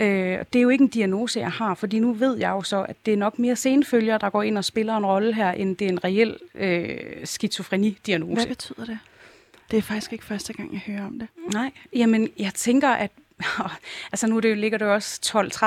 Øh, 0.00 0.38
det 0.52 0.58
er 0.58 0.62
jo 0.62 0.68
ikke 0.68 0.82
en 0.82 0.88
diagnose, 0.88 1.40
jeg 1.40 1.50
har, 1.50 1.74
fordi 1.74 1.98
nu 1.98 2.12
ved 2.12 2.36
jeg 2.36 2.50
jo 2.50 2.62
så, 2.62 2.82
at 2.82 2.96
det 3.06 3.12
er 3.12 3.18
nok 3.18 3.38
mere 3.38 3.56
senfølger, 3.56 4.18
der 4.18 4.30
går 4.30 4.42
ind 4.42 4.58
og 4.58 4.64
spiller 4.64 4.96
en 4.96 5.06
rolle 5.06 5.34
her, 5.34 5.50
end 5.50 5.76
det 5.76 5.84
er 5.84 5.88
en 5.88 6.04
reel 6.04 6.36
øh, 6.54 6.98
skizofreni-diagnose. 7.24 8.34
Hvad 8.34 8.46
betyder 8.46 8.84
det? 8.84 8.98
Det 9.70 9.76
er 9.76 9.82
faktisk 9.82 10.12
ikke 10.12 10.24
første 10.24 10.52
gang, 10.52 10.72
jeg 10.72 10.80
hører 10.86 11.06
om 11.06 11.18
det. 11.18 11.28
Nej, 11.52 11.70
jamen 11.94 12.28
jeg 12.38 12.54
tænker, 12.54 12.88
at 12.88 13.10
altså 14.12 14.26
nu 14.26 14.38
det, 14.38 14.58
ligger 14.58 14.78
det 14.78 14.84
jo 14.84 14.94
også 14.94 15.20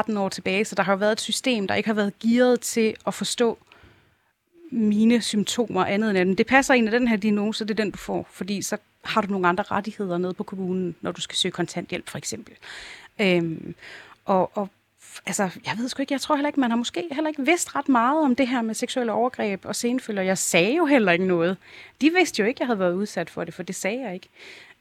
12-13 0.10 0.18
år 0.20 0.30
tilbage, 0.30 0.66
så 0.66 0.76
der 0.76 0.84
har 0.84 0.94
jo 0.94 0.98
været 0.98 1.12
et 1.12 1.22
system, 1.22 1.68
der 1.68 1.76
ikke 1.76 1.90
har 1.90 1.94
været 1.94 2.20
gearet 2.20 2.60
til 2.60 2.96
at 3.08 3.14
forstå 3.14 3.58
mine 4.72 5.22
symptomer 5.22 5.86
andet 5.86 6.10
end 6.10 6.20
andet. 6.20 6.38
Det 6.38 6.48
passer 6.48 6.74
ind 6.74 6.88
af 6.88 7.00
den 7.00 7.08
her 7.08 7.16
diagnose, 7.16 7.66
det 7.66 7.72
er 7.72 7.84
den, 7.84 7.92
du 7.92 7.98
får, 7.98 8.28
fordi 8.32 8.62
så 8.62 8.78
har 9.04 9.22
du 9.22 9.28
nogle 9.28 9.48
andre 9.48 9.64
rettigheder 9.64 10.18
nede 10.18 10.34
på 10.34 10.44
kommunen, 10.44 10.96
når 11.02 11.12
du 11.12 11.22
skal 11.22 11.38
søge 11.38 11.52
kontanthjælp, 11.52 12.10
for 12.10 12.18
eksempel. 12.18 12.54
Øhm, 13.20 13.76
og, 14.26 14.58
og 14.58 14.70
altså, 15.26 15.44
jeg 15.66 15.74
ved 15.78 15.90
sgu 15.90 16.02
ikke, 16.02 16.14
jeg 16.14 16.22
tror 16.22 16.36
heller 16.36 16.50
ikke, 16.50 16.60
man 16.60 16.72
har 16.72 16.78
måske 16.78 17.08
heller 17.12 17.30
ikke 17.30 17.46
vidst 17.46 17.76
ret 17.76 17.90
meget 17.90 18.24
om 18.24 18.36
det 18.36 18.48
her 18.48 18.62
med 18.62 18.76
seksuelle 18.76 19.12
overgreb 19.12 19.66
og 19.66 19.76
senfølger. 19.76 20.22
Jeg 20.22 20.38
sagde 20.38 20.76
jo 20.76 20.86
heller 20.86 21.12
ikke 21.12 21.26
noget. 21.26 21.58
De 22.02 22.10
vidste 22.10 22.42
jo 22.42 22.48
ikke, 22.48 22.58
jeg 22.62 22.68
havde 22.68 22.80
været 22.80 22.94
udsat 22.94 23.30
for 23.30 23.44
det, 23.44 23.54
for 23.54 23.64
det 23.64 23.76
sagde 23.76 24.02
jeg 24.02 24.14
ikke. 24.14 24.30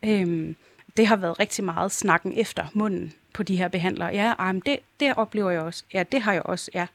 Øhm, 0.02 0.56
det 0.96 1.06
har 1.06 1.16
været 1.16 1.40
rigtig 1.40 1.64
meget 1.64 1.92
snakken 1.92 2.33
efter 2.38 2.66
munden 2.74 3.12
på 3.33 3.42
de 3.42 3.56
her 3.56 3.68
behandlere. 3.68 4.09
Ja, 4.09 4.33
ej, 4.38 4.52
men 4.52 4.62
det, 4.66 4.78
det 5.00 5.14
oplever 5.16 5.50
jeg 5.50 5.61
også. 5.61 5.85
Ja, 5.94 6.02
det 6.12 6.22
har 6.22 6.33
jeg 6.33 6.42
også, 6.42 6.70
ja. 6.74 6.87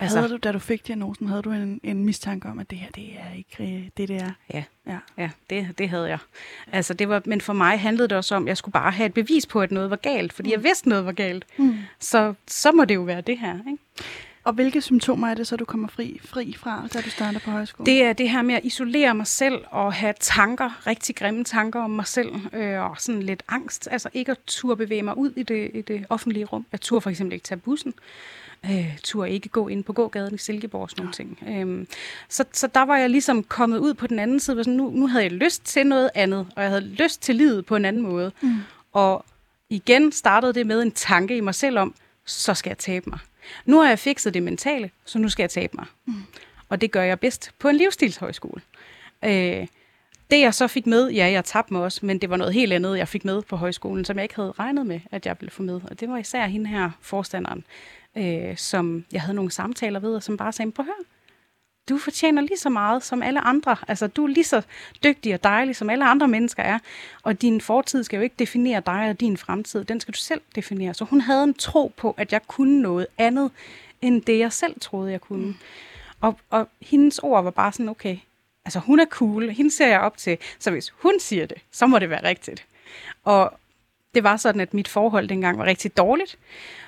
Altså, 0.00 0.18
havde 0.18 0.32
du, 0.32 0.36
da 0.36 0.52
du 0.52 0.58
fik 0.58 0.86
diagnosen, 0.86 1.28
havde 1.28 1.42
du 1.42 1.52
en, 1.52 1.80
en 1.82 2.04
mistanke 2.04 2.48
om, 2.48 2.58
at 2.58 2.70
det 2.70 2.78
her, 2.78 2.90
det 2.94 3.04
er 3.04 3.36
ikke 3.36 3.76
øh, 3.76 3.88
det, 3.96 4.08
det 4.08 4.16
er? 4.22 4.30
Ja, 4.54 4.64
ja. 4.86 4.98
ja 5.18 5.30
det, 5.50 5.78
det 5.78 5.88
havde 5.88 6.08
jeg. 6.08 6.18
Altså, 6.72 6.94
det 6.94 7.08
var, 7.08 7.22
men 7.24 7.40
for 7.40 7.52
mig 7.52 7.80
handlede 7.80 8.08
det 8.08 8.16
også 8.16 8.34
om, 8.34 8.42
at 8.42 8.48
jeg 8.48 8.56
skulle 8.56 8.72
bare 8.72 8.92
have 8.92 9.06
et 9.06 9.14
bevis 9.14 9.46
på, 9.46 9.60
at 9.60 9.70
noget 9.70 9.90
var 9.90 9.96
galt, 9.96 10.32
fordi 10.32 10.48
mm. 10.48 10.52
jeg 10.52 10.64
vidste, 10.64 10.88
noget 10.88 11.06
var 11.06 11.12
galt. 11.12 11.44
Mm. 11.56 11.78
Så, 11.98 12.34
så 12.46 12.72
må 12.72 12.84
det 12.84 12.94
jo 12.94 13.02
være 13.02 13.20
det 13.20 13.38
her, 13.38 13.58
ikke? 13.70 13.78
Og 14.44 14.52
hvilke 14.52 14.80
symptomer 14.80 15.28
er 15.28 15.34
det 15.34 15.46
så, 15.46 15.56
du 15.56 15.64
kommer 15.64 15.88
fri, 15.88 16.20
fri 16.24 16.54
fra, 16.58 16.88
da 16.94 17.00
du 17.00 17.10
starter 17.10 17.40
på 17.40 17.50
højskole? 17.50 17.86
Det 17.86 18.02
er 18.02 18.12
det 18.12 18.30
her 18.30 18.42
med 18.42 18.54
at 18.54 18.64
isolere 18.64 19.14
mig 19.14 19.26
selv 19.26 19.64
og 19.70 19.92
have 19.92 20.14
tanker, 20.20 20.86
rigtig 20.86 21.16
grimme 21.16 21.44
tanker 21.44 21.80
om 21.80 21.90
mig 21.90 22.06
selv, 22.06 22.28
øh, 22.52 22.80
og 22.80 22.96
sådan 22.98 23.22
lidt 23.22 23.42
angst. 23.48 23.88
Altså 23.90 24.08
ikke 24.12 24.32
at 24.32 24.38
turde 24.46 24.76
bevæge 24.76 25.02
mig 25.02 25.18
ud 25.18 25.32
i 25.36 25.42
det, 25.42 25.70
i 25.74 25.80
det 25.80 26.06
offentlige 26.08 26.44
rum. 26.44 26.66
Jeg 26.72 26.80
turde 26.80 27.00
for 27.00 27.10
eksempel 27.10 27.32
ikke 27.34 27.44
tage 27.44 27.58
bussen. 27.58 27.94
Øh, 28.64 28.98
turde 29.04 29.30
ikke 29.30 29.48
gå 29.48 29.68
ind 29.68 29.84
på 29.84 29.92
gågaden 29.92 30.34
i 30.34 30.38
Silkeborg 30.38 30.82
og 30.82 30.90
sådan 30.90 31.02
nogle 31.02 31.12
ting. 31.12 31.38
Øh, 31.48 31.86
så, 32.28 32.44
så 32.52 32.66
der 32.66 32.82
var 32.82 32.96
jeg 32.96 33.10
ligesom 33.10 33.42
kommet 33.42 33.78
ud 33.78 33.94
på 33.94 34.06
den 34.06 34.18
anden 34.18 34.40
side. 34.40 34.64
Sådan, 34.64 34.76
nu, 34.76 34.90
nu 34.90 35.06
havde 35.06 35.24
jeg 35.24 35.32
lyst 35.32 35.64
til 35.64 35.86
noget 35.86 36.10
andet, 36.14 36.46
og 36.56 36.62
jeg 36.62 36.70
havde 36.70 36.86
lyst 36.86 37.22
til 37.22 37.36
livet 37.36 37.66
på 37.66 37.76
en 37.76 37.84
anden 37.84 38.02
måde. 38.02 38.32
Mm. 38.40 38.56
Og 38.92 39.24
igen 39.70 40.12
startede 40.12 40.52
det 40.52 40.66
med 40.66 40.82
en 40.82 40.92
tanke 40.92 41.36
i 41.36 41.40
mig 41.40 41.54
selv 41.54 41.78
om, 41.78 41.94
så 42.24 42.54
skal 42.54 42.70
jeg 42.70 42.78
tabe 42.78 43.10
mig. 43.10 43.18
Nu 43.64 43.80
har 43.80 43.88
jeg 43.88 43.98
fikset 43.98 44.34
det 44.34 44.42
mentale, 44.42 44.90
så 45.04 45.18
nu 45.18 45.28
skal 45.28 45.42
jeg 45.42 45.50
tabe 45.50 45.72
mig. 45.76 45.86
Mm. 46.06 46.14
Og 46.68 46.80
det 46.80 46.90
gør 46.90 47.02
jeg 47.02 47.20
bedst 47.20 47.50
på 47.58 47.68
en 47.68 47.76
livsstilshøjskole. 47.76 48.62
Øh, 49.24 49.66
det 50.30 50.40
jeg 50.40 50.54
så 50.54 50.66
fik 50.66 50.86
med, 50.86 51.10
ja, 51.10 51.30
jeg 51.30 51.44
tabte 51.44 51.72
mig 51.72 51.82
også, 51.82 52.06
men 52.06 52.18
det 52.18 52.30
var 52.30 52.36
noget 52.36 52.54
helt 52.54 52.72
andet, 52.72 52.98
jeg 52.98 53.08
fik 53.08 53.24
med 53.24 53.42
på 53.42 53.56
højskolen, 53.56 54.04
som 54.04 54.16
jeg 54.16 54.22
ikke 54.22 54.36
havde 54.36 54.52
regnet 54.58 54.86
med, 54.86 55.00
at 55.10 55.26
jeg 55.26 55.36
ville 55.40 55.50
få 55.50 55.62
med. 55.62 55.80
Og 55.90 56.00
det 56.00 56.08
var 56.08 56.16
især 56.16 56.46
hende 56.46 56.66
her, 56.66 56.90
forstanderen, 57.00 57.64
øh, 58.16 58.56
som 58.56 59.04
jeg 59.12 59.22
havde 59.22 59.34
nogle 59.34 59.50
samtaler 59.50 60.00
ved, 60.00 60.14
og 60.14 60.22
som 60.22 60.36
bare 60.36 60.52
sagde, 60.52 60.72
prøv 60.72 60.82
at 60.82 60.86
høre, 60.86 61.04
du 61.88 61.98
fortjener 61.98 62.42
lige 62.42 62.58
så 62.58 62.68
meget 62.68 63.02
som 63.02 63.22
alle 63.22 63.40
andre. 63.40 63.76
Altså, 63.88 64.06
du 64.06 64.24
er 64.24 64.28
lige 64.28 64.44
så 64.44 64.62
dygtig 65.04 65.34
og 65.34 65.44
dejlig, 65.44 65.76
som 65.76 65.90
alle 65.90 66.04
andre 66.04 66.28
mennesker 66.28 66.62
er. 66.62 66.78
Og 67.22 67.42
din 67.42 67.60
fortid 67.60 68.04
skal 68.04 68.16
jo 68.16 68.22
ikke 68.22 68.36
definere 68.38 68.82
dig 68.86 69.10
og 69.10 69.20
din 69.20 69.36
fremtid. 69.36 69.84
Den 69.84 70.00
skal 70.00 70.14
du 70.14 70.18
selv 70.18 70.40
definere. 70.54 70.94
Så 70.94 71.04
hun 71.04 71.20
havde 71.20 71.44
en 71.44 71.54
tro 71.54 71.92
på, 71.96 72.14
at 72.18 72.32
jeg 72.32 72.40
kunne 72.46 72.82
noget 72.82 73.06
andet, 73.18 73.50
end 74.02 74.22
det 74.22 74.38
jeg 74.38 74.52
selv 74.52 74.80
troede, 74.80 75.12
jeg 75.12 75.20
kunne. 75.20 75.46
Mm. 75.46 75.54
Og, 76.20 76.38
og 76.50 76.68
hendes 76.80 77.18
ord 77.18 77.44
var 77.44 77.50
bare 77.50 77.72
sådan, 77.72 77.88
okay, 77.88 78.16
altså 78.64 78.78
hun 78.78 79.00
er 79.00 79.06
cool, 79.06 79.50
hende 79.50 79.70
ser 79.70 79.88
jeg 79.88 80.00
op 80.00 80.16
til, 80.16 80.38
så 80.58 80.70
hvis 80.70 80.92
hun 80.96 81.20
siger 81.20 81.46
det, 81.46 81.58
så 81.72 81.86
må 81.86 81.98
det 81.98 82.10
være 82.10 82.24
rigtigt. 82.24 82.66
Og 83.24 83.59
det 84.14 84.24
var 84.24 84.36
sådan, 84.36 84.60
at 84.60 84.74
mit 84.74 84.88
forhold 84.88 85.28
dengang 85.28 85.58
var 85.58 85.64
rigtig 85.64 85.96
dårligt. 85.96 86.36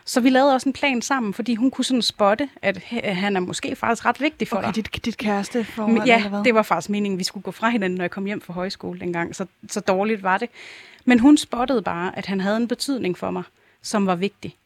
Så 0.04 0.20
vi 0.20 0.30
lavede 0.30 0.54
også 0.54 0.68
en 0.68 0.72
plan 0.72 1.02
sammen, 1.02 1.34
fordi 1.34 1.54
hun 1.54 1.70
kunne 1.70 1.84
sådan 1.84 2.02
spotte, 2.02 2.48
at 2.62 2.78
han 2.92 3.36
er 3.36 3.40
måske 3.40 3.76
faktisk 3.76 4.06
ret 4.06 4.20
vigtig 4.20 4.48
for 4.48 4.56
okay, 4.56 4.66
dig. 4.66 4.76
Dit, 4.76 5.04
dit 5.04 5.16
kæreste 5.16 5.64
forhold, 5.64 6.06
Ja, 6.06 6.16
eller 6.16 6.28
hvad? 6.28 6.44
det 6.44 6.54
var 6.54 6.62
faktisk 6.62 6.90
meningen, 6.90 7.16
at 7.16 7.18
vi 7.18 7.24
skulle 7.24 7.44
gå 7.44 7.50
fra 7.50 7.68
hinanden, 7.68 7.96
når 7.96 8.04
jeg 8.04 8.10
kom 8.10 8.24
hjem 8.26 8.40
fra 8.40 8.52
højskole 8.52 9.00
dengang. 9.00 9.36
Så, 9.36 9.46
så 9.68 9.80
dårligt 9.80 10.22
var 10.22 10.38
det. 10.38 10.48
Men 11.04 11.18
hun 11.18 11.36
spottede 11.36 11.82
bare, 11.82 12.18
at 12.18 12.26
han 12.26 12.40
havde 12.40 12.56
en 12.56 12.68
betydning 12.68 13.18
for 13.18 13.30
mig, 13.30 13.42
som 13.82 14.06
var 14.06 14.14
vigtig. 14.14 14.56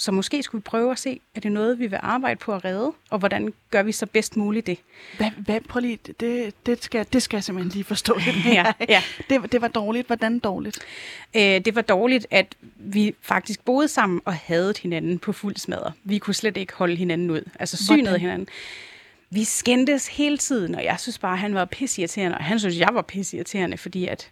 Så 0.00 0.12
måske 0.12 0.42
skulle 0.42 0.60
vi 0.60 0.64
prøve 0.64 0.92
at 0.92 0.98
se, 0.98 1.20
er 1.34 1.40
det 1.40 1.52
noget, 1.52 1.78
vi 1.78 1.86
vil 1.86 1.98
arbejde 2.02 2.38
på 2.38 2.54
at 2.54 2.64
redde, 2.64 2.92
og 3.10 3.18
hvordan 3.18 3.52
gør 3.70 3.82
vi 3.82 3.92
så 3.92 4.06
bedst 4.06 4.36
muligt 4.36 4.66
det? 4.66 4.78
Hvad, 5.16 5.30
hvad, 5.30 5.60
prøv 5.60 5.80
lige, 5.80 5.98
det, 6.20 6.54
det, 6.66 6.84
skal, 6.84 7.06
det 7.12 7.22
skal 7.22 7.36
jeg 7.36 7.44
simpelthen 7.44 7.72
lige 7.72 7.84
forstå 7.84 8.18
lidt 8.26 8.36
ja, 8.58 8.72
ja. 8.88 9.02
Det, 9.30 9.52
det 9.52 9.60
var 9.60 9.68
dårligt. 9.68 10.06
Hvordan 10.06 10.38
dårligt? 10.38 10.78
Øh, 11.36 11.42
det 11.42 11.74
var 11.74 11.82
dårligt, 11.82 12.26
at 12.30 12.54
vi 12.76 13.14
faktisk 13.22 13.64
boede 13.64 13.88
sammen 13.88 14.20
og 14.24 14.34
havde 14.34 14.74
hinanden 14.82 15.18
på 15.18 15.32
fuld 15.32 15.56
smadre. 15.56 15.92
Vi 16.04 16.18
kunne 16.18 16.34
slet 16.34 16.56
ikke 16.56 16.72
holde 16.72 16.96
hinanden 16.96 17.30
ud. 17.30 17.50
Altså 17.58 17.84
synede 17.84 18.18
hinanden. 18.18 18.48
Vi 19.30 19.44
skændtes 19.44 20.08
hele 20.08 20.38
tiden, 20.38 20.74
og 20.74 20.84
jeg 20.84 21.00
synes 21.00 21.18
bare, 21.18 21.32
at 21.32 21.38
han 21.38 21.54
var 21.54 21.64
pissirriterende, 21.64 22.38
og 22.38 22.44
han 22.44 22.58
synes, 22.58 22.78
jeg 22.78 22.88
var 22.92 23.02
pissirriterende, 23.02 23.76
fordi 23.76 24.06
at 24.06 24.30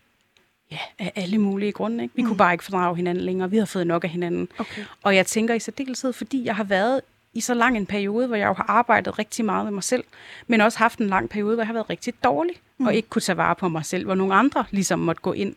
Ja, 0.70 0.78
af 0.98 1.12
alle 1.16 1.38
mulige 1.38 1.72
grunde. 1.72 2.02
Ikke? 2.02 2.14
Vi 2.14 2.22
mm. 2.22 2.28
kunne 2.28 2.37
bare 2.37 2.52
ikke 2.52 2.64
fordrage 2.64 2.96
hinanden 2.96 3.24
længere. 3.24 3.50
Vi 3.50 3.57
har 3.57 3.64
fået 3.64 3.87
nok 3.87 4.04
af 4.04 4.11
hinanden. 4.11 4.48
Okay. 4.59 4.85
Og 5.02 5.16
jeg 5.16 5.26
tænker 5.26 5.54
i 5.54 5.59
særdeleshed, 5.59 6.12
fordi 6.12 6.44
jeg 6.44 6.57
har 6.57 6.64
været 6.64 7.00
i 7.35 7.40
så 7.40 7.54
lang 7.54 7.76
en 7.76 7.87
periode, 7.87 8.26
hvor 8.26 8.37
jeg 8.37 8.48
jo 8.48 8.52
har 8.52 8.64
arbejdet 8.68 9.18
rigtig 9.18 9.44
meget 9.44 9.64
med 9.64 9.72
mig 9.72 9.83
selv, 9.83 10.04
men 10.46 10.61
også 10.61 10.78
haft 10.78 10.98
en 10.98 11.07
lang 11.07 11.28
periode, 11.28 11.54
hvor 11.54 11.62
jeg 11.62 11.66
har 11.66 11.72
været 11.72 11.90
rigtig 11.90 12.14
dårlig, 12.24 12.54
mm. 12.78 12.87
og 12.87 12.94
ikke 12.94 13.09
kunne 13.09 13.22
tage 13.22 13.37
vare 13.37 13.54
på 13.54 13.68
mig 13.68 13.85
selv, 13.85 14.04
hvor 14.04 14.14
nogle 14.14 14.35
andre 14.35 14.64
ligesom 14.70 14.98
måtte 14.98 15.22
gå 15.22 15.33
ind. 15.33 15.54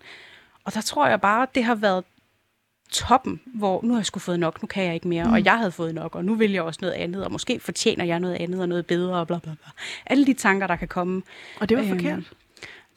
Og 0.64 0.74
der 0.74 0.82
tror 0.82 1.08
jeg 1.08 1.22
bare, 1.22 1.48
det 1.56 1.64
har 1.64 1.76
været 1.76 2.04
toppen, 2.92 3.42
hvor 3.46 3.80
nu 3.84 3.94
har 3.94 4.00
jeg 4.00 4.06
sgu 4.06 4.20
fået 4.20 4.40
nok, 4.40 4.62
nu 4.62 4.68
kan 4.68 4.84
jeg 4.84 4.94
ikke 4.94 5.08
mere, 5.08 5.24
mm. 5.24 5.34
og 5.34 5.46
jeg 5.46 5.58
havde 5.58 5.72
fået 5.72 5.96
nok, 5.96 6.16
og 6.16 6.26
nu 6.26 6.36
vil 6.36 6.52
jeg 6.52 6.62
også 6.62 6.80
noget 6.82 6.94
andet, 6.94 7.26
og 7.26 7.32
måske 7.32 7.60
fortjener 7.60 8.06
jeg 8.06 8.20
noget 8.20 8.36
andet 8.36 8.62
og 8.62 8.70
noget 8.70 8.86
bedre, 8.86 9.20
og 9.20 9.28
bla 9.28 9.40
bla 9.40 9.54
bla. 9.64 9.72
Alle 10.06 10.26
de 10.26 10.34
tanker, 10.34 10.68
der 10.68 10.76
kan 10.76 10.88
komme. 10.88 11.22
Og 11.60 11.70
det 11.70 11.78
var 11.78 11.84
øhm, 11.84 11.92
forkert? 11.92 12.24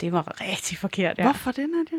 Det 0.01 0.13
var 0.13 0.41
rigtig 0.41 0.79
forkert, 0.79 1.19
ja. 1.19 1.23
Hvorfor 1.23 1.53
det, 1.53 1.69
Nadia? 1.71 1.99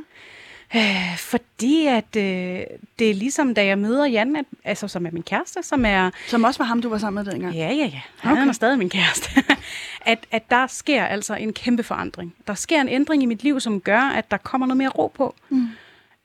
Øh, 0.76 1.18
fordi 1.18 1.88
at 1.88 2.16
øh, 2.16 2.62
det 3.00 3.10
er 3.10 3.14
ligesom, 3.14 3.54
da 3.54 3.66
jeg 3.66 3.78
møder 3.78 4.06
Jan, 4.06 4.36
at, 4.36 4.46
altså, 4.64 4.88
som 4.88 5.06
er 5.06 5.12
min 5.12 5.24
kæreste, 5.24 5.64
som 5.64 5.86
er... 5.86 6.12
Som 6.28 6.44
også 6.44 6.58
var 6.58 6.66
ham, 6.66 6.82
du 6.82 6.90
var 6.90 6.98
sammen 6.98 7.24
med 7.24 7.32
dengang? 7.32 7.56
Ja, 7.56 7.68
ja, 7.68 7.86
ja. 7.86 8.02
Han 8.18 8.32
okay. 8.32 8.48
er 8.48 8.52
stadig 8.52 8.78
min 8.78 8.90
kæreste. 8.90 9.30
at, 10.02 10.20
at 10.32 10.50
der 10.50 10.68
sker 10.68 11.06
altså 11.06 11.36
en 11.36 11.54
kæmpe 11.54 11.84
forandring. 11.84 12.36
Der 12.48 12.54
sker 12.54 12.82
en 12.82 12.90
ændring 12.90 13.24
i 13.24 13.26
mit 13.26 13.44
liv, 13.44 13.60
som 13.60 13.82
gør, 13.82 14.00
at 14.00 14.32
der 14.32 14.38
kommer 14.38 14.68
noget 14.68 14.78
mere 14.78 14.90
ro 14.90 15.08
på. 15.08 15.36
Mm. 15.50 15.68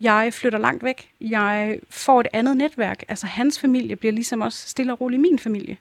Jeg 0.01 0.35
flytter 0.35 0.59
langt 0.59 0.85
væk. 0.85 1.11
Jeg 1.21 1.79
får 1.91 2.21
et 2.21 2.27
andet 2.33 2.57
netværk. 2.57 3.03
Altså 3.09 3.27
hans 3.27 3.61
familie 3.61 3.97
bliver 3.97 4.13
ligesom 4.13 4.41
også 4.41 4.69
stille 4.69 4.93
og 4.93 5.01
roligt 5.01 5.23
min 5.23 5.39
familie. 5.39 5.77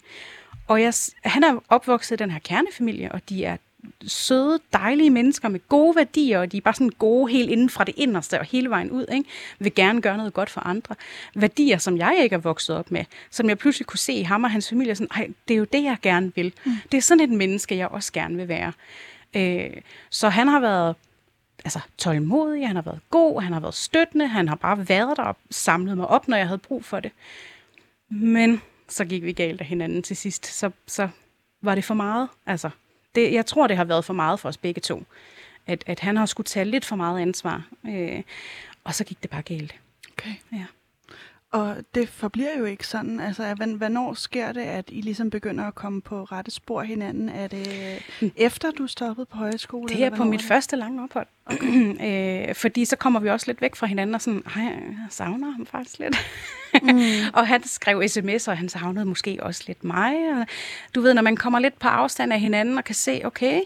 Og 0.67 0.82
jeg, 0.82 0.93
han 1.23 1.43
er 1.43 1.60
opvokset 1.69 2.15
i 2.15 2.23
den 2.23 2.32
her 2.32 2.39
kernefamilie, 2.39 3.12
og 3.12 3.30
de 3.30 3.45
er 3.45 3.58
søde, 4.07 4.59
dejlige 4.73 5.09
mennesker 5.09 5.49
med 5.49 5.59
gode 5.69 5.95
værdier, 5.95 6.39
og 6.39 6.51
de 6.51 6.57
er 6.57 6.61
bare 6.61 6.73
sådan 6.73 6.89
gode 6.89 7.31
helt 7.31 7.49
inden 7.49 7.69
fra 7.69 7.83
det 7.83 7.93
inderste 7.97 8.39
og 8.39 8.45
hele 8.45 8.69
vejen 8.69 8.91
ud, 8.91 9.05
ikke? 9.11 9.29
vil 9.59 9.75
gerne 9.75 10.01
gøre 10.01 10.17
noget 10.17 10.33
godt 10.33 10.49
for 10.49 10.61
andre. 10.61 10.95
Værdier, 11.35 11.77
som 11.77 11.97
jeg 11.97 12.19
ikke 12.23 12.33
er 12.33 12.39
vokset 12.39 12.75
op 12.75 12.91
med, 12.91 13.05
som 13.29 13.49
jeg 13.49 13.57
pludselig 13.57 13.85
kunne 13.85 13.99
se 13.99 14.13
i 14.13 14.23
ham 14.23 14.43
og 14.43 14.51
hans 14.51 14.69
familie, 14.69 14.95
sådan, 14.95 15.35
det 15.47 15.53
er 15.53 15.57
jo 15.57 15.63
det, 15.73 15.83
jeg 15.83 15.97
gerne 16.01 16.31
vil. 16.35 16.53
Mm. 16.65 16.71
Det 16.91 16.97
er 16.97 17.01
sådan 17.01 17.23
et 17.23 17.37
menneske, 17.37 17.77
jeg 17.77 17.87
også 17.87 18.13
gerne 18.13 18.35
vil 18.35 18.47
være. 18.47 18.73
Øh, 19.33 19.81
så 20.09 20.29
han 20.29 20.47
har 20.47 20.59
været 20.59 20.95
altså, 21.65 21.79
tålmodig, 21.97 22.67
han 22.67 22.75
har 22.75 22.83
været 22.83 22.99
god, 23.09 23.41
han 23.41 23.53
har 23.53 23.59
været 23.59 23.75
støttende, 23.75 24.27
han 24.27 24.47
har 24.47 24.55
bare 24.55 24.89
været 24.89 25.17
der 25.17 25.23
og 25.23 25.37
samlet 25.51 25.97
mig 25.97 26.07
op, 26.07 26.27
når 26.27 26.37
jeg 26.37 26.47
havde 26.47 26.57
brug 26.57 26.85
for 26.85 26.99
det. 26.99 27.11
Men 28.09 28.61
så 28.87 29.05
gik 29.05 29.23
vi 29.23 29.31
galt 29.31 29.61
af 29.61 29.67
hinanden 29.67 30.03
til 30.03 30.17
sidst, 30.17 30.45
så, 30.45 30.71
så 30.87 31.09
var 31.61 31.75
det 31.75 31.83
for 31.83 31.93
meget. 31.93 32.29
Altså, 32.45 32.69
det, 33.19 33.34
jeg 33.34 33.45
tror, 33.45 33.67
det 33.67 33.77
har 33.77 33.84
været 33.84 34.05
for 34.05 34.13
meget 34.13 34.39
for 34.39 34.49
os 34.49 34.58
begge 34.58 34.82
to. 34.82 35.03
At, 35.67 35.84
at 35.88 36.00
han 36.00 36.17
har 36.17 36.25
skulle 36.25 36.46
tage 36.46 36.65
lidt 36.65 36.85
for 36.85 36.96
meget 36.96 37.21
ansvar. 37.21 37.67
Øh, 37.87 38.21
og 38.83 38.96
så 38.96 39.04
gik 39.04 39.21
det 39.21 39.29
bare 39.29 39.41
galt. 39.41 39.75
Okay. 40.12 40.33
Ja. 40.54 40.65
Og 41.52 41.75
det 41.95 42.10
forbliver 42.10 42.58
jo 42.60 42.65
ikke 42.65 42.87
sådan. 42.87 43.19
Altså, 43.19 43.56
hvornår 43.77 44.13
sker 44.13 44.52
det, 44.52 44.62
at 44.62 44.85
I 44.87 45.02
ligesom 45.02 45.29
begynder 45.29 45.63
at 45.63 45.75
komme 45.75 46.02
på 46.02 46.23
rette 46.23 46.52
spor 46.52 46.81
hinanden? 46.81 47.29
Er 47.29 47.47
det 47.47 47.67
efter, 48.35 48.71
du 48.71 48.87
stoppede 48.87 49.25
på 49.25 49.37
højskole? 49.37 49.89
Det 49.89 50.04
er 50.04 50.10
på 50.10 50.23
mit 50.23 50.39
det? 50.39 50.47
første 50.47 50.75
lange 50.75 51.04
ophold. 51.04 51.27
Okay. 51.45 52.47
øh, 52.50 52.56
fordi 52.56 52.85
så 52.85 52.95
kommer 52.95 53.19
vi 53.19 53.29
også 53.29 53.47
lidt 53.47 53.62
væk 53.62 53.75
fra 53.75 53.87
hinanden 53.87 54.15
og 54.15 54.21
sådan, 54.21 54.43
ej, 54.56 54.63
jeg 54.63 55.08
savner 55.10 55.52
ham 55.52 55.65
faktisk 55.65 56.00
lidt. 56.00 56.17
Mm. 56.83 57.00
og 57.39 57.47
han 57.47 57.63
skrev 57.63 58.02
sms'er, 58.02 58.52
og 58.52 58.58
han 58.58 58.69
savnede 58.69 59.06
måske 59.06 59.37
også 59.41 59.63
lidt 59.67 59.83
mig. 59.83 60.15
Og 60.41 60.45
du 60.95 61.02
ved, 61.02 61.13
når 61.13 61.21
man 61.21 61.35
kommer 61.35 61.60
lidt 61.60 61.79
på 61.79 61.87
afstand 61.87 62.33
af 62.33 62.39
hinanden 62.39 62.77
og 62.77 62.83
kan 62.83 62.95
se, 62.95 63.21
okay, 63.25 63.62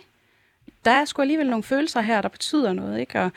der 0.85 0.91
er 0.91 1.05
sgu 1.05 1.21
alligevel 1.21 1.49
nogle 1.49 1.63
følelser 1.63 2.01
her, 2.01 2.21
der 2.21 2.29
betyder 2.29 2.73
noget, 2.73 2.99
ikke? 2.99 3.21
Og 3.21 3.31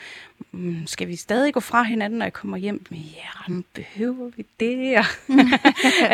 mm, 0.51 0.87
skal 0.87 1.07
vi 1.07 1.15
stadig 1.15 1.53
gå 1.53 1.59
fra 1.59 1.83
hinanden, 1.83 2.19
når 2.19 2.25
jeg 2.25 2.33
kommer 2.33 2.57
hjem? 2.57 2.85
Ja, 2.91 3.47
men 3.47 3.65
behøver 3.73 4.29
vi 4.35 4.45
det? 4.59 4.97
Og 4.97 5.05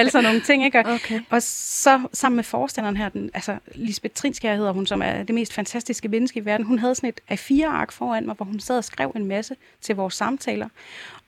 sådan 0.11 0.23
nogle 0.23 0.41
ting, 0.41 0.65
ikke? 0.65 0.79
Og, 0.79 0.93
Okay. 0.93 1.21
og 1.29 1.41
så 1.43 2.01
sammen 2.13 2.35
med 2.35 2.43
forstanderen 2.43 2.97
her, 2.97 3.09
den, 3.09 3.29
altså 3.33 3.57
Lisbeth 3.75 4.13
Trinskær 4.13 4.55
hedder 4.55 4.71
hun, 4.71 4.87
som 4.87 5.01
er 5.01 5.23
det 5.23 5.35
mest 5.35 5.53
fantastiske 5.53 6.07
menneske 6.07 6.39
i 6.39 6.45
verden, 6.45 6.65
hun 6.65 6.79
havde 6.79 6.95
sådan 6.95 7.13
et 7.29 7.39
A4-ark 7.39 7.91
foran 7.91 8.25
mig, 8.25 8.35
hvor 8.35 8.45
hun 8.45 8.59
sad 8.59 8.77
og 8.77 8.83
skrev 8.83 9.11
en 9.15 9.25
masse 9.25 9.55
til 9.81 9.95
vores 9.95 10.13
samtaler. 10.13 10.69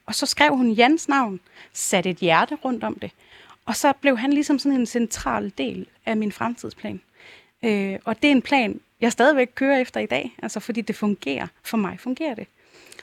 Og 0.06 0.14
så 0.14 0.26
skrev 0.26 0.56
hun 0.56 0.70
Jans 0.72 1.08
navn, 1.08 1.40
satte 1.72 2.10
et 2.10 2.16
hjerte 2.16 2.54
rundt 2.64 2.84
om 2.84 2.94
det. 2.94 3.10
Og 3.66 3.76
så 3.76 3.92
blev 4.00 4.18
han 4.18 4.32
ligesom 4.32 4.58
sådan 4.58 4.80
en 4.80 4.86
central 4.86 5.52
del 5.58 5.86
af 6.06 6.16
min 6.16 6.32
fremtidsplan. 6.32 7.00
Øh, 7.62 7.98
og 8.04 8.22
det 8.22 8.28
er 8.28 8.32
en 8.32 8.42
plan, 8.42 8.80
jeg 9.00 9.12
stadigvæk 9.12 9.48
kører 9.54 9.78
efter 9.80 10.00
i 10.00 10.06
dag, 10.06 10.36
altså 10.42 10.60
fordi 10.60 10.80
det 10.80 10.96
fungerer. 10.96 11.46
For 11.62 11.76
mig 11.76 12.00
fungerer 12.00 12.34
det. 12.34 12.46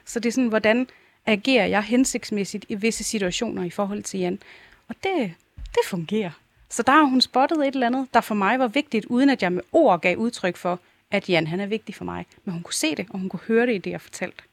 Så 0.06 0.20
det 0.20 0.30
er 0.30 0.34
sådan, 0.34 0.48
hvordan 0.48 0.88
agerer 1.26 1.66
jeg 1.66 1.84
hensigtsmæssigt 1.84 2.66
i 2.70 2.76
visse 2.76 3.04
situationer 3.04 3.64
i 3.64 3.70
forhold 3.70 4.04
til 4.04 4.20
Jan. 4.20 4.40
Og 4.88 4.96
det, 5.04 5.34
det 5.66 5.80
fungerer. 5.88 6.32
Så 6.70 6.84
der 6.84 6.92
har 6.92 7.04
hun 7.04 7.22
spottet 7.22 7.58
et 7.68 7.74
eller 7.74 7.88
andet, 7.88 8.08
der 8.14 8.22
for 8.22 8.36
mig 8.36 8.60
var 8.60 8.68
vigtigt, 8.68 9.06
uden 9.06 9.30
at 9.30 9.42
jeg 9.44 9.52
med 9.52 9.62
ord 9.72 10.02
gav 10.02 10.18
udtryk 10.18 10.58
for, 10.58 10.80
at 11.12 11.30
Jan 11.30 11.48
han 11.48 11.60
er 11.60 11.66
vigtig 11.66 11.96
for 11.96 12.06
mig. 12.06 12.26
Men 12.46 12.54
hun 12.54 12.64
kunne 12.64 12.74
se 12.74 12.96
det, 12.96 13.06
og 13.10 13.20
hun 13.20 13.30
kunne 13.30 13.40
høre 13.48 13.66
det 13.68 13.74
i 13.76 13.78
det, 13.78 13.92
jeg 13.92 14.02
fortalte. 14.02 14.44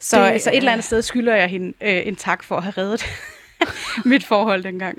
Så 0.00 0.20
Det 0.20 0.26
altså 0.30 0.50
et 0.50 0.56
eller 0.56 0.68
er- 0.68 0.72
andet 0.72 0.84
sted 0.84 1.02
skylder 1.02 1.34
jeg 1.36 1.48
hende 1.48 1.72
øh, 1.80 2.06
en 2.06 2.16
tak 2.16 2.42
for 2.42 2.56
at 2.56 2.62
have 2.62 2.72
reddet 2.78 3.04
mit 4.04 4.24
forhold 4.24 4.62
dengang. 4.62 4.98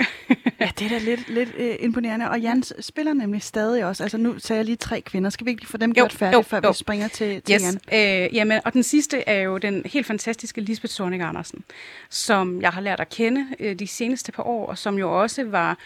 Ja, 0.60 0.70
det 0.80 0.86
er 0.86 0.90
da 0.90 0.98
lidt, 0.98 1.30
lidt 1.30 1.50
øh, 1.58 1.76
imponerende. 1.80 2.30
Og 2.30 2.40
Jan 2.40 2.64
s- 2.64 2.74
spiller 2.80 3.14
nemlig 3.14 3.42
stadig 3.44 3.86
også. 3.86 4.04
Altså 4.04 4.18
nu 4.18 4.40
sagde 4.40 4.58
jeg 4.58 4.66
lige 4.66 4.76
tre 4.76 5.02
kvinder. 5.02 5.30
Skal 5.30 5.46
vi 5.46 5.50
ikke 5.52 5.62
lige 5.62 5.70
få 5.70 5.78
dem 5.78 5.90
Jo, 5.90 5.94
gjort 5.94 6.14
færdige, 6.14 6.38
jo, 6.38 6.42
før 6.42 6.60
jo. 6.64 6.70
vi 6.70 6.76
springer 6.76 7.08
til, 7.08 7.42
til 7.42 7.56
Yes. 7.56 7.78
Jan? 7.92 8.24
Øh, 8.26 8.36
jamen, 8.36 8.60
og 8.66 8.74
den 8.74 8.84
sidste 8.84 9.30
er 9.30 9.42
jo 9.42 9.58
den 9.58 9.82
helt 9.86 10.06
fantastiske 10.08 10.62
Lisbeth 10.62 10.94
Sorning 10.94 11.24
Andersen, 11.24 11.64
som 12.10 12.62
jeg 12.62 12.70
har 12.70 12.82
lært 12.82 13.00
at 13.00 13.10
kende 13.10 13.46
øh, 13.60 13.80
de 13.80 13.88
seneste 13.88 14.32
par 14.32 14.44
år, 14.44 14.66
og 14.68 14.78
som 14.78 14.98
jo 15.00 15.22
også 15.22 15.44
var 15.44 15.78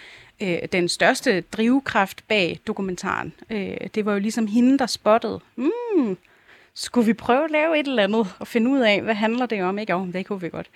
øh, 0.41 0.57
den 0.71 0.89
største 0.89 1.41
drivkraft 1.41 2.23
bag 2.28 2.59
dokumentaren. 2.67 3.34
Øh, 3.49 3.78
det 3.95 4.05
var 4.05 4.13
jo 4.13 4.19
ligesom 4.19 4.47
hende, 4.47 4.78
der 4.80 4.86
spottede, 4.86 5.39
hmm, 5.55 6.17
skulle 6.73 7.05
vi 7.05 7.13
prøve 7.13 7.43
at 7.45 7.51
lave 7.51 7.80
et 7.80 7.88
eller 7.88 8.03
andet 8.03 8.28
og 8.39 8.47
finde 8.47 8.69
ud 8.71 8.80
af, 8.80 9.01
hvad 9.01 9.15
handler 9.15 9.45
det 9.45 9.63
om? 9.63 9.78
Ikke? 9.80 9.93
Jo, 9.93 10.07
det 10.13 10.26
kunne 10.26 10.41
vi 10.41 10.49
godt. 10.49 10.67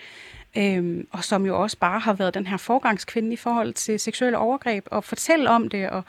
Øhm, 0.57 1.07
og 1.11 1.23
som 1.23 1.45
jo 1.45 1.61
også 1.61 1.77
bare 1.77 1.99
har 1.99 2.13
været 2.13 2.33
den 2.33 2.47
her 2.47 2.57
forgangskvinde 2.57 3.33
i 3.33 3.35
forhold 3.35 3.73
til 3.73 3.99
seksuelle 3.99 4.37
overgreb, 4.37 4.87
og 4.91 5.03
fortælle 5.03 5.49
om 5.49 5.69
det, 5.69 5.89
og 5.89 6.03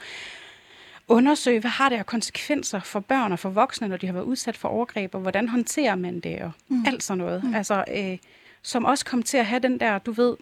undersøge, 1.07 1.59
hvad 1.59 1.71
har 1.71 1.89
det 1.89 1.95
af 1.95 2.05
konsekvenser 2.05 2.79
for 2.79 2.99
børn 2.99 3.31
og 3.31 3.39
for 3.39 3.49
voksne, 3.49 3.87
når 3.87 3.97
de 3.97 4.05
har 4.05 4.13
været 4.13 4.25
udsat 4.25 4.57
for 4.57 4.69
overgreb, 4.69 5.15
og 5.15 5.21
hvordan 5.21 5.49
håndterer 5.49 5.95
man 5.95 6.19
det, 6.19 6.41
og 6.41 6.51
mm. 6.67 6.83
alt 6.87 7.03
sådan 7.03 7.17
noget. 7.17 7.43
Mm. 7.43 7.55
Altså, 7.55 7.83
øh, 7.95 8.17
som 8.61 8.85
også 8.85 9.05
kom 9.05 9.23
til 9.23 9.37
at 9.37 9.45
have 9.45 9.59
den 9.59 9.79
der, 9.79 9.97
du 9.97 10.11
ved, 10.11 10.37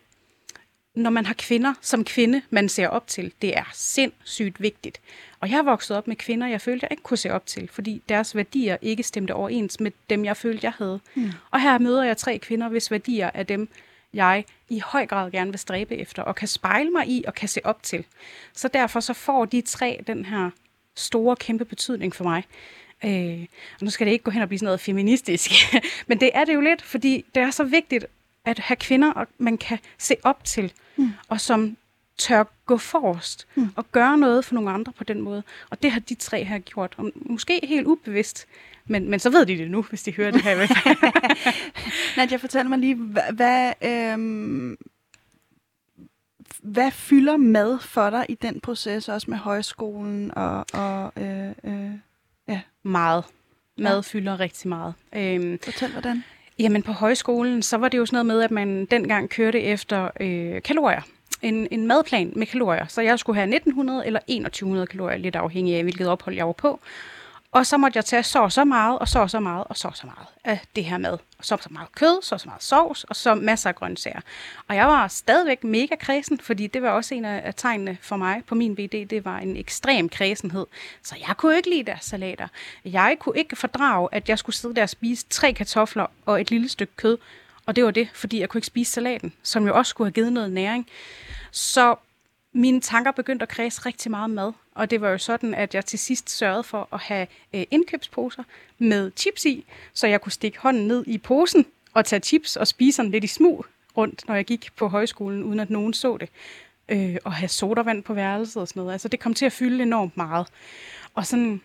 når 0.95 1.09
man 1.09 1.25
har 1.25 1.33
kvinder 1.37 1.73
som 1.81 2.03
kvinde, 2.03 2.41
man 2.49 2.69
ser 2.69 2.87
op 2.87 3.07
til, 3.07 3.33
det 3.41 3.57
er 3.57 3.63
sindssygt 3.73 4.61
vigtigt. 4.61 5.01
Og 5.39 5.49
jeg 5.49 5.65
vokset 5.65 5.97
op 5.97 6.07
med 6.07 6.15
kvinder, 6.15 6.47
jeg 6.47 6.61
følte, 6.61 6.83
jeg 6.83 6.91
ikke 6.91 7.03
kunne 7.03 7.17
se 7.17 7.31
op 7.31 7.45
til, 7.45 7.69
fordi 7.71 8.01
deres 8.09 8.35
værdier 8.35 8.77
ikke 8.81 9.03
stemte 9.03 9.33
overens 9.33 9.79
med 9.79 9.91
dem, 10.09 10.25
jeg 10.25 10.37
følte, 10.37 10.65
jeg 10.65 10.73
havde. 10.77 10.99
Mm. 11.15 11.31
Og 11.51 11.61
her 11.61 11.77
møder 11.77 12.03
jeg 12.03 12.17
tre 12.17 12.37
kvinder, 12.37 12.69
hvis 12.69 12.91
værdier 12.91 13.31
er 13.33 13.43
dem, 13.43 13.69
jeg 14.13 14.45
i 14.69 14.79
høj 14.85 15.05
grad 15.05 15.31
gerne 15.31 15.51
vil 15.51 15.59
stræbe 15.59 15.95
efter, 15.95 16.23
og 16.23 16.35
kan 16.35 16.47
spejle 16.47 16.89
mig 16.89 17.07
i 17.07 17.23
og 17.27 17.33
kan 17.33 17.49
se 17.49 17.61
op 17.63 17.83
til. 17.83 18.05
Så 18.53 18.67
derfor 18.67 18.99
så 18.99 19.13
får 19.13 19.45
de 19.45 19.61
tre 19.61 20.03
den 20.07 20.25
her 20.25 20.49
store, 20.95 21.35
kæmpe 21.35 21.65
betydning 21.65 22.15
for 22.15 22.23
mig. 22.23 22.43
Øh, 23.05 23.45
og 23.73 23.83
nu 23.83 23.89
skal 23.89 24.07
det 24.07 24.13
ikke 24.13 24.23
gå 24.23 24.31
hen 24.31 24.41
og 24.41 24.47
blive 24.47 24.59
sådan 24.59 24.65
noget 24.65 24.79
feministisk, 24.79 25.51
men 26.07 26.19
det 26.19 26.31
er 26.33 26.45
det 26.45 26.53
jo 26.53 26.61
lidt, 26.61 26.81
fordi 26.81 27.25
det 27.35 27.43
er 27.43 27.51
så 27.51 27.63
vigtigt 27.63 28.05
at 28.45 28.59
have 28.59 28.77
kvinder, 28.77 29.11
og 29.11 29.27
man 29.37 29.57
kan 29.57 29.79
se 29.97 30.15
op 30.23 30.43
til, 30.43 30.73
mm. 30.95 31.11
og 31.27 31.41
som 31.41 31.77
tør 32.17 32.43
gå 32.65 32.77
forrest 32.77 33.47
mm. 33.55 33.69
og 33.75 33.91
gøre 33.91 34.17
noget 34.17 34.45
for 34.45 34.55
nogle 34.55 34.71
andre 34.71 34.91
på 34.91 35.03
den 35.03 35.21
måde. 35.21 35.43
Og 35.69 35.83
det 35.83 35.91
har 35.91 35.99
de 35.99 36.15
tre 36.15 36.43
her 36.43 36.59
gjort, 36.59 36.93
og 36.97 37.11
måske 37.15 37.59
helt 37.63 37.87
ubevidst, 37.87 38.47
men, 38.89 39.09
men 39.09 39.19
så 39.19 39.29
ved 39.29 39.45
de 39.45 39.57
det 39.57 39.71
nu, 39.71 39.81
hvis 39.81 40.03
de 40.03 40.13
hører 40.13 40.31
det 40.31 40.41
her. 40.41 40.51
i 40.51 40.55
hvert 40.55 40.69
fald. 40.83 40.97
Nadia, 42.17 42.37
fortæl 42.37 42.69
mig 42.69 42.79
lige, 42.79 42.95
hvad, 42.95 43.23
hvad, 43.33 43.73
øhm, 43.83 44.77
hvad 46.61 46.91
fylder 46.91 47.37
mad 47.37 47.79
for 47.79 48.09
dig 48.09 48.25
i 48.29 48.33
den 48.35 48.59
proces, 48.59 49.09
også 49.09 49.31
med 49.31 49.37
højskolen 49.37 50.31
og... 50.37 50.65
og 50.73 51.13
øh, 51.17 51.49
øh, 51.63 52.59
meget. 52.83 53.23
Mad 53.77 53.95
Ja. 53.95 54.01
fylder 54.01 54.39
rigtig 54.39 54.69
meget. 54.69 54.93
Øhm, 55.15 55.59
fortæl, 55.63 55.91
hvordan? 55.91 56.23
Jamen 56.59 56.83
på 56.83 56.91
højskolen, 56.91 57.61
så 57.61 57.77
var 57.77 57.89
det 57.89 57.97
jo 57.97 58.05
sådan 58.05 58.25
noget 58.25 58.25
med, 58.25 58.41
at 58.41 58.51
man 58.51 58.85
dengang 58.85 59.29
kørte 59.29 59.61
efter 59.61 60.09
øh, 60.19 60.61
kalorier. 60.61 61.01
En, 61.41 61.67
en 61.71 61.87
madplan 61.87 62.33
med 62.35 62.47
kalorier. 62.47 62.85
Så 62.87 63.01
jeg 63.01 63.19
skulle 63.19 63.35
have 63.35 63.55
1900 63.55 64.05
eller 64.05 64.19
2100 64.19 64.87
kalorier, 64.87 65.17
lidt 65.17 65.35
afhængig 65.35 65.75
af, 65.75 65.83
hvilket 65.83 66.07
ophold 66.07 66.35
jeg 66.35 66.47
var 66.47 66.53
på. 66.53 66.79
Og 67.51 67.65
så 67.65 67.77
måtte 67.77 67.97
jeg 67.97 68.05
tage 68.05 68.23
så 68.23 68.39
og 68.39 68.51
så 68.51 68.65
meget, 68.65 68.99
og 68.99 69.07
så 69.07 69.19
og 69.19 69.29
så 69.29 69.39
meget, 69.39 69.63
og 69.69 69.77
så 69.77 69.87
og 69.87 69.97
så 69.97 70.05
meget 70.05 70.27
af 70.43 70.59
det 70.75 70.85
her 70.85 70.97
mad. 70.97 71.13
Og 71.13 71.45
så 71.45 71.55
og 71.55 71.63
så 71.63 71.69
meget 71.71 71.91
kød, 71.91 72.21
så 72.21 72.35
og 72.35 72.41
så 72.41 72.47
meget 72.49 72.63
sovs, 72.63 73.03
og 73.03 73.15
så 73.15 73.35
masser 73.35 73.69
af 73.69 73.75
grøntsager. 73.75 74.21
Og 74.67 74.75
jeg 74.75 74.87
var 74.87 75.07
stadigvæk 75.07 75.63
mega 75.63 75.95
kredsen, 75.95 76.39
fordi 76.39 76.67
det 76.67 76.81
var 76.81 76.89
også 76.89 77.15
en 77.15 77.25
af 77.25 77.53
tegnene 77.55 77.97
for 78.01 78.17
mig 78.17 78.43
på 78.47 78.55
min 78.55 78.75
BD. 78.75 79.09
Det 79.09 79.25
var 79.25 79.37
en 79.37 79.57
ekstrem 79.57 80.09
kredsenhed. 80.09 80.65
Så 81.03 81.15
jeg 81.27 81.37
kunne 81.37 81.57
ikke 81.57 81.69
lide 81.69 81.83
deres 81.83 82.05
salater. 82.05 82.47
Jeg 82.85 83.17
kunne 83.19 83.37
ikke 83.37 83.55
fordrage, 83.55 84.09
at 84.11 84.29
jeg 84.29 84.39
skulle 84.39 84.55
sidde 84.55 84.75
der 84.75 84.83
og 84.83 84.89
spise 84.89 85.25
tre 85.29 85.53
kartofler 85.53 86.05
og 86.25 86.41
et 86.41 86.51
lille 86.51 86.69
stykke 86.69 86.95
kød. 86.95 87.17
Og 87.65 87.75
det 87.75 87.83
var 87.83 87.91
det, 87.91 88.09
fordi 88.13 88.39
jeg 88.39 88.49
kunne 88.49 88.59
ikke 88.59 88.67
spise 88.67 88.91
salaten, 88.91 89.33
som 89.43 89.67
jo 89.67 89.77
også 89.77 89.89
skulle 89.89 90.05
have 90.07 90.13
givet 90.13 90.33
noget 90.33 90.51
næring. 90.51 90.87
Så 91.51 91.95
mine 92.53 92.81
tanker 92.81 93.11
begyndte 93.11 93.43
at 93.43 93.49
kredse 93.49 93.85
rigtig 93.85 94.11
meget 94.11 94.29
mad. 94.29 94.53
Og 94.79 94.91
det 94.91 95.01
var 95.01 95.09
jo 95.09 95.17
sådan, 95.17 95.53
at 95.53 95.75
jeg 95.75 95.85
til 95.85 95.99
sidst 95.99 96.29
sørgede 96.29 96.63
for 96.63 96.87
at 96.93 96.99
have 96.99 97.27
øh, 97.53 97.63
indkøbsposer 97.71 98.43
med 98.77 99.11
chips 99.17 99.45
i, 99.45 99.65
så 99.93 100.07
jeg 100.07 100.21
kunne 100.21 100.31
stikke 100.31 100.59
hånden 100.59 100.87
ned 100.87 101.03
i 101.07 101.17
posen 101.17 101.65
og 101.93 102.05
tage 102.05 102.19
chips 102.19 102.55
og 102.55 102.67
spise 102.67 102.95
sådan 102.95 103.11
lidt 103.11 103.23
i 103.23 103.27
smug 103.27 103.65
rundt, 103.97 104.27
når 104.27 104.35
jeg 104.35 104.45
gik 104.45 104.69
på 104.75 104.87
højskolen, 104.87 105.43
uden 105.43 105.59
at 105.59 105.69
nogen 105.69 105.93
så 105.93 106.17
det. 106.17 106.29
Øh, 106.89 107.17
og 107.23 107.33
have 107.33 107.49
sodavand 107.49 108.03
på 108.03 108.13
værelset 108.13 108.61
og 108.61 108.67
sådan 108.67 108.79
noget. 108.79 108.93
Altså 108.93 109.07
det 109.07 109.19
kom 109.19 109.33
til 109.33 109.45
at 109.45 109.51
fylde 109.51 109.83
enormt 109.83 110.17
meget. 110.17 110.47
Og 111.13 111.25
sådan 111.25 111.61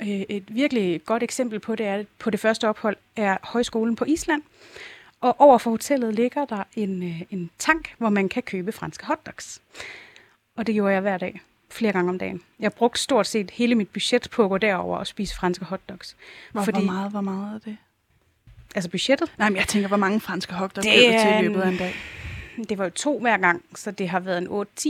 øh, 0.00 0.06
et 0.08 0.54
virkelig 0.54 1.04
godt 1.04 1.22
eksempel 1.22 1.60
på 1.60 1.74
det 1.74 1.86
er, 1.86 2.04
på 2.18 2.30
det 2.30 2.40
første 2.40 2.68
ophold, 2.68 2.96
er 3.16 3.36
højskolen 3.42 3.96
på 3.96 4.04
Island. 4.04 4.42
Og 5.20 5.40
over 5.40 5.58
for 5.58 5.70
hotellet 5.70 6.14
ligger 6.14 6.44
der 6.44 6.62
en, 6.76 7.02
øh, 7.02 7.22
en 7.30 7.50
tank, 7.58 7.94
hvor 7.98 8.08
man 8.08 8.28
kan 8.28 8.42
købe 8.42 8.72
franske 8.72 9.06
hotdogs. 9.06 9.62
Og 10.56 10.66
det 10.66 10.74
gjorde 10.74 10.92
jeg 10.92 11.00
hver 11.00 11.18
dag, 11.18 11.40
flere 11.70 11.92
gange 11.92 12.10
om 12.10 12.18
dagen. 12.18 12.42
Jeg 12.60 12.72
brugte 12.72 13.00
stort 13.00 13.26
set 13.26 13.50
hele 13.50 13.74
mit 13.74 13.88
budget 13.88 14.28
på 14.30 14.44
at 14.44 14.50
gå 14.50 14.58
derover 14.58 14.98
og 14.98 15.06
spise 15.06 15.34
franske 15.36 15.64
hotdogs. 15.64 16.16
Hvor, 16.52 16.62
Fordi... 16.62 16.84
hvor 16.84 16.92
meget, 16.92 17.10
hvor 17.10 17.20
meget 17.20 17.54
er 17.54 17.58
det? 17.58 17.76
Altså 18.74 18.90
budgettet, 18.90 19.32
Nej, 19.38 19.48
men 19.48 19.56
jeg 19.56 19.68
tænker, 19.68 19.88
hvor 19.88 19.96
mange 19.96 20.20
franske 20.20 20.54
hotdogs 20.54 20.86
Det 20.86 21.14
er 21.14 21.38
til 21.38 21.44
i 21.44 21.48
løbet 21.48 21.60
af 21.62 21.68
en 21.68 21.76
dag? 21.76 21.94
det 22.68 22.78
var 22.78 22.84
jo 22.84 22.90
to 22.90 23.18
hver 23.20 23.36
gang, 23.36 23.64
så 23.74 23.90
det 23.90 24.08
har 24.08 24.20
været 24.20 24.38
en 24.38 24.46
8-10 24.80 24.88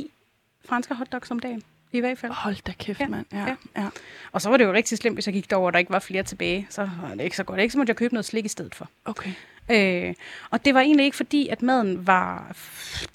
franske 0.68 0.94
hotdogs 0.94 1.30
om 1.30 1.38
dagen. 1.38 1.62
I 1.92 2.00
hvert 2.00 2.18
fald. 2.18 2.32
Hold 2.32 2.56
da 2.66 2.72
kæft, 2.72 3.00
Ja, 3.00 3.08
mand. 3.08 3.26
Ja, 3.32 3.38
ja. 3.46 3.56
ja. 3.76 3.88
Og 4.32 4.42
så 4.42 4.50
var 4.50 4.56
det 4.56 4.64
jo 4.64 4.72
rigtig 4.72 4.98
slemt, 4.98 5.16
hvis 5.16 5.26
jeg 5.26 5.34
gik 5.34 5.50
derover, 5.50 5.66
og 5.66 5.72
der 5.72 5.78
ikke 5.78 5.92
var 5.92 5.98
flere 5.98 6.22
tilbage. 6.22 6.66
Så 6.70 6.88
var 7.02 7.14
det 7.14 7.24
ikke 7.24 7.36
så 7.36 7.44
godt. 7.44 7.60
Ikke 7.60 7.72
så 7.72 7.78
måtte 7.78 7.90
jeg 7.90 7.96
købe 7.96 8.14
noget 8.14 8.24
slik 8.24 8.44
i 8.44 8.48
stedet 8.48 8.74
for. 8.74 8.88
Okay. 9.04 9.30
Øh, 9.70 10.14
og 10.50 10.64
det 10.64 10.74
var 10.74 10.80
egentlig 10.80 11.04
ikke 11.04 11.16
fordi, 11.16 11.48
at 11.48 11.62
maden 11.62 12.06
var 12.06 12.56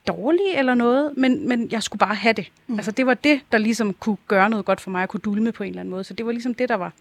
dårlig 0.08 0.54
eller 0.56 0.74
noget, 0.74 1.18
men, 1.18 1.48
men 1.48 1.72
jeg 1.72 1.84
skulle 1.84 2.00
bare 2.00 2.16
have 2.16 2.34
det. 2.34 2.52
Mm. 2.68 2.76
Altså 2.76 2.92
det 2.92 3.06
var 3.06 3.14
det, 3.14 3.42
der 3.52 3.58
ligesom 3.58 3.94
kunne 3.94 4.18
gøre 4.28 4.50
noget 4.50 4.66
godt 4.66 4.82
for 4.82 4.92
mig, 4.92 5.04
at 5.04 5.10
kunne 5.10 5.20
dulme 5.20 5.52
på 5.52 5.64
en 5.64 5.70
eller 5.70 5.80
anden 5.80 5.92
måde. 5.92 6.04
Så 6.04 6.14
det 6.14 6.26
var 6.26 6.32
ligesom 6.32 6.54
det, 6.54 6.70
der 6.70 6.76
var 6.76 6.92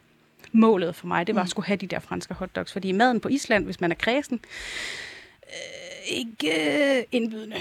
målet 0.52 0.94
for 0.94 1.06
mig. 1.06 1.26
Det 1.26 1.34
var 1.34 1.42
at 1.42 1.48
skulle 1.48 1.66
have 1.66 1.76
de 1.76 1.86
der 1.86 1.98
franske 1.98 2.34
hotdogs. 2.34 2.72
Fordi 2.72 2.92
maden 2.92 3.20
på 3.20 3.28
Island, 3.28 3.64
hvis 3.64 3.80
man 3.80 3.90
er 3.90 3.94
kredsen, 3.94 4.40
øh, 5.42 6.18
ikke 6.18 6.96
øh, 6.98 7.02
indbydende, 7.12 7.56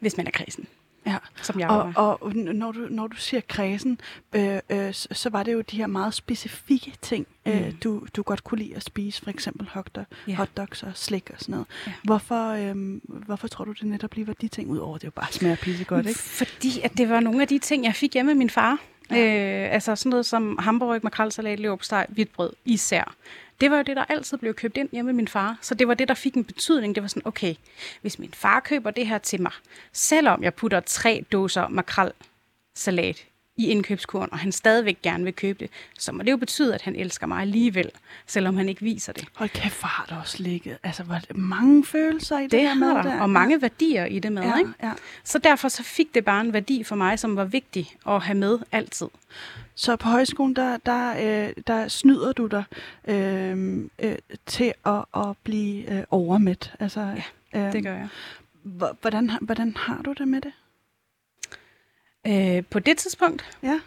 hvis 0.00 0.16
man 0.16 0.26
er 0.26 0.30
kredsen. 0.30 0.66
Ja. 1.06 1.16
som 1.42 1.60
jeg 1.60 1.68
Og, 1.68 1.76
var. 1.78 1.92
og 1.92 2.34
når, 2.34 2.72
du, 2.72 2.86
når 2.90 3.06
du 3.06 3.16
siger 3.16 3.40
kredsen, 3.48 4.00
øh, 4.32 4.58
øh, 4.70 4.94
så, 4.94 5.08
så 5.12 5.30
var 5.30 5.42
det 5.42 5.52
jo 5.52 5.60
de 5.60 5.76
her 5.76 5.86
meget 5.86 6.14
specifikke 6.14 6.92
ting, 7.02 7.26
mm. 7.46 7.52
øh, 7.52 7.66
Mm. 7.66 7.72
du, 7.76 8.06
du 8.16 8.22
godt 8.22 8.44
kunne 8.44 8.58
lide 8.58 8.76
at 8.76 8.84
spise. 8.84 9.22
For 9.22 9.30
eksempel 9.30 9.68
hotdog, 9.72 10.04
Ja. 10.28 10.34
hotdogs 10.34 10.82
og 10.82 10.92
slik 10.94 11.30
og 11.30 11.36
sådan 11.38 11.52
noget. 11.52 11.66
Ja. 11.86 11.92
Hvorfor, 12.04 12.48
øh, 12.48 13.00
hvorfor 13.06 13.48
tror 13.48 13.64
du, 13.64 13.72
det 13.72 13.82
netop 13.84 14.14
lige 14.14 14.26
var 14.26 14.32
de 14.40 14.48
ting, 14.48 14.70
udover 14.70 14.98
det 14.98 15.04
jo 15.04 15.10
bare 15.10 15.32
smager 15.32 15.56
pissegodt, 15.56 16.06
ikke? 16.06 16.18
Fordi 16.20 16.80
at 16.80 16.92
det 16.96 17.08
var 17.08 17.20
nogle 17.20 17.42
af 17.42 17.48
de 17.48 17.58
ting, 17.58 17.84
jeg 17.84 17.94
fik 17.94 18.14
hjemme 18.14 18.30
af 18.32 18.36
min 18.36 18.50
far. 18.50 18.78
Ja. 19.10 19.64
Øh, 19.66 19.74
altså 19.74 19.96
sådan 19.96 20.10
noget 20.10 20.26
som 20.26 20.58
hamburg, 20.60 21.00
makrelsalat, 21.02 21.60
leverpostej, 21.60 22.06
hvidt 22.08 22.32
brød 22.32 22.52
især. 22.64 23.14
Det 23.62 23.70
var 23.70 23.76
jo 23.76 23.82
det, 23.82 23.96
der 23.96 24.04
altid 24.08 24.38
blev 24.38 24.54
købt 24.54 24.76
ind 24.76 24.88
hjemme 24.92 25.06
med 25.06 25.16
min 25.16 25.28
far. 25.28 25.58
Så 25.60 25.74
det 25.74 25.88
var 25.88 25.94
det, 25.94 26.08
der 26.08 26.14
fik 26.14 26.34
en 26.34 26.44
betydning. 26.44 26.94
Det 26.94 27.02
var 27.02 27.08
sådan, 27.08 27.26
okay, 27.26 27.54
hvis 28.00 28.18
min 28.18 28.32
far 28.32 28.60
køber 28.60 28.90
det 28.90 29.06
her 29.06 29.18
til 29.18 29.42
mig, 29.42 29.52
selvom 29.92 30.42
jeg 30.42 30.54
putter 30.54 30.80
tre 30.80 31.24
dåser 31.32 31.68
makrelsalat 31.68 33.26
i 33.56 33.66
indkøbskurven, 33.66 34.28
og 34.32 34.38
han 34.38 34.52
stadigvæk 34.52 35.02
gerne 35.02 35.24
vil 35.24 35.34
købe 35.34 35.58
det, 35.58 35.70
så 35.98 36.12
må 36.12 36.22
det 36.22 36.30
jo 36.30 36.36
betyde, 36.36 36.74
at 36.74 36.82
han 36.82 36.96
elsker 36.96 37.26
mig 37.26 37.40
alligevel, 37.40 37.90
selvom 38.26 38.56
han 38.56 38.68
ikke 38.68 38.82
viser 38.82 39.12
det. 39.12 39.24
Hold 39.34 39.48
kæft, 39.50 39.80
hvor 39.80 39.86
har 39.88 40.06
der 40.08 40.16
også 40.16 40.42
ligget. 40.42 40.78
Altså, 40.82 41.02
var 41.02 41.18
det 41.18 41.36
mange 41.36 41.84
følelser 41.84 42.38
i 42.38 42.42
det, 42.42 42.50
Det 42.52 42.60
her 42.60 42.74
med 42.74 42.88
har 42.88 43.02
der, 43.02 43.20
og 43.20 43.30
mange 43.30 43.62
værdier 43.62 44.04
i 44.04 44.18
det 44.18 44.32
med, 44.32 44.42
ja, 44.42 44.58
ikke? 44.58 44.70
ja. 44.82 44.92
Så 45.24 45.38
derfor 45.38 45.68
så 45.68 45.82
fik 45.82 46.14
det 46.14 46.24
bare 46.24 46.40
en 46.40 46.52
værdi 46.52 46.84
for 46.84 46.96
mig, 46.96 47.18
som 47.18 47.36
var 47.36 47.44
vigtig 47.44 47.96
at 48.08 48.22
have 48.22 48.38
med 48.38 48.58
altid. 48.72 49.06
Så 49.74 49.96
på 49.96 50.08
højskolen, 50.08 50.56
der, 50.56 50.76
der, 50.86 51.10
øh, 51.46 51.52
der 51.66 51.88
snyder 51.88 52.32
du 52.32 52.46
dig 52.46 52.64
øh, 53.08 53.78
øh, 53.98 54.14
til 54.46 54.72
at, 54.86 55.04
at 55.16 55.36
blive 55.44 55.90
øh, 55.98 56.02
overmæt. 56.10 56.72
Altså, 56.80 57.00
ja, 57.54 57.66
øh, 57.66 57.72
Det 57.72 57.82
gør 57.82 57.94
jeg. 57.94 58.08
Hvor- 58.62 58.96
Hvordan, 59.00 59.30
hvordan 59.40 59.76
har 59.76 60.02
du 60.04 60.12
det 60.12 60.28
med 60.28 60.40
det? 60.40 60.52
Øh, 62.26 62.62
på 62.70 62.78
det 62.78 62.98
tidspunkt, 62.98 63.44
Ja, 63.62 63.80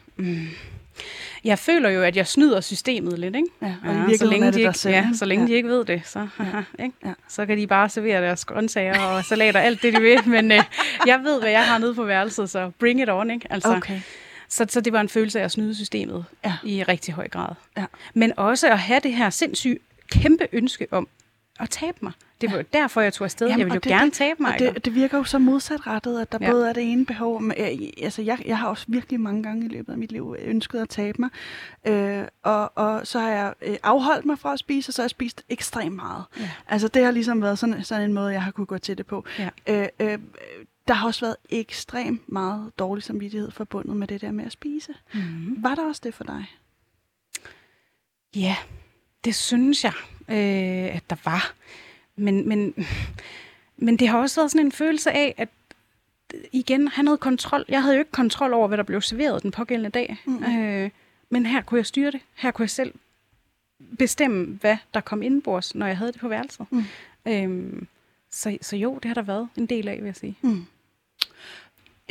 jeg 1.44 1.60
føler 1.60 1.90
jo, 1.90 2.02
at 2.04 2.16
jeg 2.16 2.28
snyder 2.28 2.62
systemet 2.62 3.20
lidt, 3.20 3.36
ikke? 3.36 3.48
ja 3.62 3.76
og 3.84 4.10
Ja, 4.12 4.18
så 4.18 4.26
længe, 4.26 4.46
de 4.48 4.52
det 4.52 4.54
dig 4.56 4.62
ikke, 4.68 4.80
selv. 4.80 4.94
ja, 4.96 5.08
så 5.14 5.26
længe 5.26 5.46
ja. 5.46 5.52
de 5.52 5.56
ikke 5.56 5.70
ved 5.70 5.86
det, 5.86 6.02
så, 6.06 6.28
ja. 6.40 6.46
ikke? 6.86 6.96
Ja. 7.06 7.14
så 7.28 7.46
kan 7.46 7.58
de 7.58 7.68
bare 7.68 7.90
servere 7.90 8.22
deres 8.22 8.46
grøntsager 8.46 9.00
og 9.00 9.26
salater, 9.26 9.60
alt 9.60 9.82
det 9.82 9.94
de 9.94 10.02
vil. 10.02 10.28
Men 10.36 10.52
øh, 10.52 10.64
jeg 11.06 11.20
ved, 11.24 11.40
hvad 11.42 11.52
jeg 11.52 11.64
har 11.66 11.78
nede 11.78 11.96
på 11.96 12.04
værelset, 12.04 12.50
så 12.50 12.72
bring 12.80 13.02
it 13.02 13.10
on, 13.10 13.32
ikke? 13.32 13.48
Altså, 13.50 13.76
Okay. 13.76 14.00
så, 14.50 14.66
så 14.70 14.82
det 14.82 14.94
var 14.94 15.02
en 15.02 15.10
følelse 15.10 15.40
af 15.40 15.44
at 15.44 15.52
snyde 15.52 15.76
systemet 15.76 16.26
Ja. 16.46 16.54
i 16.64 16.84
rigtig 16.84 17.14
høj 17.14 17.28
grad. 17.28 17.50
Ja. 17.78 17.86
Men 18.14 18.34
også 18.40 18.68
at 18.70 18.80
have 18.80 19.00
det 19.04 19.14
her 19.14 19.30
sindssygt 19.30 19.78
kæmpe 20.12 20.48
ønske 20.52 20.88
om 20.92 21.08
at 21.60 21.70
tabe 21.70 21.98
mig. 22.02 22.12
Det 22.42 22.52
var 22.52 22.58
jo 22.58 22.64
derfor, 22.74 23.02
jeg 23.02 23.14
tog 23.14 23.26
afsted. 23.26 23.48
Jamen, 23.48 23.60
jeg 23.60 23.66
ville 23.66 23.76
jo 23.76 23.80
det- 23.80 23.90
gerne 23.92 24.12
tabe 24.12 24.42
mig. 24.42 24.60
Det, 24.60 24.86
det 24.86 24.96
virker 24.96 25.18
jo 25.18 25.24
så 25.24 25.40
modsatrettet, 25.40 26.22
at 26.22 26.32
der 26.32 26.38
ja. 26.42 26.46
Ja. 26.46 26.52
både 26.52 26.70
er 26.70 26.74
det 26.74 26.92
ene 26.92 27.06
behov. 27.06 27.42
Men, 27.42 27.54
altså, 28.02 28.22
jeg, 28.22 28.44
jeg 28.46 28.58
har 28.58 28.68
også 28.68 28.86
virkelig 28.88 29.20
mange 29.20 29.44
gange 29.44 29.66
i 29.66 29.70
løbet 29.70 29.92
af 29.94 29.98
mit 29.98 30.12
liv 30.12 30.36
ønsket 30.40 30.80
at 30.80 30.90
tabe 30.90 31.22
mig. 31.22 31.30
Øh, 31.88 32.24
og, 32.44 32.72
og 32.78 33.08
så 33.08 33.20
har 33.20 33.30
jeg 33.30 33.54
øh, 33.62 33.76
afholdt 33.84 34.26
mig 34.26 34.40
fra 34.40 34.54
at 34.54 34.60
spise, 34.60 34.90
og 34.90 34.94
så 34.94 35.02
har 35.02 35.04
jeg 35.04 35.10
spist 35.10 35.44
ekstremt 35.50 35.96
meget. 35.96 36.24
Ja. 36.40 36.50
Altså, 36.68 36.88
det 36.88 37.04
har 37.04 37.12
ligesom 37.12 37.42
været 37.42 37.60
sådan, 37.60 37.84
sådan 37.84 38.04
en 38.04 38.14
måde, 38.14 38.32
jeg 38.34 38.44
har 38.44 38.52
kunne 38.52 38.66
gå 38.66 38.78
til 38.78 38.98
det 38.98 39.06
på. 39.06 39.26
Ja. 39.40 39.50
Øh, 39.68 39.88
øh, 40.00 40.20
der 40.88 40.94
har 40.94 41.08
også 41.08 41.26
været 41.26 41.36
ekstremt 41.50 42.22
meget 42.30 42.72
dårlig 42.80 43.04
samvittighed 43.04 43.52
forbundet 43.52 43.96
med 43.98 44.08
det 44.08 44.22
der 44.22 44.32
med 44.32 44.46
at 44.46 44.52
spise. 44.52 44.94
Mm. 45.14 45.56
Var 45.64 45.76
der 45.76 45.88
også 45.88 46.02
det 46.04 46.14
for 46.14 46.24
dig? 46.24 46.46
Ja, 48.36 48.56
det 49.26 49.36
synes 49.36 49.84
jeg, 49.84 49.94
øh, 50.30 50.96
at 50.96 51.04
der 51.10 51.16
var. 51.24 51.54
Men, 52.16 52.48
men, 52.50 52.86
men 53.78 53.98
det 53.98 54.08
har 54.08 54.20
også 54.20 54.42
været 54.42 54.52
sådan 54.52 54.66
en 54.66 54.72
følelse 54.72 55.12
af, 55.12 55.36
at 55.38 55.50
igen, 56.52 56.88
have 56.88 57.04
noget 57.04 57.20
kontrol. 57.20 57.66
Jeg 57.70 57.82
havde 57.82 57.96
jo 57.96 58.00
ikke 58.00 58.12
kontrol 58.12 58.54
over, 58.54 58.68
hvad 58.68 58.78
der 58.78 58.84
blev 58.84 59.02
serveret 59.02 59.44
den 59.44 59.52
pågældende 59.52 59.90
dag. 59.90 60.18
Mhm. 60.26 60.44
Øh, 60.44 60.90
men 61.30 61.46
her 61.46 61.62
kunne 61.62 61.78
jeg 61.78 61.86
styre 61.86 62.12
det. 62.12 62.22
Her 62.36 62.52
kunne 62.52 62.64
jeg 62.64 62.70
selv 62.70 62.94
bestemme, 63.98 64.58
hvad 64.62 64.78
der 64.94 65.02
kom 65.02 65.22
indenbords, 65.22 65.76
når 65.76 65.88
jeg 65.88 65.98
havde 65.98 66.12
det 66.12 66.22
på 66.22 66.28
værelset. 66.28 66.66
Mm. 66.72 66.84
Øhm, 67.28 67.88
så, 68.32 68.58
så 68.62 68.76
jo, 68.76 68.96
det 68.96 69.06
har 69.06 69.14
der 69.14 69.22
været 69.22 69.50
en 69.56 69.66
del 69.66 69.88
af, 69.88 69.98
vil 69.98 70.06
jeg 70.06 70.16
sige. 70.16 70.38
Mm. 70.42 70.66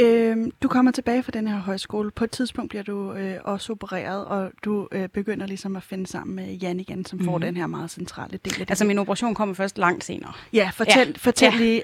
Øhm, 0.00 0.50
du 0.62 0.68
kommer 0.68 0.90
tilbage 0.92 1.22
fra 1.22 1.30
den 1.30 1.48
her 1.48 1.56
højskole. 1.58 2.10
På 2.10 2.24
et 2.24 2.30
tidspunkt 2.30 2.68
bliver 2.68 2.82
du 2.82 3.12
øh, 3.12 3.36
også 3.44 3.72
opereret, 3.72 4.24
og 4.24 4.50
du 4.64 4.88
øh, 4.92 5.08
begynder 5.08 5.46
ligesom 5.46 5.76
at 5.76 5.82
finde 5.82 6.06
sammen 6.06 6.36
med 6.36 6.54
Jan 6.54 6.80
igen, 6.80 7.04
som 7.04 7.18
mm. 7.18 7.24
får 7.24 7.32
Mhm. 7.38 7.40
den 7.40 7.56
her 7.56 7.66
meget 7.66 7.90
centrale 7.90 8.38
del 8.44 8.52
af 8.52 8.58
det. 8.58 8.70
Altså, 8.70 8.84
min 8.84 8.98
operation 8.98 9.34
kommer 9.34 9.54
først 9.54 9.78
langt 9.78 10.04
senere. 10.04 10.32
ja, 10.52 10.70
fortæl, 10.74 11.06
Ja. 11.08 11.12
fortæl 11.16 11.52
Ja. 11.52 11.58
lige 11.58 11.82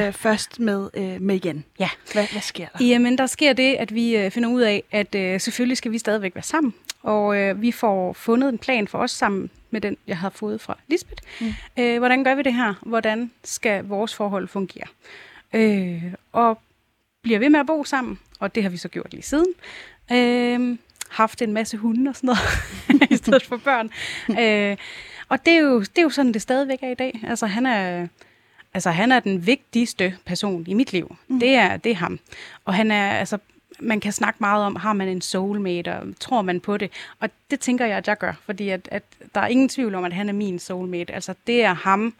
øh, 0.00 0.06
øh, 0.06 0.12
først 0.12 0.60
med, 0.60 0.90
øh, 0.94 1.20
med 1.20 1.36
Jan. 1.44 1.64
Ja. 1.78 1.88
Hvad, 2.12 2.26
hvad 2.32 2.42
sker 2.42 2.66
der? 2.78 2.84
Jamen, 2.84 3.18
der 3.18 3.26
sker 3.26 3.52
det, 3.52 3.74
at 3.74 3.94
vi 3.94 4.16
øh, 4.16 4.30
finder 4.30 4.48
ud 4.48 4.60
af, 4.60 4.82
at 4.92 5.14
øh, 5.14 5.40
selvfølgelig 5.40 5.76
skal 5.76 5.92
vi 5.92 5.98
stadigvæk 5.98 6.34
være 6.34 6.42
sammen. 6.42 6.74
Og 7.02 7.36
øh, 7.36 7.62
vi 7.62 7.72
får 7.72 8.12
fundet 8.12 8.48
en 8.48 8.58
plan 8.58 8.88
for 8.88 8.98
os 8.98 9.10
sammen 9.10 9.50
med 9.70 9.80
den, 9.80 9.96
jeg 10.06 10.18
havde 10.18 10.34
fået 10.36 10.60
fra 10.60 10.78
Lisbeth. 10.88 11.22
Mm. 11.40 11.46
Øh, 11.78 11.98
hvordan 11.98 12.24
gør 12.24 12.34
vi 12.34 12.42
det 12.42 12.54
her? 12.54 12.74
Hvordan 12.82 13.30
skal 13.44 13.84
vores 13.84 14.14
forhold 14.14 14.48
fungere? 14.48 14.86
Øh, 15.52 16.02
og 16.32 16.60
bliver 17.22 17.38
ved 17.38 17.50
med 17.50 17.60
at 17.60 17.66
bo 17.66 17.84
sammen, 17.84 18.18
og 18.38 18.54
det 18.54 18.62
har 18.62 18.70
vi 18.70 18.76
så 18.76 18.88
gjort 18.88 19.12
lige 19.12 19.22
siden. 19.22 19.54
Øh, 20.12 20.78
haft 21.08 21.42
en 21.42 21.52
masse 21.52 21.76
hunde 21.76 22.08
og 22.08 22.16
sådan 22.16 22.26
noget, 22.26 23.10
i 23.10 23.16
stedet 23.16 23.42
for 23.42 23.56
børn. 23.56 23.90
øh, 24.40 24.76
og 25.28 25.46
det 25.46 25.54
er, 25.54 25.58
jo, 25.58 25.80
det 25.80 25.98
er 25.98 26.02
jo 26.02 26.10
sådan, 26.10 26.32
det 26.32 26.42
stadigvæk 26.42 26.78
er 26.82 26.90
i 26.90 26.94
dag. 26.94 27.20
Altså, 27.26 27.46
han 27.46 27.66
er... 27.66 28.06
Altså, 28.74 28.90
han 28.90 29.12
er 29.12 29.20
den 29.20 29.46
vigtigste 29.46 30.16
person 30.26 30.64
i 30.68 30.74
mit 30.74 30.92
liv. 30.92 31.16
Mm. 31.28 31.40
Det, 31.40 31.48
er, 31.48 31.76
det 31.76 31.92
er 31.92 31.96
ham. 31.96 32.18
Og 32.64 32.74
han 32.74 32.90
er, 32.90 33.10
altså, 33.10 33.38
man 33.80 34.00
kan 34.00 34.12
snakke 34.12 34.36
meget 34.40 34.64
om, 34.64 34.76
har 34.76 34.92
man 34.92 35.08
en 35.08 35.20
soulmate, 35.20 35.96
og 35.96 36.06
tror 36.20 36.42
man 36.42 36.60
på 36.60 36.76
det? 36.76 36.90
Og 37.20 37.30
det 37.50 37.60
tænker 37.60 37.86
jeg, 37.86 37.96
at 37.96 38.08
jeg 38.08 38.18
gør, 38.18 38.32
fordi 38.44 38.68
at, 38.68 38.88
at 38.90 39.02
der 39.34 39.40
er 39.40 39.46
ingen 39.46 39.68
tvivl 39.68 39.94
om, 39.94 40.04
at 40.04 40.12
han 40.12 40.28
er 40.28 40.32
min 40.32 40.58
soulmate. 40.58 41.12
Altså, 41.12 41.34
det 41.46 41.64
er 41.64 41.74
ham, 41.74 42.14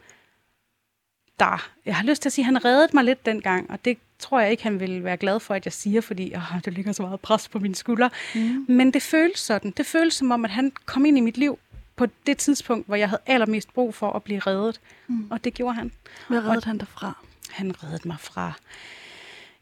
der... 1.39 1.69
Jeg 1.85 1.95
har 1.95 2.03
lyst 2.03 2.21
til 2.21 2.29
at 2.29 2.33
sige, 2.33 2.43
at 2.43 2.45
han 2.45 2.65
reddede 2.65 2.89
mig 2.93 3.03
lidt 3.03 3.25
dengang, 3.25 3.71
og 3.71 3.85
det 3.85 3.97
tror 4.19 4.39
jeg 4.39 4.51
ikke, 4.51 4.63
han 4.63 4.79
vil 4.79 5.03
være 5.03 5.17
glad 5.17 5.39
for, 5.39 5.53
at 5.53 5.65
jeg 5.65 5.73
siger, 5.73 6.01
fordi 6.01 6.35
åh, 6.35 6.61
det 6.65 6.73
ligger 6.73 6.91
så 6.91 7.01
meget 7.01 7.19
pres 7.19 7.49
på 7.49 7.59
mine 7.59 7.75
skuldre. 7.75 8.09
Mm. 8.35 8.65
Men 8.67 8.93
det 8.93 9.01
føles 9.01 9.39
sådan. 9.39 9.71
Det 9.77 9.85
føles 9.85 10.13
som 10.13 10.31
om, 10.31 10.45
at 10.45 10.51
han 10.51 10.71
kom 10.85 11.05
ind 11.05 11.17
i 11.17 11.21
mit 11.21 11.37
liv 11.37 11.59
på 11.95 12.07
det 12.25 12.37
tidspunkt, 12.37 12.87
hvor 12.87 12.95
jeg 12.95 13.09
havde 13.09 13.21
allermest 13.25 13.73
brug 13.73 13.95
for 13.95 14.11
at 14.11 14.23
blive 14.23 14.39
reddet. 14.39 14.79
Mm. 15.07 15.27
Og 15.29 15.43
det 15.43 15.53
gjorde 15.53 15.75
han. 15.75 15.91
Hvad 16.27 16.39
reddede 16.39 16.65
han 16.65 16.77
dig 16.77 16.87
fra? 16.87 17.13
Han 17.49 17.83
reddede 17.83 18.07
mig 18.07 18.19
fra 18.19 18.53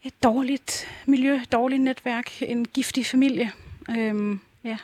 et 0.02 0.22
dårligt 0.22 0.88
miljø, 1.06 1.40
dårligt 1.52 1.82
netværk, 1.82 2.42
en 2.42 2.64
giftig 2.64 3.06
familie. 3.06 3.52
Øhm, 3.90 4.40
ja. 4.64 4.76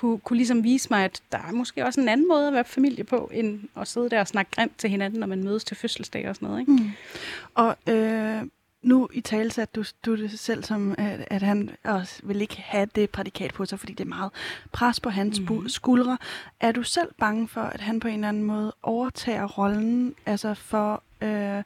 Kunne, 0.00 0.18
kunne 0.18 0.36
ligesom 0.36 0.64
vise 0.64 0.88
mig, 0.90 1.04
at 1.04 1.22
der 1.32 1.38
er 1.38 1.52
måske 1.52 1.84
også 1.84 2.00
en 2.00 2.08
anden 2.08 2.28
måde 2.28 2.46
at 2.46 2.52
være 2.52 2.64
familie 2.64 3.04
på, 3.04 3.30
end 3.32 3.60
at 3.76 3.88
sidde 3.88 4.10
der 4.10 4.20
og 4.20 4.28
snakke 4.28 4.50
grimt 4.50 4.78
til 4.78 4.90
hinanden, 4.90 5.20
når 5.20 5.26
man 5.26 5.44
mødes 5.44 5.64
til 5.64 5.76
fødselsdag 5.76 6.28
og 6.28 6.34
sådan 6.34 6.48
noget. 6.48 6.60
Ikke? 6.60 6.72
Mm. 6.72 6.90
Og 7.54 7.76
øh, 7.88 8.42
nu 8.82 9.08
i 9.12 9.20
tale 9.20 9.50
satte 9.50 9.80
du, 9.80 9.84
du 10.06 10.16
det 10.16 10.38
selv 10.38 10.64
som, 10.64 10.94
at, 10.98 11.24
at 11.30 11.42
han 11.42 11.70
også 11.84 12.20
vil 12.22 12.40
ikke 12.40 12.60
have 12.60 12.88
det 12.94 13.10
prædikat 13.10 13.54
på 13.54 13.64
sig, 13.64 13.78
fordi 13.78 13.92
det 13.92 14.04
er 14.04 14.08
meget 14.08 14.30
pres 14.72 15.00
på 15.00 15.10
hans 15.10 15.40
mm. 15.40 15.68
skuldre. 15.68 16.18
Er 16.60 16.72
du 16.72 16.82
selv 16.82 17.08
bange 17.18 17.48
for, 17.48 17.60
at 17.60 17.80
han 17.80 18.00
på 18.00 18.08
en 18.08 18.14
eller 18.14 18.28
anden 18.28 18.42
måde 18.42 18.74
overtager 18.82 19.46
rollen, 19.46 20.14
altså 20.26 20.54
for... 20.54 21.02
Øh, 21.20 21.62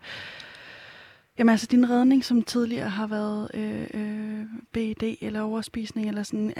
Jamen 1.39 1.51
altså 1.51 1.67
din 1.71 1.91
redning, 1.91 2.25
som 2.25 2.43
tidligere 2.43 2.89
har 2.89 3.07
været 3.07 3.51
øh, 3.55 3.87
øh, 3.95 4.24
BED 4.73 5.17
eller 5.21 5.41
overspisning 5.41 6.09
eller 6.09 6.23
sådan, 6.23 6.55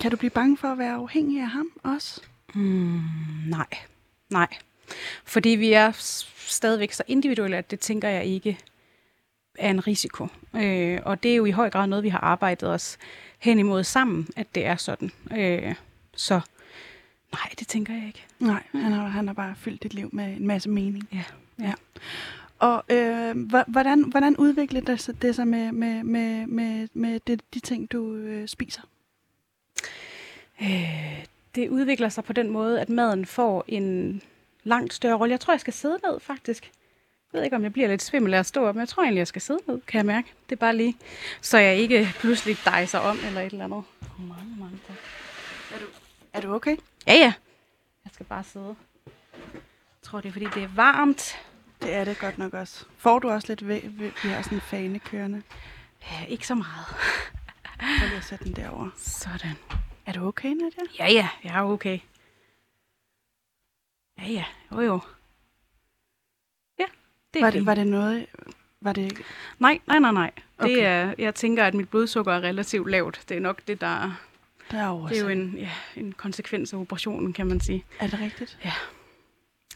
kan 0.00 0.10
du 0.10 0.16
blive 0.16 0.30
bange 0.30 0.56
for 0.56 0.68
at 0.68 0.78
være 0.78 0.94
afhængig 0.94 1.40
af 1.40 1.48
ham 1.48 1.70
også? 1.82 2.20
Mm, 2.54 3.00
nej, 3.46 3.66
nej. 4.30 4.48
Fordi 5.24 5.48
vi 5.48 5.72
er 5.72 5.92
stadigvæk 6.36 6.92
så 6.92 7.02
individuelle, 7.06 7.56
at 7.56 7.70
det 7.70 7.80
tænker 7.80 8.08
jeg 8.08 8.24
ikke 8.24 8.58
er 9.58 9.70
en 9.70 9.86
risiko. 9.86 10.28
Øh, 10.54 11.00
og 11.04 11.22
det 11.22 11.32
er 11.32 11.36
jo 11.36 11.44
i 11.44 11.50
høj 11.50 11.70
grad 11.70 11.86
noget, 11.86 12.04
vi 12.04 12.08
har 12.08 12.18
arbejdet 12.18 12.68
os 12.68 12.98
hen 13.38 13.58
imod 13.58 13.84
sammen, 13.84 14.28
at 14.36 14.54
det 14.54 14.66
er 14.66 14.76
sådan. 14.76 15.10
Øh, 15.32 15.74
så 16.16 16.40
nej, 17.32 17.50
det 17.58 17.68
tænker 17.68 17.94
jeg 17.94 18.06
ikke. 18.06 18.24
Nej, 18.38 18.62
han 18.72 18.92
har, 18.92 19.08
han 19.08 19.26
har 19.26 19.34
bare 19.34 19.54
fyldt 19.56 19.82
dit 19.82 19.94
liv 19.94 20.10
med 20.12 20.36
en 20.36 20.46
masse 20.46 20.70
mening. 20.70 21.08
Ja. 21.12 21.24
ja. 21.60 21.72
Og 22.62 22.84
øh, 22.88 23.36
hvordan, 23.68 24.02
hvordan 24.02 24.36
udvikler 24.36 24.80
det 24.80 25.00
sig, 25.00 25.22
det 25.22 25.34
sig 25.34 25.48
med, 25.48 25.72
med, 25.72 26.02
med, 26.04 26.46
med, 26.46 26.88
med 26.94 27.20
det, 27.26 27.42
de 27.54 27.60
ting, 27.60 27.92
du 27.92 28.14
øh, 28.14 28.48
spiser? 28.48 28.82
Øh, 30.62 31.24
det 31.54 31.68
udvikler 31.68 32.08
sig 32.08 32.24
på 32.24 32.32
den 32.32 32.50
måde, 32.50 32.80
at 32.80 32.88
maden 32.88 33.26
får 33.26 33.64
en 33.68 34.22
langt 34.64 34.94
større 34.94 35.16
rolle. 35.16 35.32
Jeg 35.32 35.40
tror, 35.40 35.52
jeg 35.52 35.60
skal 35.60 35.72
sidde 35.72 35.98
ned, 36.04 36.20
faktisk. 36.20 36.70
Jeg 37.32 37.38
ved 37.38 37.44
ikke, 37.44 37.56
om 37.56 37.62
jeg 37.62 37.72
bliver 37.72 37.88
lidt 37.88 38.02
svimmel 38.02 38.34
af 38.34 38.38
at 38.38 38.46
stå 38.46 38.66
op, 38.66 38.74
men 38.74 38.80
jeg 38.80 38.88
tror 38.88 39.02
egentlig, 39.02 39.18
jeg 39.18 39.26
skal 39.26 39.42
sidde 39.42 39.60
ned, 39.66 39.80
kan 39.80 39.98
jeg 39.98 40.06
mærke. 40.06 40.32
Det 40.50 40.56
er 40.56 40.60
bare 40.60 40.76
lige, 40.76 40.96
så 41.40 41.58
jeg 41.58 41.76
ikke 41.76 42.08
pludselig 42.20 42.56
dejser 42.64 42.98
om 42.98 43.18
eller 43.26 43.40
et 43.40 43.52
eller 43.52 43.64
andet. 43.64 43.82
Mange, 44.18 44.56
mange 44.58 44.78
tak. 44.88 44.96
Er 46.32 46.40
du 46.40 46.54
okay? 46.54 46.76
Ja, 47.06 47.14
ja. 47.14 47.32
Jeg 48.04 48.10
skal 48.12 48.26
bare 48.26 48.44
sidde. 48.44 48.74
Jeg 49.06 50.02
tror, 50.02 50.20
det 50.20 50.28
er, 50.28 50.32
fordi 50.32 50.46
det 50.54 50.62
er 50.62 50.68
varmt. 50.74 51.38
Det 51.82 51.94
er 51.94 52.04
det 52.04 52.18
godt 52.18 52.38
nok 52.38 52.54
også. 52.54 52.84
Får 52.96 53.18
du 53.18 53.30
også 53.30 53.48
lidt 53.48 53.68
ved, 53.68 53.80
ved 53.84 54.10
vi 54.22 54.28
har 54.28 54.42
sådan 54.42 54.58
en 54.58 54.62
fane 54.62 54.98
kørende? 54.98 55.42
Ja, 56.10 56.24
ikke 56.24 56.46
så 56.46 56.54
meget. 56.54 56.86
Prøv 57.78 58.08
lige 58.08 58.16
at 58.16 58.24
sætte 58.24 58.44
den 58.44 58.56
derovre. 58.56 58.90
Sådan. 58.96 59.56
Er 60.06 60.12
du 60.12 60.26
okay, 60.26 60.48
Nadia? 60.48 60.82
Ja, 60.98 61.12
ja, 61.12 61.28
jeg 61.44 61.54
er 61.58 61.62
okay. 61.62 61.98
Ja, 64.18 64.24
ja, 64.28 64.44
jo 64.72 64.80
jo. 64.80 65.00
Ja, 66.78 66.84
det 67.34 67.40
er 67.40 67.44
Var 67.44 67.50
det, 67.50 67.66
var 67.66 67.74
det 67.74 67.86
noget... 67.86 68.26
Var 68.80 68.92
det... 68.92 69.22
Nej, 69.58 69.80
nej, 69.86 69.98
nej, 69.98 70.12
nej. 70.12 70.30
Det 70.36 70.44
Okay. 70.64 70.78
er, 70.82 71.14
jeg 71.18 71.34
tænker, 71.34 71.64
at 71.64 71.74
mit 71.74 71.88
blodsukker 71.88 72.32
er 72.32 72.40
relativt 72.40 72.90
lavt. 72.90 73.20
Det 73.28 73.36
er 73.36 73.40
nok 73.40 73.66
det, 73.66 73.80
der... 73.80 74.12
Derovre. 74.70 75.08
Det 75.08 75.18
er 75.18 75.22
jo 75.22 75.28
en, 75.28 75.54
ja, 75.58 75.70
en 75.96 76.12
konsekvens 76.12 76.72
af 76.72 76.78
operationen, 76.78 77.32
kan 77.32 77.46
man 77.46 77.60
sige. 77.60 77.84
Er 78.00 78.06
det 78.06 78.20
rigtigt? 78.20 78.58
Ja. 78.64 78.72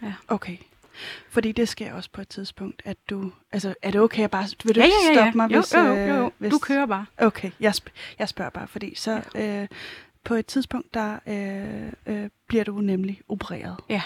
Ja. 0.02 0.14
Okay. 0.28 0.56
Fordi 1.28 1.52
det 1.52 1.68
sker 1.68 1.92
også 1.94 2.10
på 2.12 2.20
et 2.20 2.28
tidspunkt, 2.28 2.82
at 2.84 2.96
du... 3.10 3.32
Altså, 3.52 3.74
er 3.82 3.90
det 3.90 4.00
okay 4.00 4.24
at 4.24 4.30
bare... 4.30 4.44
Vil 4.64 4.74
du 4.74 4.80
ja, 4.80 4.86
ja, 4.86 4.92
ja, 5.04 5.08
ja. 5.08 5.24
stoppe 5.24 5.36
mig, 5.36 5.50
jo, 5.52 5.58
hvis... 5.60 5.74
jo, 5.74 5.80
jo, 5.80 5.96
øh, 5.96 6.08
jo. 6.08 6.30
hvis... 6.38 6.50
Du 6.50 6.58
kører 6.58 6.86
bare. 6.86 7.06
Okay, 7.18 7.50
jeg, 7.60 7.72
sp- 7.76 8.14
jeg 8.18 8.28
spørger 8.28 8.50
bare, 8.50 8.68
fordi 8.68 8.94
så 8.94 9.22
øh, 9.34 9.68
på 10.24 10.34
et 10.34 10.46
tidspunkt, 10.46 10.94
der 10.94 11.18
øh, 11.26 11.92
øh, 12.14 12.30
bliver 12.46 12.64
du 12.64 12.80
nemlig 12.80 13.20
opereret. 13.28 13.76
Ja. 13.88 14.02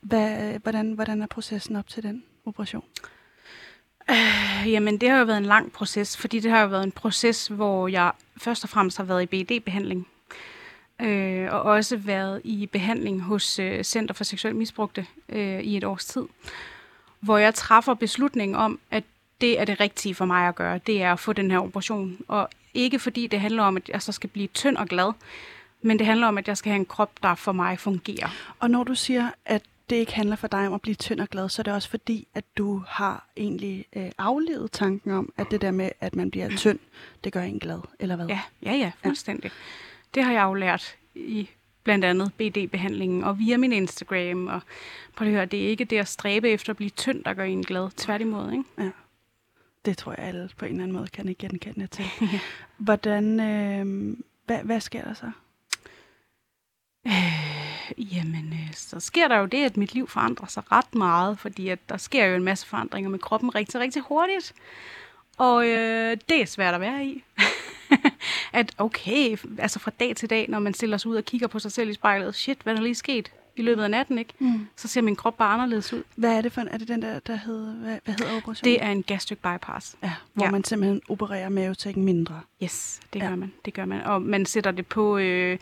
Hvad, 0.00 0.58
hvordan, 0.62 0.92
hvordan 0.92 1.22
er 1.22 1.26
processen 1.26 1.76
op 1.76 1.88
til 1.88 2.02
den 2.02 2.24
operation? 2.46 2.84
Øh, 4.10 4.72
Jamen, 4.72 4.98
det 4.98 5.10
har 5.10 5.18
jo 5.18 5.24
været 5.24 5.38
en 5.38 5.46
lang 5.46 5.72
proces, 5.72 6.16
fordi 6.16 6.40
det 6.40 6.50
har 6.50 6.60
jo 6.60 6.68
været 6.68 6.84
en 6.84 6.92
proces, 6.92 7.46
hvor 7.46 7.88
jeg 7.88 8.12
først 8.36 8.64
og 8.64 8.70
fremmest 8.70 8.96
har 8.96 9.04
været 9.04 9.22
i 9.22 9.44
BED-behandling. 9.44 10.08
Øh, 11.00 11.52
og 11.52 11.62
også 11.62 11.96
været 11.96 12.40
i 12.44 12.66
behandling 12.66 13.22
hos 13.22 13.58
øh, 13.58 13.84
Center 13.84 14.14
for 14.14 14.24
Seksuelt 14.24 14.56
Misbrugte 14.56 15.06
øh, 15.28 15.60
i 15.60 15.76
et 15.76 15.84
års 15.84 16.04
tid. 16.04 16.22
Hvor 17.20 17.38
jeg 17.38 17.54
træffer 17.54 17.94
beslutningen 17.94 18.56
om, 18.56 18.78
at 18.90 19.04
det 19.40 19.60
er 19.60 19.64
det 19.64 19.80
rigtige 19.80 20.14
for 20.14 20.24
mig 20.24 20.48
at 20.48 20.54
gøre. 20.54 20.80
Det 20.86 21.02
er 21.02 21.12
at 21.12 21.18
få 21.18 21.32
den 21.32 21.50
her 21.50 21.58
operation. 21.58 22.18
Og 22.28 22.48
ikke 22.74 22.98
fordi 22.98 23.26
det 23.26 23.40
handler 23.40 23.62
om, 23.62 23.76
at 23.76 23.88
jeg 23.88 24.02
så 24.02 24.12
skal 24.12 24.30
blive 24.30 24.46
tynd 24.46 24.76
og 24.76 24.86
glad, 24.88 25.12
men 25.82 25.98
det 25.98 26.06
handler 26.06 26.26
om, 26.26 26.38
at 26.38 26.48
jeg 26.48 26.56
skal 26.56 26.70
have 26.70 26.78
en 26.78 26.86
krop, 26.86 27.10
der 27.22 27.34
for 27.34 27.52
mig 27.52 27.78
fungerer. 27.78 28.28
Og 28.60 28.70
når 28.70 28.84
du 28.84 28.94
siger, 28.94 29.30
at 29.44 29.62
det 29.90 29.96
ikke 29.96 30.14
handler 30.14 30.36
for 30.36 30.46
dig 30.46 30.66
om 30.66 30.74
at 30.74 30.80
blive 30.80 30.94
tynd 30.94 31.20
og 31.20 31.28
glad, 31.28 31.48
så 31.48 31.62
er 31.62 31.64
det 31.64 31.72
også 31.72 31.90
fordi, 31.90 32.28
at 32.34 32.44
du 32.58 32.82
har 32.86 33.26
egentlig 33.36 33.86
øh, 33.96 34.10
aflevet 34.18 34.72
tanken 34.72 35.10
om, 35.10 35.32
at 35.36 35.46
det 35.50 35.60
der 35.60 35.70
med, 35.70 35.90
at 36.00 36.16
man 36.16 36.30
bliver 36.30 36.56
tynd, 36.56 36.78
det 37.24 37.32
gør 37.32 37.42
en 37.42 37.58
glad, 37.58 37.78
eller 37.98 38.16
hvad? 38.16 38.26
Ja, 38.26 38.40
ja, 38.62 38.72
ja, 38.72 38.92
fuldstændig. 39.04 39.44
Ja. 39.44 39.50
Det 40.14 40.24
har 40.24 40.32
jeg 40.32 40.42
jo 40.42 40.54
lært 40.54 40.96
i 41.14 41.50
blandt 41.84 42.04
andet 42.04 42.32
BD-behandlingen 42.32 43.24
og 43.24 43.38
via 43.38 43.56
min 43.56 43.72
Instagram. 43.72 44.46
Og 44.46 44.60
prøv 45.16 45.28
at 45.28 45.34
høre, 45.34 45.46
det 45.46 45.64
er 45.64 45.68
ikke 45.68 45.84
det 45.84 45.98
at 45.98 46.08
stræbe 46.08 46.50
efter 46.50 46.70
at 46.70 46.76
blive 46.76 46.90
tynd, 46.90 47.24
der 47.24 47.34
gør 47.34 47.44
en 47.44 47.62
glad. 47.62 47.90
Tværtimod, 47.96 48.52
ikke? 48.52 48.92
Det 49.84 49.98
tror 49.98 50.14
jeg 50.18 50.26
alle 50.26 50.50
på 50.56 50.64
en 50.64 50.70
eller 50.70 50.82
anden 50.82 50.96
måde 50.96 51.08
kan 51.08 51.28
ikke 51.28 51.48
genkende 51.48 51.86
til. 51.86 52.04
Hvordan, 52.76 53.40
øh, 53.40 54.16
hvad, 54.46 54.58
hvad 54.64 54.80
sker 54.80 55.04
der 55.04 55.14
så? 55.14 55.30
Jamen, 57.98 58.52
øh, 58.52 58.74
så 58.74 59.00
sker 59.00 59.28
der 59.28 59.36
jo 59.36 59.46
det, 59.46 59.64
at 59.64 59.76
mit 59.76 59.94
liv 59.94 60.08
forandrer 60.08 60.46
sig 60.46 60.72
ret 60.72 60.94
meget, 60.94 61.38
fordi 61.38 61.68
at 61.68 61.88
der 61.88 61.96
sker 61.96 62.24
jo 62.24 62.36
en 62.36 62.44
masse 62.44 62.66
forandringer 62.66 63.10
med 63.10 63.18
kroppen 63.18 63.54
rigtig, 63.54 63.80
rigtig 63.80 64.02
hurtigt. 64.02 64.54
Og 65.38 65.68
øh, 65.68 66.16
det 66.28 66.42
er 66.42 66.46
svært 66.46 66.74
at 66.74 66.80
være 66.80 67.06
i. 67.06 67.24
at 68.52 68.72
okay, 68.78 69.36
altså 69.58 69.78
fra 69.78 69.90
dag 70.00 70.16
til 70.16 70.30
dag, 70.30 70.46
når 70.48 70.58
man 70.58 70.74
stiller 70.74 70.96
sig 70.96 71.10
ud 71.10 71.16
og 71.16 71.24
kigger 71.24 71.46
på 71.46 71.58
sig 71.58 71.72
selv 71.72 71.90
i 71.90 71.94
spejlet, 71.94 72.34
shit, 72.34 72.58
hvad 72.62 72.72
er 72.72 72.76
der 72.76 72.82
lige 72.82 72.94
sket 72.94 73.32
i 73.56 73.62
løbet 73.62 73.82
af 73.82 73.90
natten, 73.90 74.18
ikke? 74.18 74.32
Mm. 74.38 74.66
Så 74.76 74.88
ser 74.88 75.00
min 75.00 75.16
krop 75.16 75.36
bare 75.38 75.54
anderledes 75.54 75.92
ud. 75.92 76.02
Hvad 76.16 76.36
er 76.36 76.40
det 76.40 76.52
for 76.52 76.60
en, 76.60 76.68
er 76.68 76.78
det 76.78 76.88
den 76.88 77.02
der, 77.02 77.18
der 77.18 77.36
hedder, 77.36 77.72
hvad, 77.72 77.98
hvad 78.04 78.14
hedder 78.18 78.36
operationen? 78.36 78.74
Det 78.74 78.82
er 78.82 78.90
en 78.90 79.02
gastric 79.02 79.38
bypass. 79.38 79.96
Ja, 80.02 80.12
hvor 80.32 80.44
Ja. 80.44 80.50
man 80.50 80.64
simpelthen 80.64 81.02
opererer 81.08 81.48
mavesækken 81.48 82.04
mindre. 82.04 82.40
Yes, 82.62 83.00
det 83.12 83.20
Ja. 83.22 83.28
gør 83.28 83.36
man. 83.36 83.52
Det 83.64 83.74
gør 83.74 83.84
man. 83.84 84.00
Og 84.02 84.22
man 84.22 84.46
sætter 84.46 84.70
det 84.70 84.86
på 84.86 85.18
øh, 85.18 85.58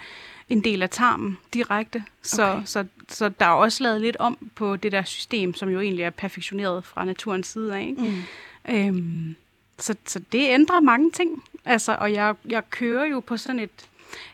en 0.48 0.64
del 0.64 0.82
af 0.82 0.90
tarmen 0.90 1.38
direkte. 1.54 2.04
Så, 2.22 2.42
Okay. 2.42 2.52
okay. 2.56 2.66
så, 2.66 2.84
så 3.08 3.28
der 3.28 3.46
er 3.46 3.50
også 3.50 3.82
lavet 3.82 4.00
lidt 4.00 4.16
om 4.16 4.38
på 4.54 4.76
det 4.76 4.92
der 4.92 5.02
system, 5.02 5.54
som 5.54 5.68
jo 5.68 5.80
egentlig 5.80 6.02
er 6.02 6.10
perfektioneret 6.10 6.84
fra 6.84 7.04
naturens 7.04 7.46
side 7.46 7.74
af. 7.76 7.80
Ikke? 7.80 8.02
Mm. 8.02 8.74
Øhm, 8.74 9.36
så, 9.78 9.94
så 10.06 10.18
det 10.32 10.48
ændrer 10.48 10.80
mange 10.80 11.10
ting. 11.10 11.42
Altså, 11.64 11.96
og 12.00 12.12
jeg, 12.12 12.34
jeg 12.48 12.70
kører 12.70 13.04
jo 13.04 13.20
på 13.20 13.36
sådan 13.36 13.60
et, 13.60 13.88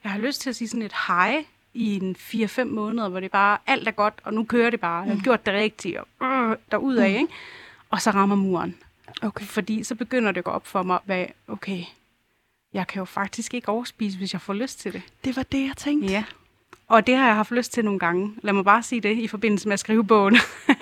jeg 0.05 0.12
har 0.12 0.18
lyst 0.18 0.41
til 0.41 0.51
at 0.51 0.57
sige 0.57 0.68
sådan 0.68 0.82
et 0.82 0.95
high 1.07 1.45
i 1.74 1.97
en 1.97 2.16
4-5 2.18 2.64
måneder, 2.64 3.09
hvor 3.09 3.20
det 3.20 3.30
bare, 3.30 3.59
alt 3.66 3.89
er 3.89 3.93
godt, 3.93 4.14
og 4.24 4.34
nu 4.34 4.45
kører 4.45 4.70
det 4.70 4.80
bare. 4.80 5.03
Jeg 5.03 5.14
har 5.16 5.22
gjort 5.22 5.47
det 5.47 5.55
rigtigt, 5.55 5.99
og 5.99 6.26
øh, 6.26 6.57
derudad, 6.70 7.07
ikke? 7.07 7.28
Og 7.91 8.03
så 8.03 8.11
rammer 8.11 8.36
muren. 8.36 8.76
Okay. 9.22 9.45
Fordi 9.45 9.84
så 9.84 9.95
begynder 9.95 10.32
det 10.32 10.39
at 10.39 10.45
gå 10.45 10.51
op 10.51 10.66
for 10.66 10.82
mig, 10.82 10.99
hvad, 11.05 11.26
okay, 11.49 11.84
jeg 12.72 12.86
kan 12.86 12.99
jo 13.01 13.05
faktisk 13.05 13.55
ikke 13.55 13.68
overspise, 13.68 14.18
hvis 14.18 14.32
jeg 14.32 14.41
får 14.41 14.53
lyst 14.53 14.80
til 14.80 14.93
det. 14.93 15.03
Det 15.24 15.36
var 15.36 15.43
det, 15.43 15.66
jeg 15.66 15.76
tænkte. 15.76 16.09
Ja. 16.09 16.24
Og 16.89 17.07
det 17.07 17.16
har 17.16 17.26
jeg 17.26 17.34
haft 17.34 17.51
lyst 17.51 17.72
til 17.72 17.84
nogle 17.84 18.01
gange. 18.01 18.34
Lad 18.43 18.53
mig 18.53 18.64
bare 18.64 18.82
sige 18.82 19.01
det 19.01 19.18
i 19.18 19.28
forbindelse 19.28 19.68
med 19.68 19.72
at 19.72 19.80
skrive 19.80 20.05
bogen. 20.05 20.36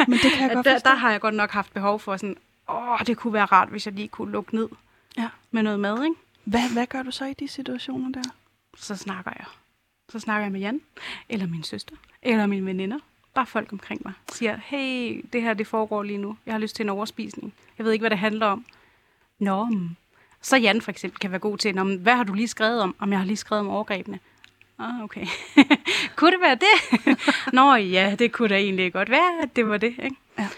Men 0.08 0.18
det 0.18 0.32
kan 0.32 0.48
jeg 0.48 0.50
godt 0.54 0.66
der, 0.66 0.78
der 0.78 0.94
har 0.94 1.10
jeg 1.10 1.20
godt 1.20 1.34
nok 1.34 1.50
haft 1.50 1.74
behov 1.74 2.00
for 2.00 2.16
sådan, 2.16 2.36
åh, 2.68 2.98
det 3.06 3.16
kunne 3.16 3.32
være 3.32 3.44
rart, 3.44 3.68
hvis 3.68 3.86
jeg 3.86 3.94
lige 3.94 4.08
kunne 4.08 4.32
lukke 4.32 4.54
ned 4.54 4.68
Ja. 5.18 5.28
med 5.50 5.62
noget 5.62 5.80
mad, 5.80 6.04
ikke? 6.04 6.16
Hvad, 6.44 6.72
hvad 6.72 6.86
gør 6.86 7.02
du 7.02 7.10
så 7.10 7.24
i 7.24 7.34
de 7.34 7.48
situationer 7.48 8.22
der? 8.22 8.30
Så 8.76 8.96
snakker 8.96 9.30
jeg. 9.36 9.46
Så 10.08 10.18
snakker 10.18 10.44
jeg 10.44 10.52
med 10.52 10.60
Jan, 10.60 10.80
eller 11.28 11.46
min 11.46 11.62
søster, 11.62 11.96
eller 12.22 12.46
mine 12.46 12.66
veninder. 12.66 12.98
Bare 13.34 13.46
folk 13.46 13.72
omkring 13.72 14.00
mig. 14.04 14.12
Siger, 14.32 14.58
hey, 14.64 15.24
det 15.32 15.42
her 15.42 15.54
det 15.54 15.66
foregår 15.66 16.02
lige 16.02 16.18
nu. 16.18 16.36
Jeg 16.46 16.54
har 16.54 16.58
lyst 16.58 16.76
til 16.76 16.82
en 16.82 16.88
overspisning. 16.88 17.54
Jeg 17.78 17.84
ved 17.86 17.92
ikke, 17.92 18.02
hvad 18.02 18.10
det 18.10 18.18
handler 18.18 18.46
om. 18.46 18.64
Nå, 19.38 19.64
mm. 19.64 19.88
så 20.40 20.56
Jan 20.56 20.80
for 20.80 20.90
eksempel 20.90 21.18
kan 21.18 21.30
være 21.30 21.40
god 21.40 21.58
til, 21.58 21.74
men 21.74 21.96
hvad 21.98 22.16
har 22.16 22.24
du 22.24 22.32
lige 22.34 22.48
skrevet 22.48 22.80
om? 22.82 22.94
Om 22.98 23.10
jeg 23.10 23.18
har 23.18 23.26
lige 23.26 23.36
skrevet 23.36 23.60
om 23.60 23.68
overgrebene. 23.68 24.18
Ah, 24.78 25.02
okay. 25.02 25.26
kunne 26.16 26.30
det 26.32 26.40
være 26.40 26.54
det? 26.54 27.18
Nå 27.52 27.74
ja, 27.74 28.16
det 28.18 28.32
kunne 28.32 28.48
da 28.48 28.56
egentlig 28.56 28.92
godt 28.92 29.10
være, 29.10 29.42
at 29.42 29.56
det 29.56 29.68
var 29.68 29.76
det. 29.76 29.94
Ikke? 30.02 30.16
Ja. 30.38 30.48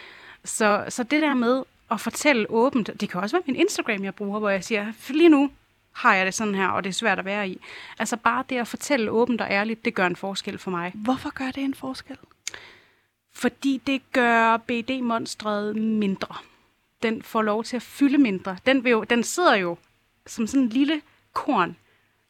Så, 0.44 0.84
så 0.88 1.02
det 1.02 1.22
der 1.22 1.34
med 1.34 1.62
at 1.90 2.00
fortælle 2.00 2.50
åbent, 2.50 2.90
det 3.00 3.08
kan 3.08 3.20
også 3.20 3.36
være 3.36 3.42
min 3.46 3.56
Instagram, 3.56 4.04
jeg 4.04 4.14
bruger, 4.14 4.38
hvor 4.38 4.48
jeg 4.48 4.64
siger, 4.64 4.92
"For 4.98 5.12
lige 5.12 5.28
nu 5.28 5.50
har 5.98 6.14
jeg 6.14 6.26
det 6.26 6.34
sådan 6.34 6.54
her, 6.54 6.68
og 6.68 6.84
det 6.84 6.90
er 6.90 6.94
svært 6.94 7.18
at 7.18 7.24
være 7.24 7.48
i. 7.48 7.60
Altså 7.98 8.16
bare 8.16 8.44
det 8.48 8.56
at 8.56 8.68
fortælle 8.68 9.10
åbent 9.10 9.40
og 9.40 9.46
ærligt, 9.50 9.84
det 9.84 9.94
gør 9.94 10.06
en 10.06 10.16
forskel 10.16 10.58
for 10.58 10.70
mig. 10.70 10.92
Hvorfor 10.94 11.30
gør 11.30 11.50
det 11.50 11.64
en 11.64 11.74
forskel? 11.74 12.16
Fordi 13.34 13.82
det 13.86 14.12
gør 14.12 14.56
BD-monstret 14.56 15.76
mindre. 15.76 16.34
Den 17.02 17.22
får 17.22 17.42
lov 17.42 17.64
til 17.64 17.76
at 17.76 17.82
fylde 17.82 18.18
mindre. 18.18 18.56
Den, 18.66 18.84
vil 18.84 18.90
jo, 18.90 19.04
den 19.04 19.22
sidder 19.22 19.56
jo 19.56 19.76
som 20.26 20.46
sådan 20.46 20.62
en 20.62 20.68
lille 20.68 21.02
korn 21.32 21.76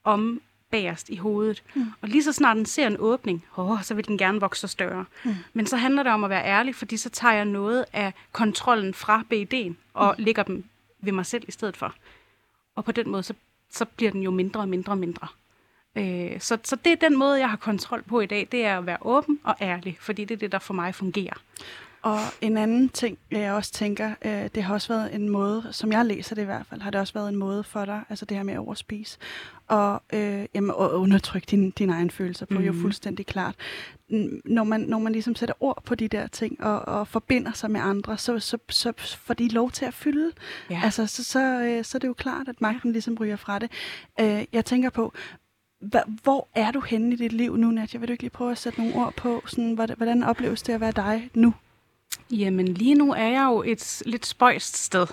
om 0.04 0.40
bagerst 0.70 1.08
i 1.08 1.16
hovedet. 1.16 1.62
Mm. 1.74 1.86
Og 2.00 2.08
lige 2.08 2.22
så 2.22 2.32
snart 2.32 2.56
den 2.56 2.66
ser 2.66 2.86
en 2.86 2.96
åbning, 2.98 3.44
åh, 3.56 3.82
så 3.82 3.94
vil 3.94 4.08
den 4.08 4.18
gerne 4.18 4.40
vokse 4.40 4.68
større. 4.68 5.04
Mm. 5.24 5.34
Men 5.52 5.66
så 5.66 5.76
handler 5.76 6.02
det 6.02 6.12
om 6.12 6.24
at 6.24 6.30
være 6.30 6.44
ærlig, 6.44 6.74
fordi 6.74 6.96
så 6.96 7.10
tager 7.10 7.34
jeg 7.34 7.44
noget 7.44 7.84
af 7.92 8.12
kontrollen 8.32 8.94
fra 8.94 9.24
BD'en 9.32 9.72
og 9.94 10.14
mm. 10.18 10.24
lægger 10.24 10.42
dem 10.42 10.64
ved 11.00 11.12
mig 11.12 11.26
selv 11.26 11.44
i 11.48 11.52
stedet 11.52 11.76
for. 11.76 11.94
Og 12.76 12.84
på 12.84 12.92
den 12.92 13.10
måde, 13.10 13.22
så, 13.22 13.34
så 13.70 13.84
bliver 13.84 14.12
den 14.12 14.22
jo 14.22 14.30
mindre 14.30 14.60
og 14.60 14.68
mindre 14.68 14.92
og 14.92 14.98
mindre. 14.98 15.28
Øh, 15.96 16.40
så, 16.40 16.58
så 16.64 16.76
det 16.76 16.92
er 16.92 16.96
den 16.96 17.16
måde, 17.16 17.40
jeg 17.40 17.50
har 17.50 17.56
kontrol 17.56 18.02
på 18.02 18.20
i 18.20 18.26
dag, 18.26 18.48
det 18.52 18.64
er 18.64 18.78
at 18.78 18.86
være 18.86 18.98
åben 19.00 19.40
og 19.44 19.56
ærlig, 19.60 19.96
fordi 20.00 20.24
det 20.24 20.34
er 20.34 20.38
det, 20.38 20.52
der 20.52 20.58
for 20.58 20.74
mig 20.74 20.94
fungerer. 20.94 21.42
Og 22.02 22.18
en 22.40 22.56
anden 22.56 22.88
ting, 22.88 23.18
jeg 23.30 23.52
også 23.52 23.72
tænker, 23.72 24.10
øh, 24.24 24.48
det 24.54 24.62
har 24.62 24.74
også 24.74 24.88
været 24.94 25.14
en 25.14 25.28
måde, 25.28 25.68
som 25.70 25.92
jeg 25.92 26.06
læser 26.06 26.34
det 26.34 26.42
i 26.42 26.44
hvert 26.44 26.66
fald, 26.66 26.80
har 26.80 26.90
det 26.90 27.00
også 27.00 27.14
været 27.14 27.28
en 27.28 27.36
måde 27.36 27.64
for 27.64 27.84
dig, 27.84 28.02
altså 28.08 28.24
det 28.24 28.36
her 28.36 28.44
med 28.44 28.54
at 28.54 28.58
overspise, 28.60 29.18
og 29.68 30.02
øh, 30.12 30.46
jamen, 30.54 30.70
at 30.70 30.74
undertrykke 30.90 31.46
din, 31.50 31.70
dine 31.70 31.92
egne 31.92 32.10
følelser 32.10 32.46
på, 32.46 32.54
mm. 32.58 32.64
jo 32.64 32.72
Mhm. 32.72 32.80
fuldstændig 32.80 33.26
klart. 33.26 33.54
Når 34.44 34.64
man, 34.64 34.80
når 34.80 34.98
man 34.98 35.12
ligesom 35.12 35.34
sætter 35.34 35.54
ord 35.60 35.82
på 35.84 35.94
de 35.94 36.08
der 36.08 36.26
ting, 36.26 36.64
og, 36.64 36.80
og 36.80 37.08
forbinder 37.08 37.52
sig 37.52 37.70
med 37.70 37.80
andre, 37.80 38.18
så, 38.18 38.38
så, 38.38 38.58
så 38.68 38.92
får 38.98 39.34
de 39.34 39.48
lov 39.48 39.70
til 39.70 39.84
at 39.84 39.94
fylde. 39.94 40.32
Ja. 40.70 40.80
Altså, 40.84 41.06
så, 41.06 41.24
så, 41.24 41.40
øh, 41.40 41.84
så 41.84 41.98
er 41.98 42.00
det 42.00 42.08
jo 42.08 42.12
klart, 42.14 42.48
at 42.48 42.60
magten 42.60 42.92
ligesom 42.92 43.14
ryger 43.20 43.36
fra 43.36 43.58
det. 43.58 43.70
Øh, 44.20 44.44
jeg 44.52 44.64
tænker 44.64 44.90
på, 44.90 45.12
hvor 46.22 46.48
er 46.54 46.70
du 46.70 46.80
henne 46.80 47.12
i 47.12 47.16
dit 47.16 47.32
liv 47.32 47.56
nu, 47.56 47.70
Nadia? 47.70 47.98
Vil 48.00 48.08
du 48.08 48.12
ikke 48.12 48.22
lige 48.22 48.30
prøve 48.30 48.50
at 48.50 48.58
sætte 48.58 48.80
nogle 48.80 48.94
ord 48.94 49.14
på, 49.14 49.42
sådan, 49.46 49.72
hvordan, 49.74 49.96
hvordan 49.96 50.22
opleves 50.22 50.62
det 50.62 50.72
at 50.72 50.80
være 50.80 50.92
dig 50.92 51.30
nu? 51.34 51.54
Jamen 52.30 52.68
lige 52.68 52.94
nu 52.94 53.12
er 53.12 53.28
jeg 53.28 53.44
jo 53.44 53.62
et 53.66 54.02
lidt 54.06 54.26
spøjst 54.26 54.76
sted, 54.76 55.06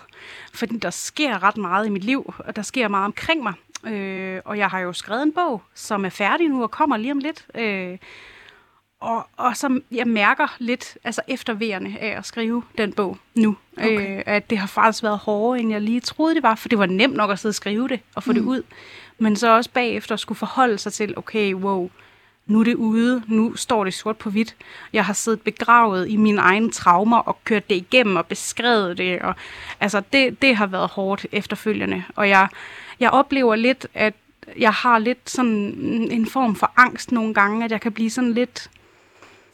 fordi 0.54 0.78
der 0.78 0.90
sker 0.90 1.44
ret 1.44 1.58
meget 1.58 1.88
i 1.88 1.90
mit 1.90 2.04
liv, 2.04 2.34
og 2.38 2.56
der 2.56 2.62
sker 2.62 2.88
meget 2.88 3.06
omkring 3.06 3.44
mig. 3.44 3.54
Øh, 3.88 4.42
og 4.46 4.58
jeg 4.58 4.68
har 4.68 4.80
jo 4.80 4.94
skrevet 4.94 5.24
en 5.24 5.34
bog, 5.34 5.62
som 5.74 6.06
er 6.06 6.10
færdig 6.10 6.50
nu 6.50 6.64
og 6.64 6.72
kommer 6.72 6.98
lige 6.98 7.12
om 7.12 7.20
lidt. 7.20 7.46
Øh, 7.56 7.98
og, 9.00 9.28
og 9.38 9.58
som 9.58 9.84
jeg 9.92 10.08
mærker 10.08 10.56
lidt 10.60 10.98
altså 11.04 11.22
efterværende 11.28 11.98
af 12.00 12.18
at 12.18 12.26
skrive 12.26 12.64
den 12.78 12.94
bog 12.94 13.18
nu. 13.36 13.58
Okay. 13.78 14.18
Øh, 14.18 14.24
at 14.26 14.50
det 14.50 14.58
har 14.58 14.68
faktisk 14.68 15.04
været 15.04 15.18
hårdere, 15.18 15.60
end 15.62 15.72
jeg 15.72 15.82
lige 15.82 16.00
troede 16.00 16.36
det 16.36 16.44
var, 16.44 16.56
for 16.56 16.70
det 16.70 16.80
var 16.80 16.86
nemt 16.86 17.16
nok 17.16 17.32
at 17.32 17.40
sidde 17.40 17.52
og 17.52 17.56
skrive 17.56 17.88
det 17.88 18.00
og 18.16 18.24
få 18.24 18.32
mm. 18.32 18.38
det 18.38 18.46
ud. 18.46 18.64
Men 19.18 19.36
så 19.36 19.56
også 19.56 19.70
bagefter 19.70 20.16
skulle 20.16 20.38
forholde 20.38 20.78
sig 20.78 20.94
til, 20.94 21.18
okay, 21.18 21.54
wow, 21.54 21.90
nu 22.48 22.60
er 22.60 22.64
det 22.64 22.76
ude, 22.76 23.24
nu 23.28 23.56
står 23.56 23.84
det 23.84 23.94
sort 23.94 24.18
på 24.18 24.30
hvidt. 24.30 24.56
Jeg 24.94 25.06
har 25.06 25.14
siddet 25.14 25.42
begravet 25.42 26.10
i 26.10 26.18
mine 26.18 26.42
egne 26.42 26.72
traumer 26.72 27.18
og 27.18 27.44
kørt 27.44 27.70
det 27.70 27.76
igennem 27.76 28.16
og 28.16 28.26
beskrevet 28.26 28.98
det. 28.98 29.22
Og, 29.22 29.36
altså, 29.80 30.02
det, 30.14 30.42
det 30.42 30.56
har 30.56 30.68
været 30.68 30.90
hårdt 30.90 31.26
efterfølgende. 31.32 32.04
Og 32.16 32.30
jeg, 32.30 32.48
jeg 33.00 33.10
oplever 33.10 33.56
lidt, 33.56 33.88
at 33.94 34.14
jeg 34.58 34.72
har 34.72 35.00
lidt 35.00 35.30
sådan 35.30 35.78
en 36.12 36.26
form 36.26 36.56
for 36.56 36.72
angst 36.78 37.12
nogle 37.12 37.34
gange, 37.34 37.66
at 37.66 37.72
jeg 37.72 37.82
kan 37.82 37.92
blive 37.92 38.10
sådan 38.10 38.34
lidt, 38.34 38.70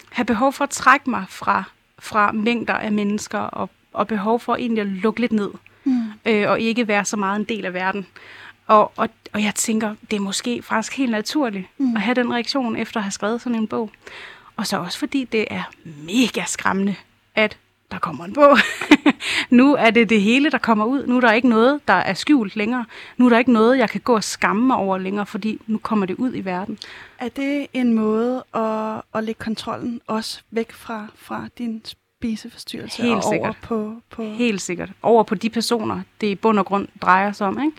have 0.10 0.26
behov 0.26 0.54
for 0.54 0.64
at 0.64 0.70
trække 0.70 1.10
mig 1.10 1.26
fra, 1.30 1.64
fra 2.00 2.32
mængder 2.32 2.74
af 2.74 2.92
mennesker, 2.92 3.40
og, 3.40 3.70
og 3.94 4.08
behov 4.08 4.40
for 4.40 4.56
egentlig 4.56 4.82
at 4.82 4.88
lukke 4.88 5.20
lidt 5.20 5.32
ned, 5.32 5.52
mm. 5.84 6.04
øh, 6.26 6.50
og 6.50 6.60
ikke 6.60 6.88
være 6.88 7.06
så 7.06 7.18
meget 7.18 7.40
en 7.40 7.46
del 7.46 7.66
af 7.66 7.74
verden. 7.74 8.08
Og, 8.68 8.92
og, 8.96 9.10
og 9.34 9.44
jeg 9.44 9.56
tænker, 9.56 9.96
det 10.12 10.16
er 10.16 10.22
måske 10.22 10.62
faktisk 10.62 10.98
helt 10.98 11.12
naturligt 11.12 11.68
mm. 11.78 11.96
at 11.96 12.02
have 12.02 12.16
den 12.16 12.34
reaktion 12.34 12.76
efter 12.76 12.98
at 12.98 13.04
have 13.04 13.12
skrevet 13.12 13.42
sådan 13.42 13.56
en 13.56 13.68
bog. 13.68 13.92
Og 14.58 14.68
så 14.68 14.78
også 14.78 15.00
fordi 15.00 15.24
det 15.24 15.46
er 15.50 15.64
mega 15.84 16.44
skræmmende, 16.46 16.96
at 17.36 17.58
der 17.92 18.00
kommer 18.00 18.26
en 18.26 18.34
bog. 18.34 18.58
nu 19.50 19.76
er 19.76 19.90
det 19.90 20.10
det 20.10 20.22
hele, 20.22 20.52
der 20.52 20.58
kommer 20.58 20.86
ud. 20.86 21.08
Nu 21.08 21.18
er 21.18 21.22
der 21.22 21.32
ikke 21.32 21.50
noget, 21.50 21.80
der 21.88 21.94
er 21.94 22.14
skjult 22.14 22.56
længere. 22.56 22.86
Nu 23.18 23.26
er 23.26 23.30
der 23.30 23.38
ikke 23.38 23.54
noget, 23.54 23.78
jeg 23.78 23.90
kan 23.90 24.02
gå 24.02 24.16
og 24.16 24.24
skamme 24.24 24.68
mig 24.68 24.78
over 24.78 24.98
længere, 24.98 25.26
fordi 25.26 25.62
nu 25.68 25.78
kommer 25.78 26.06
det 26.06 26.16
ud 26.16 26.36
i 26.36 26.46
verden. 26.46 26.78
Er 27.20 27.30
det 27.30 27.68
en 27.74 27.94
måde 27.94 28.44
at, 28.54 29.02
at 29.14 29.24
lægge 29.24 29.40
kontrollen 29.40 30.02
også 30.08 30.42
væk 30.52 30.72
fra, 30.72 31.08
fra 31.16 31.48
din 31.58 31.84
spiseforstyrrelse 32.22 33.02
Helt 33.02 33.16
og 33.16 33.24
sikkert. 33.24 33.46
over 33.46 33.54
på, 33.62 33.96
på... 34.10 34.24
Helt 34.24 34.62
sikkert. 34.62 34.90
Over 35.02 35.24
på 35.24 35.36
de 35.36 35.50
personer, 35.50 36.02
det 36.22 36.28
i 36.28 36.36
bund 36.36 36.60
og 36.60 36.66
grund 36.66 36.88
drejer 37.02 37.32
sig 37.32 37.48
om. 37.48 37.64
Ikke? 37.64 37.78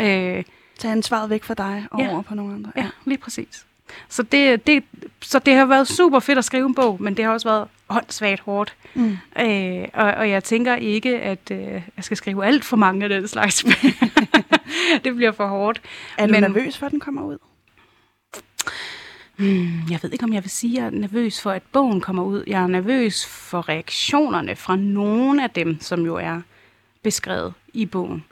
Øh, 0.00 0.44
Tage 0.78 0.92
ansvaret 0.92 1.30
væk 1.30 1.44
fra 1.44 1.54
dig 1.54 1.86
og 1.90 2.00
Ja. 2.00 2.12
over 2.12 2.22
på 2.22 2.34
nogle 2.34 2.54
andre. 2.54 2.72
Ja, 2.76 2.88
lige 3.04 3.18
præcis. 3.18 3.66
Så 4.08 4.22
det, 4.22 4.66
det, 4.66 4.84
så 5.22 5.38
det 5.38 5.54
har 5.54 5.64
været 5.66 5.88
super 5.88 6.20
fedt 6.20 6.38
at 6.38 6.44
skrive 6.44 6.66
en 6.66 6.74
bog, 6.74 6.96
men 7.02 7.16
det 7.16 7.24
har 7.24 7.32
også 7.32 7.48
været 7.48 7.68
åndssvagt 7.88 8.40
hårdt. 8.40 8.74
Mm. 8.94 9.18
Øh, 9.40 9.88
og, 9.94 10.04
og 10.12 10.30
jeg 10.30 10.44
tænker 10.44 10.76
ikke, 10.76 11.18
at 11.20 11.50
øh, 11.50 11.58
jeg 11.96 12.04
skal 12.04 12.16
skrive 12.16 12.46
alt 12.46 12.64
for 12.64 12.76
mange 12.76 13.02
af 13.04 13.08
den 13.08 13.28
slags. 13.28 13.64
det 15.04 15.14
bliver 15.16 15.32
for 15.32 15.46
hårdt. 15.46 15.80
Er 16.18 16.26
du 16.26 16.32
Men- 16.32 16.42
nervøs 16.42 16.78
for, 16.78 16.86
at 16.86 16.92
den 16.92 17.00
kommer 17.00 17.22
ud? 17.24 17.38
Hmm, 19.36 19.80
jeg 19.90 19.98
ved 20.02 20.12
ikke, 20.12 20.24
om 20.24 20.32
jeg 20.32 20.42
vil 20.42 20.50
sige, 20.50 20.78
at 20.78 20.82
jeg 20.82 20.86
er 20.86 21.00
nervøs 21.00 21.40
for, 21.42 21.50
at 21.50 21.62
bogen 21.72 22.00
kommer 22.00 22.22
ud. 22.22 22.44
Jeg 22.46 22.62
er 22.62 22.66
nervøs 22.66 23.26
for 23.26 23.68
reaktionerne 23.68 24.56
fra 24.56 24.76
nogle 24.76 25.42
af 25.44 25.50
dem, 25.50 25.80
som 25.80 26.04
jo 26.04 26.14
er 26.16 26.40
beskrevet 27.02 27.54
i 27.72 27.86
bogen. 27.86 28.24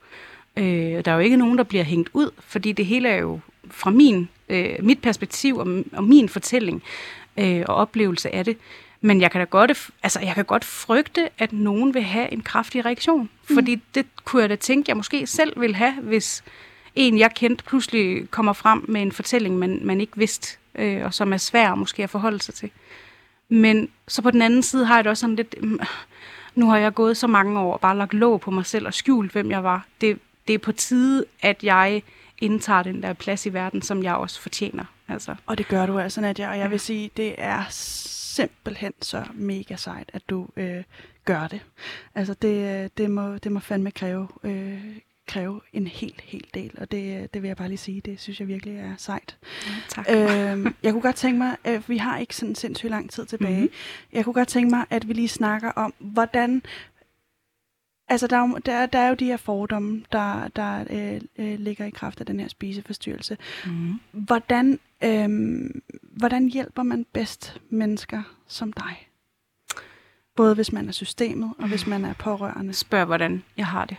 Øh, 0.57 1.05
der 1.05 1.11
er 1.11 1.15
jo 1.15 1.21
ikke 1.21 1.37
nogen, 1.37 1.59
der 1.59 1.65
bliver 1.65 1.85
hængt 1.85 2.11
ud, 2.13 2.31
fordi 2.39 2.73
det 2.73 2.87
hele 2.87 3.09
er 3.09 3.17
jo 3.17 3.41
fra 3.71 3.91
min, 3.91 4.29
øh, 4.49 4.75
mit 4.81 5.03
perspektiv 5.03 5.57
og, 5.57 5.85
og 5.93 6.05
min 6.05 6.29
fortælling 6.29 6.83
øh, 7.37 7.63
og 7.69 7.75
oplevelse 7.75 8.35
af 8.35 8.45
det. 8.45 8.57
Men 9.01 9.21
jeg 9.21 9.31
kan 9.31 9.39
da 9.39 9.45
godt, 9.45 9.91
altså 10.03 10.21
jeg 10.21 10.35
kan 10.35 10.45
godt 10.45 10.65
frygte, 10.65 11.29
at 11.39 11.53
nogen 11.53 11.95
vil 11.95 12.03
have 12.03 12.33
en 12.33 12.43
kraftig 12.43 12.85
reaktion. 12.85 13.31
Mm. 13.49 13.55
Fordi 13.55 13.81
det 13.95 14.07
kunne 14.25 14.43
jeg 14.43 14.51
da 14.51 14.57
tænke, 14.57 14.89
jeg 14.89 14.97
måske 14.97 15.27
selv 15.27 15.61
vil 15.61 15.75
have, 15.75 15.93
hvis 15.93 16.45
en, 16.95 17.19
jeg 17.19 17.31
kendte, 17.35 17.65
pludselig 17.65 18.31
kommer 18.31 18.53
frem 18.53 18.85
med 18.89 19.03
en 19.03 19.13
fortælling, 19.13 19.59
man, 19.59 19.81
man 19.83 20.01
ikke 20.01 20.17
vidste, 20.17 20.59
øh, 20.75 21.05
og 21.05 21.15
som 21.15 21.33
er 21.33 21.37
svær 21.37 21.75
måske 21.75 22.03
at 22.03 22.11
forholde 22.11 22.43
sig 22.43 22.55
til. 22.55 22.71
Men 23.49 23.89
så 24.09 24.23
på 24.23 24.31
den 24.31 24.43
anden 24.43 24.63
side 24.63 24.85
har 24.87 24.95
jeg 24.95 25.05
det 25.05 25.11
også 25.11 25.21
sådan 25.21 25.37
lidt, 25.37 25.63
mm, 25.63 25.81
nu 26.55 26.71
har 26.71 26.79
jeg 26.79 26.95
gået 26.95 27.17
så 27.17 27.27
mange 27.27 27.61
år 27.61 27.73
og 27.73 27.81
bare 27.81 27.97
lagt 27.97 28.15
låg 28.15 28.41
på 28.41 28.51
mig 28.51 28.67
selv 28.67 28.87
og 28.87 28.95
skjult, 28.95 29.33
hvem 29.33 29.51
jeg 29.51 29.65
var. 29.65 29.87
Det, 30.01 30.19
det 30.49 30.55
er 30.55 30.59
på 30.59 30.73
tide, 30.73 31.25
at 31.43 31.65
jeg 31.65 32.03
indtager 32.39 32.83
den 32.83 33.03
der 33.03 33.13
plads 33.13 33.47
i 33.47 33.53
verden, 33.53 33.83
som 33.83 34.03
jeg 34.03 34.15
også 34.15 34.41
fortjener. 34.41 34.85
Altså, 35.09 35.35
Og 35.47 35.59
det 35.59 35.69
gør 35.69 35.87
du 35.87 35.99
altså, 35.99 36.21
Nadia. 36.21 36.51
Og 36.51 36.59
jeg 36.59 36.71
vil 36.71 36.81
sige, 36.81 37.11
det 37.17 37.35
er 37.39 37.65
simpelthen 37.71 38.93
så 39.03 39.25
mega 39.35 39.77
sejt, 39.77 40.11
at 40.13 40.23
du 40.31 40.49
øh, 40.57 40.83
gør 41.25 41.47
det. 41.49 41.61
Altså, 42.15 42.35
det, 42.35 42.83
øh, 42.85 42.91
det, 42.99 43.11
må, 43.11 43.39
det 43.39 43.53
må 43.53 43.61
fandme 43.61 43.91
kræve, 43.91 44.29
øh, 44.45 44.97
kræve 45.29 45.61
en 45.73 45.87
helt, 45.87 46.21
helt 46.21 46.55
del. 46.55 46.71
Og 46.79 46.91
det, 46.91 47.23
øh, 47.23 47.29
det 47.35 47.43
vil 47.43 47.49
jeg 47.49 47.57
bare 47.57 47.69
lige 47.69 47.79
sige, 47.79 48.01
det 48.01 48.21
synes 48.21 48.41
jeg 48.41 48.49
virkelig 48.49 48.77
er 48.77 48.95
sejt. 48.99 49.37
tak. 49.89 50.07
øhm, 50.11 50.75
jeg 50.83 50.93
kunne 50.93 51.03
godt 51.03 51.17
tænke 51.17 51.39
mig, 51.39 51.57
at 51.65 51.89
vi 51.89 51.97
har 51.97 52.19
ikke 52.19 52.37
sådan 52.37 52.55
sindssygt 52.55 52.91
lang 52.91 53.11
tid 53.11 53.27
tilbage. 53.27 53.61
Mhm. 53.61 53.71
Jeg 54.13 54.25
kunne 54.25 54.35
godt 54.35 54.49
tænke 54.49 54.71
mig, 54.71 54.85
at 54.91 55.09
vi 55.09 55.13
lige 55.13 55.29
snakker 55.29 55.71
om, 55.71 55.95
hvordan... 55.99 56.63
Altså, 58.09 58.27
der 58.27 58.37
er, 58.37 58.49
jo, 58.49 58.59
der, 58.67 58.87
der 58.87 58.99
er 58.99 59.09
jo 59.09 59.15
de 59.15 59.25
her 59.25 59.37
fordomme, 59.37 60.03
der, 60.13 60.49
der 60.49 60.85
øh, 60.91 61.21
øh, 61.39 61.59
ligger 61.59 61.85
i 61.85 61.91
kraft 61.91 62.21
af 62.21 62.27
den 62.27 62.41
her 62.41 62.49
spiseforstyrrelse. 62.49 63.37
Mm. 63.67 64.01
Hvordan, 64.13 64.79
øhm, 65.05 65.83
hvordan 66.03 66.49
hjælper 66.49 66.83
man 66.83 67.07
bedst 67.13 67.61
mennesker 67.71 68.23
som 68.49 68.73
dig? 68.73 69.09
Både 70.37 70.55
hvis 70.55 70.73
man 70.73 70.89
er 70.89 70.93
systemet, 70.93 71.53
og 71.59 71.69
hvis 71.69 71.87
man 71.87 72.05
er 72.05 72.13
pårørende. 72.13 72.73
Spørg, 72.73 73.05
hvordan 73.05 73.43
jeg 73.57 73.67
har 73.67 73.85
det. 73.85 73.97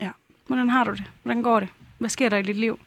Ja. 0.00 0.10
Hvordan 0.46 0.70
har 0.70 0.84
du 0.84 0.90
det? 0.90 1.04
Hvordan 1.22 1.42
går 1.42 1.60
det? 1.60 1.68
Hvad 1.98 2.08
sker 2.08 2.28
der 2.28 2.36
i 2.36 2.42
dit 2.42 2.56
liv? 2.56 2.78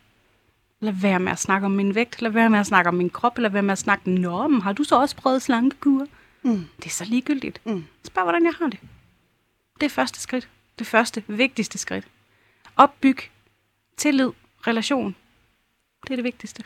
Lad 0.79 0.93
være 0.93 1.19
med 1.19 1.31
at 1.31 1.39
snakke 1.39 1.65
om 1.65 1.71
min 1.71 1.95
vægt. 1.95 2.21
Lad 2.21 2.31
være 2.31 2.49
med 2.49 2.59
at 2.59 2.65
snakke 2.65 2.87
om 2.87 2.95
min 2.95 3.09
krop. 3.09 3.37
Lad 3.37 3.49
være 3.49 3.63
med 3.63 3.71
at 3.71 3.77
snakke, 3.77 4.09
Nå, 4.09 4.47
men 4.47 4.61
har 4.61 4.73
du 4.73 4.83
så 4.83 4.99
også 4.99 5.15
prøvet 5.15 5.41
slankekur? 5.41 6.07
Mm. 6.43 6.65
Det 6.77 6.85
er 6.85 6.89
så 6.89 7.05
ligegyldigt. 7.05 7.61
Mm. 7.65 7.83
Spørg, 8.03 8.23
hvordan 8.23 8.45
jeg 8.45 8.53
har 8.59 8.67
det. 8.67 8.79
Det 9.79 9.85
er 9.85 9.89
første 9.89 10.19
skridt. 10.19 10.49
Det 10.79 10.87
første, 10.87 11.23
vigtigste 11.27 11.77
skridt. 11.77 12.07
Opbyg 12.75 13.17
tillid, 13.97 14.29
relation. 14.67 15.15
Det 16.03 16.11
er 16.11 16.15
det 16.15 16.23
vigtigste. 16.23 16.63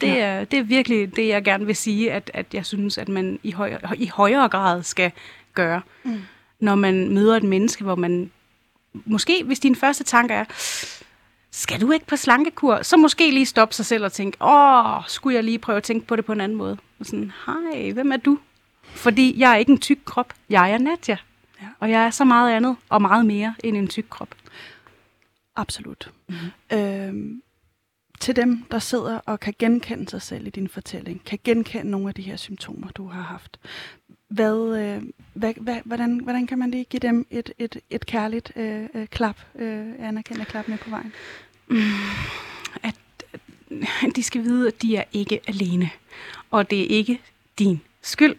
Det, 0.00 0.06
Ja. 0.06 0.14
er, 0.18 0.44
det 0.44 0.58
er 0.58 0.62
virkelig 0.62 1.16
det, 1.16 1.28
jeg 1.28 1.44
gerne 1.44 1.66
vil 1.66 1.76
sige, 1.76 2.12
at, 2.12 2.30
at 2.34 2.54
jeg 2.54 2.66
synes, 2.66 2.98
at 2.98 3.08
man 3.08 3.38
i 3.42 3.52
højere, 3.52 3.96
i 3.96 4.06
højere 4.06 4.48
grad 4.48 4.82
skal 4.82 5.12
gøre. 5.54 5.82
Mm. 6.04 6.20
Når 6.60 6.74
man 6.74 7.08
møder 7.14 7.36
et 7.36 7.42
menneske, 7.42 7.84
hvor 7.84 7.94
man... 7.94 8.30
Måske, 8.92 9.44
hvis 9.44 9.60
din 9.60 9.76
første 9.76 10.04
tanke 10.04 10.34
er, 10.34 10.44
skal 11.50 11.80
du 11.80 11.90
ikke 11.92 12.06
på 12.06 12.16
slankekur? 12.16 12.82
Så 12.82 12.96
måske 12.96 13.30
lige 13.30 13.46
stoppe 13.46 13.74
sig 13.74 13.86
selv 13.86 14.04
og 14.04 14.12
tænke, 14.12 14.36
åh, 14.40 15.02
skulle 15.08 15.34
jeg 15.34 15.44
lige 15.44 15.58
prøve 15.58 15.76
at 15.76 15.82
tænke 15.82 16.06
på 16.06 16.16
det 16.16 16.24
på 16.24 16.32
en 16.32 16.40
anden 16.40 16.58
måde? 16.58 16.78
Og 17.00 17.06
sådan, 17.06 17.32
hej, 17.46 17.90
hvem 17.92 18.12
er 18.12 18.16
du? 18.16 18.38
Fordi 18.82 19.38
jeg 19.38 19.52
er 19.52 19.56
ikke 19.56 19.72
en 19.72 19.78
tyk 19.80 19.98
krop. 20.04 20.34
Jeg 20.50 20.72
er 20.72 20.78
Nadja. 20.78 21.16
Ja. 21.62 21.66
Og 21.80 21.90
jeg 21.90 22.06
er 22.06 22.10
så 22.10 22.24
meget 22.24 22.52
andet 22.52 22.76
og 22.88 23.02
meget 23.02 23.26
mere 23.26 23.54
end 23.64 23.76
en 23.76 23.88
tyk 23.88 24.06
krop. 24.10 24.34
Absolut. 25.56 26.10
Mhm. 26.28 26.38
Mm-hmm. 26.70 26.78
Øhm, 26.78 27.42
til 28.20 28.36
dem, 28.36 28.64
der 28.70 28.78
sidder 28.78 29.18
og 29.18 29.40
kan 29.40 29.54
genkende 29.58 30.10
sig 30.10 30.22
selv 30.22 30.46
i 30.46 30.50
din 30.50 30.68
fortælling, 30.68 31.24
kan 31.24 31.38
genkende 31.44 31.90
nogle 31.90 32.08
af 32.08 32.14
de 32.14 32.22
her 32.22 32.36
symptomer, 32.36 32.88
du 32.88 33.08
har 33.08 33.22
haft. 33.22 33.60
Hvad, 34.28 34.78
øh, 34.78 35.02
hvad, 35.34 35.54
hvad, 35.56 35.80
hvordan, 35.84 36.18
hvordan 36.18 36.46
kan 36.46 36.58
man 36.58 36.70
lige 36.70 36.84
give 36.84 37.00
dem 37.00 37.26
et, 37.30 37.52
et, 37.58 37.76
et 37.90 38.06
kærligt 38.06 38.52
øh, 38.56 38.88
øh, 38.94 39.06
klap, 39.06 39.40
øh, 39.54 39.86
anerkendende 39.98 40.50
klap 40.50 40.68
med 40.68 40.78
på 40.78 40.90
vejen? 40.90 41.12
At 42.82 42.94
øh, 43.70 43.80
de 44.16 44.22
skal 44.22 44.42
vide, 44.42 44.68
at 44.68 44.82
de 44.82 44.96
er 44.96 45.04
ikke 45.12 45.40
alene. 45.46 45.90
Og 46.50 46.70
det 46.70 46.80
er 46.80 46.86
ikke 46.86 47.20
din 47.58 47.80
skyld. 48.02 48.36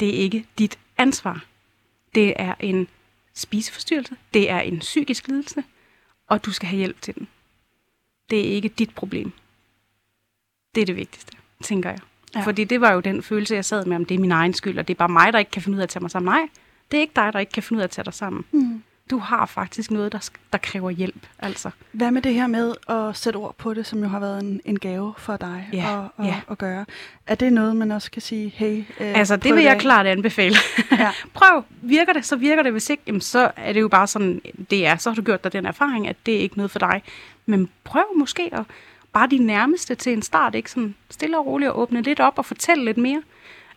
Det 0.00 0.08
er 0.08 0.18
ikke 0.18 0.46
dit 0.58 0.78
ansvar. 0.98 1.44
Det 2.14 2.34
er 2.36 2.54
en 2.60 2.88
spiseforstyrrelse. 3.34 4.16
Det 4.34 4.50
er 4.50 4.60
en 4.60 4.78
psykisk 4.78 5.28
lidelse. 5.28 5.64
Og 6.26 6.44
du 6.44 6.52
skal 6.52 6.68
have 6.68 6.78
hjælp 6.78 7.00
til 7.00 7.14
den. 7.14 7.28
Det 8.30 8.38
er 8.38 8.54
ikke 8.54 8.68
dit 8.68 8.94
problem. 8.94 9.32
Det 10.74 10.80
er 10.80 10.86
det 10.86 10.96
vigtigste, 10.96 11.36
tænker 11.62 11.90
jeg. 11.90 11.98
Ja. 12.34 12.40
Fordi 12.40 12.64
det 12.64 12.80
var 12.80 12.92
jo 12.92 13.00
den 13.00 13.22
følelse, 13.22 13.54
jeg 13.54 13.64
sad 13.64 13.84
med, 13.84 13.96
om 13.96 14.04
det 14.04 14.14
er 14.14 14.18
min 14.18 14.32
egen 14.32 14.54
skyld, 14.54 14.78
og 14.78 14.88
det 14.88 14.94
er 14.94 14.98
bare 14.98 15.08
mig, 15.08 15.32
der 15.32 15.38
ikke 15.38 15.50
kan 15.50 15.62
finde 15.62 15.76
ud 15.76 15.80
af 15.80 15.82
at 15.82 15.88
tage 15.88 16.00
mig 16.00 16.10
sammen. 16.10 16.32
Nej, 16.32 16.48
det 16.90 16.96
er 16.96 17.00
ikke 17.00 17.12
dig, 17.16 17.32
der 17.32 17.38
ikke 17.38 17.52
kan 17.52 17.62
finde 17.62 17.78
ud 17.78 17.82
af 17.82 17.86
at 17.86 17.90
tage 17.90 18.04
dig 18.04 18.14
sammen. 18.14 18.44
Mm. 18.52 18.82
Du 19.12 19.18
har 19.18 19.46
faktisk 19.46 19.90
noget, 19.90 20.12
der, 20.12 20.30
der 20.52 20.58
kræver 20.58 20.90
hjælp, 20.90 21.26
altså. 21.38 21.70
Hvad 21.92 22.10
med 22.10 22.22
det 22.22 22.34
her 22.34 22.46
med 22.46 22.74
at 22.88 23.16
sætte 23.16 23.36
ord 23.36 23.54
på 23.58 23.74
det, 23.74 23.86
som 23.86 24.02
jo 24.02 24.08
har 24.08 24.20
været 24.20 24.42
en, 24.42 24.60
en 24.64 24.78
gave 24.78 25.14
for 25.18 25.36
dig 25.36 25.68
Ja, 25.72 25.98
at, 25.98 26.10
at, 26.18 26.26
ja. 26.26 26.40
at 26.50 26.58
gøre? 26.58 26.84
Er 27.26 27.34
det 27.34 27.52
noget, 27.52 27.76
man 27.76 27.90
også 27.90 28.10
kan 28.10 28.22
sige, 28.22 28.52
hey, 28.56 28.78
øh, 28.78 29.18
Altså, 29.18 29.36
det 29.36 29.54
vil 29.54 29.62
jeg 29.62 29.74
af? 29.74 29.80
klart 29.80 30.06
anbefale. 30.06 30.56
Ja. 30.92 31.10
Prøv, 31.34 31.64
virker 31.82 32.12
det, 32.12 32.24
så 32.24 32.36
virker 32.36 32.62
det. 32.62 32.72
Hvis 32.72 32.90
ikke, 32.90 33.02
jamen, 33.06 33.20
så 33.20 33.50
er 33.56 33.72
det 33.72 33.80
jo 33.80 33.88
bare 33.88 34.06
sådan, 34.06 34.42
det 34.70 34.86
er. 34.86 34.96
Så 34.96 35.10
har 35.10 35.14
du 35.14 35.22
gjort 35.22 35.44
dig 35.44 35.52
den 35.52 35.66
erfaring, 35.66 36.08
at 36.08 36.16
det 36.26 36.36
er 36.36 36.40
ikke 36.40 36.56
noget 36.56 36.70
for 36.70 36.78
dig. 36.78 37.02
Men 37.46 37.68
prøv 37.84 38.04
måske 38.16 38.50
at 38.52 38.64
bare 39.12 39.28
de 39.30 39.38
nærmeste 39.38 39.94
til 39.94 40.12
en 40.12 40.22
start, 40.22 40.54
ikke 40.54 40.70
sådan 40.70 40.94
stille 41.10 41.38
og 41.38 41.46
roligt 41.46 41.68
at 41.68 41.74
åbne 41.74 42.02
lidt 42.02 42.20
op 42.20 42.38
og 42.38 42.44
fortælle 42.44 42.84
lidt 42.84 42.98
mere. 42.98 43.22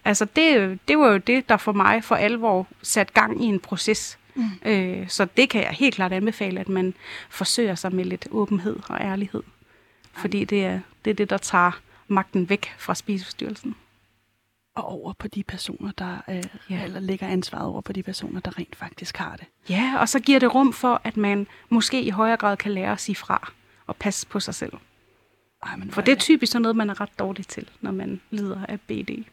Altså, 0.06 0.26
det, 0.36 0.80
det 0.88 0.98
var 0.98 1.08
jo 1.08 1.18
det, 1.18 1.50
der 1.50 1.58
for 1.58 1.72
mig 1.72 2.04
for 2.04 2.16
alvor 2.16 2.68
sat 2.82 3.14
gang 3.14 3.44
i 3.44 3.46
en 3.46 3.60
proces. 3.60 4.18
Mm. 4.36 4.44
Øh, 4.66 5.10
så 5.10 5.26
det 5.38 5.50
kan 5.50 5.62
jeg 5.64 5.72
helt 5.72 5.96
klart 5.96 6.14
anbefale, 6.14 6.60
at 6.60 6.70
man 6.70 6.94
forsøger 7.30 7.76
sig 7.76 7.96
med 7.96 8.06
lidt 8.06 8.28
åbenhed 8.32 8.76
og 8.90 8.98
ærlighed. 9.02 9.44
Fordi 10.14 10.46
det 10.46 10.66
er 10.66 10.80
det, 11.06 11.12
er 11.12 11.16
det 11.16 11.30
der 11.30 11.38
tager 11.38 11.80
magten 12.08 12.50
væk 12.50 12.74
fra 12.78 12.96
spiseforstyrrelsen. 12.96 13.76
Og 14.76 14.86
over 14.86 15.14
på 15.14 15.28
de 15.28 15.44
personer, 15.44 15.92
der 15.98 16.18
øh, 16.30 16.44
Ja. 16.70 16.84
eller 16.84 17.00
lægger 17.00 17.28
ansvaret 17.28 17.66
over 17.66 17.82
på 17.82 17.94
de 17.94 18.04
personer, 18.04 18.40
der 18.40 18.60
rent 18.60 18.76
faktisk 18.76 19.18
har 19.18 19.36
det. 19.36 19.46
Ja, 19.70 19.96
og 20.00 20.10
så 20.10 20.20
giver 20.20 20.40
det 20.40 20.56
rum 20.56 20.74
for, 20.74 21.02
at 21.04 21.18
man 21.18 21.48
måske 21.70 22.02
i 22.02 22.10
højere 22.10 22.38
grad 22.38 22.58
kan 22.58 22.72
lære 22.72 22.92
at 22.92 23.02
sige 23.02 23.16
fra 23.16 23.52
og 23.88 23.96
passe 23.96 24.28
på 24.28 24.40
sig 24.40 24.56
selv. 24.56 24.74
Ej, 25.64 25.76
men 25.76 25.92
For 25.92 26.02
det 26.02 26.12
er 26.12 26.16
typisk 26.16 26.52
sådan 26.52 26.62
noget, 26.62 26.76
man 26.76 26.90
er 26.90 27.02
ret 27.02 27.20
dårlig 27.20 27.48
til, 27.48 27.70
når 27.82 27.92
man 27.92 28.22
lider 28.32 28.66
af 28.70 28.80
BD. 28.82 29.24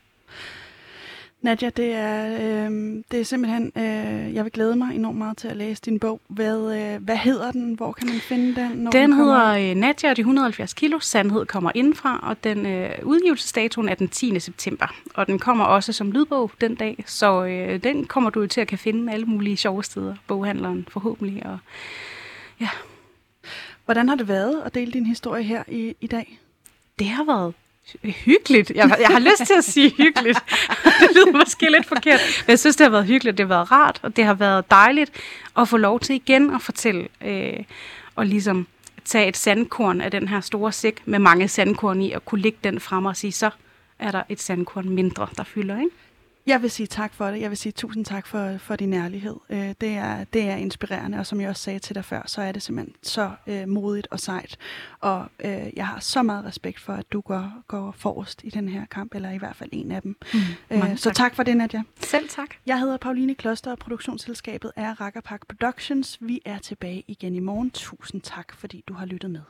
Nadia, 1.43 1.71
det 1.71 1.93
er, 1.95 2.27
øh, 2.27 3.03
det 3.11 3.21
er 3.21 3.25
simpelthen, 3.25 3.73
øh, 3.77 4.35
jeg 4.35 4.45
vil 4.45 4.53
glæde 4.53 4.77
mig 4.77 4.95
enormt 4.95 5.19
meget 5.19 5.37
til 5.37 5.49
at 5.49 5.57
læse 5.57 5.83
din 5.83 5.99
bog. 5.99 6.21
Hvad, 6.29 6.77
øh, 6.77 7.05
hvad 7.05 7.17
hedder 7.17 7.53
den? 7.53 7.75
Hvor 7.75 7.93
kan 7.93 8.09
man 8.09 8.21
finde 8.21 8.55
den? 8.55 8.71
Når 8.71 8.91
Den 8.91 9.11
kommer 9.11 9.25
hedder 9.25 9.71
øh, 9.71 9.77
Nadja 9.77 10.11
og 10.11 10.17
de 10.17 10.21
170 10.21 10.75
kilo. 10.75 10.99
Sandhed 10.99 11.47
kommer 11.47 11.71
indfra, 11.75 12.21
og 12.23 12.45
den 12.45 12.67
øh, 12.67 12.91
udgivelsesdatoen 13.03 13.89
er 13.89 13.95
den 13.95 14.09
10. 14.09 14.41
september. 14.41 14.95
Og 15.15 15.27
den 15.27 15.39
kommer 15.39 15.65
også 15.65 15.93
som 15.93 16.13
lydbog 16.13 16.51
den 16.61 16.75
dag, 16.75 17.05
så 17.07 17.45
øh, 17.45 17.83
den 17.83 18.07
kommer 18.07 18.31
du 18.31 18.41
jo 18.41 18.47
til 18.47 18.61
at 18.61 18.69
kan 18.69 18.79
finde 18.79 19.13
alle 19.13 19.27
mulige 19.27 19.57
sjove 19.57 19.85
steder. 19.85 20.15
Boghandleren 20.27 20.87
forhåbentlig. 20.91 21.47
Og 21.47 21.59
Hvordan 23.85 24.09
har 24.09 24.17
det 24.17 24.29
været 24.29 24.63
at 24.65 24.75
dele 24.75 24.93
din 24.93 25.07
historie 25.07 25.45
her 25.45 25.63
i, 25.69 25.95
i 26.01 26.07
dag? 26.07 26.39
det 26.99 27.11
har 27.11 27.25
været 27.25 27.55
hyggeligt. 28.03 28.71
Jeg, 28.71 28.97
jeg 29.01 29.09
har 29.09 29.19
lyst 29.19 29.47
til 29.47 29.55
at 29.59 29.65
sige 29.65 29.95
hyggeligt. 29.97 30.39
det 31.01 31.09
lyder 31.15 31.39
måske 31.39 31.71
lidt 31.71 31.87
forkert. 31.87 32.21
Men 32.47 32.51
jeg 32.51 32.59
synes, 32.59 32.77
det 32.77 32.85
har 32.85 32.91
været 32.91 33.07
hyggeligt. 33.07 33.39
Det 33.39 33.47
har 33.47 33.55
været 33.55 33.73
rart, 33.73 34.01
og 34.03 34.17
det 34.17 34.25
har 34.25 34.35
været 34.35 34.71
dejligt 34.71 35.11
at 35.57 35.69
få 35.69 35.77
lov 35.77 36.01
til 36.01 36.15
igen 36.15 36.55
at 36.55 36.63
fortælle 36.63 37.09
øh, 37.25 37.65
og 38.17 38.27
ligesom 38.27 38.67
tage 39.05 39.29
et 39.29 39.37
sandkorn 39.37 40.01
af 40.01 40.11
den 40.11 40.29
her 40.29 40.41
store 40.41 40.73
sæk 40.73 41.03
med 41.05 41.19
mange 41.19 41.49
sandkorn 41.49 42.03
i, 42.03 42.13
og 42.13 42.25
kunne 42.25 42.41
lægge 42.41 42.59
den 42.65 42.81
frem 42.81 43.07
og 43.07 43.17
sige, 43.17 43.33
så 43.33 43.51
er 43.99 44.11
der 44.11 44.23
et 44.29 44.41
sandkorn 44.41 44.89
mindre, 44.89 45.29
der 45.37 45.45
fylder, 45.45 45.81
ikke? 45.81 45.91
Jeg 46.47 46.63
vil 46.63 46.71
sige 46.71 46.87
tak 46.87 47.15
for 47.15 47.27
det. 47.27 47.41
Jeg 47.41 47.51
vil 47.51 47.59
sige 47.59 47.73
tusind 47.73 48.05
tak 48.05 48.27
for, 48.27 48.59
for 48.59 48.77
din 48.77 48.93
ærlighed. 48.93 49.37
Øh, 49.51 49.75
det, 49.81 49.89
er, 49.89 50.25
det 50.25 50.43
er 50.43 50.57
inspirerende, 50.57 51.19
og 51.19 51.27
som 51.27 51.41
jeg 51.41 51.49
også 51.49 51.63
sagde 51.63 51.79
til 51.79 51.95
dig 51.95 52.05
før, 52.05 52.23
så 52.27 52.43
er 52.43 52.53
det 52.53 52.63
simpelthen 52.63 52.95
så 53.03 53.31
øh, 53.47 53.69
modigt 53.69 54.09
og 54.11 54.21
sejt. 54.21 54.57
Og 55.01 55.27
øh, 55.45 55.67
jeg 55.77 55.87
har 55.87 56.01
så 56.01 56.23
meget 56.23 56.45
respekt 56.45 56.81
for, 56.81 56.93
at 56.93 57.13
du 57.13 57.21
går, 57.21 57.63
går 57.69 57.95
forrest 57.99 58.41
i 58.45 58.51
den 58.51 58.69
her 58.69 58.87
kamp, 58.87 59.15
eller 59.15 59.31
i 59.31 59.39
hvert 59.39 59.57
fald 59.57 59.71
en 59.73 59.93
af 59.93 60.03
dem. 60.03 60.17
Mm, 60.35 60.41
øh, 60.71 60.97
så 60.97 61.05
tak. 61.05 61.15
tak 61.15 61.35
for 61.37 61.43
det, 61.43 61.57
Nadia. 61.57 61.83
Selv 62.01 62.29
tak. 62.29 62.49
Jeg 62.67 62.81
hedder 62.81 62.97
Pauline 62.97 63.35
Kloster, 63.35 63.71
og 63.71 63.79
produktionsselskabet 63.79 64.73
er 64.77 65.01
Rakkerpak 65.01 65.41
Productions. 65.49 66.19
Vi 66.21 66.41
er 66.45 66.59
tilbage 66.59 67.05
igen 67.09 67.35
i 67.35 67.41
morgen. 67.41 67.71
Tusind 67.71 68.21
tak, 68.21 68.55
fordi 68.55 68.85
du 68.89 68.95
har 68.95 69.07
lyttet 69.07 69.31
med. 69.31 69.41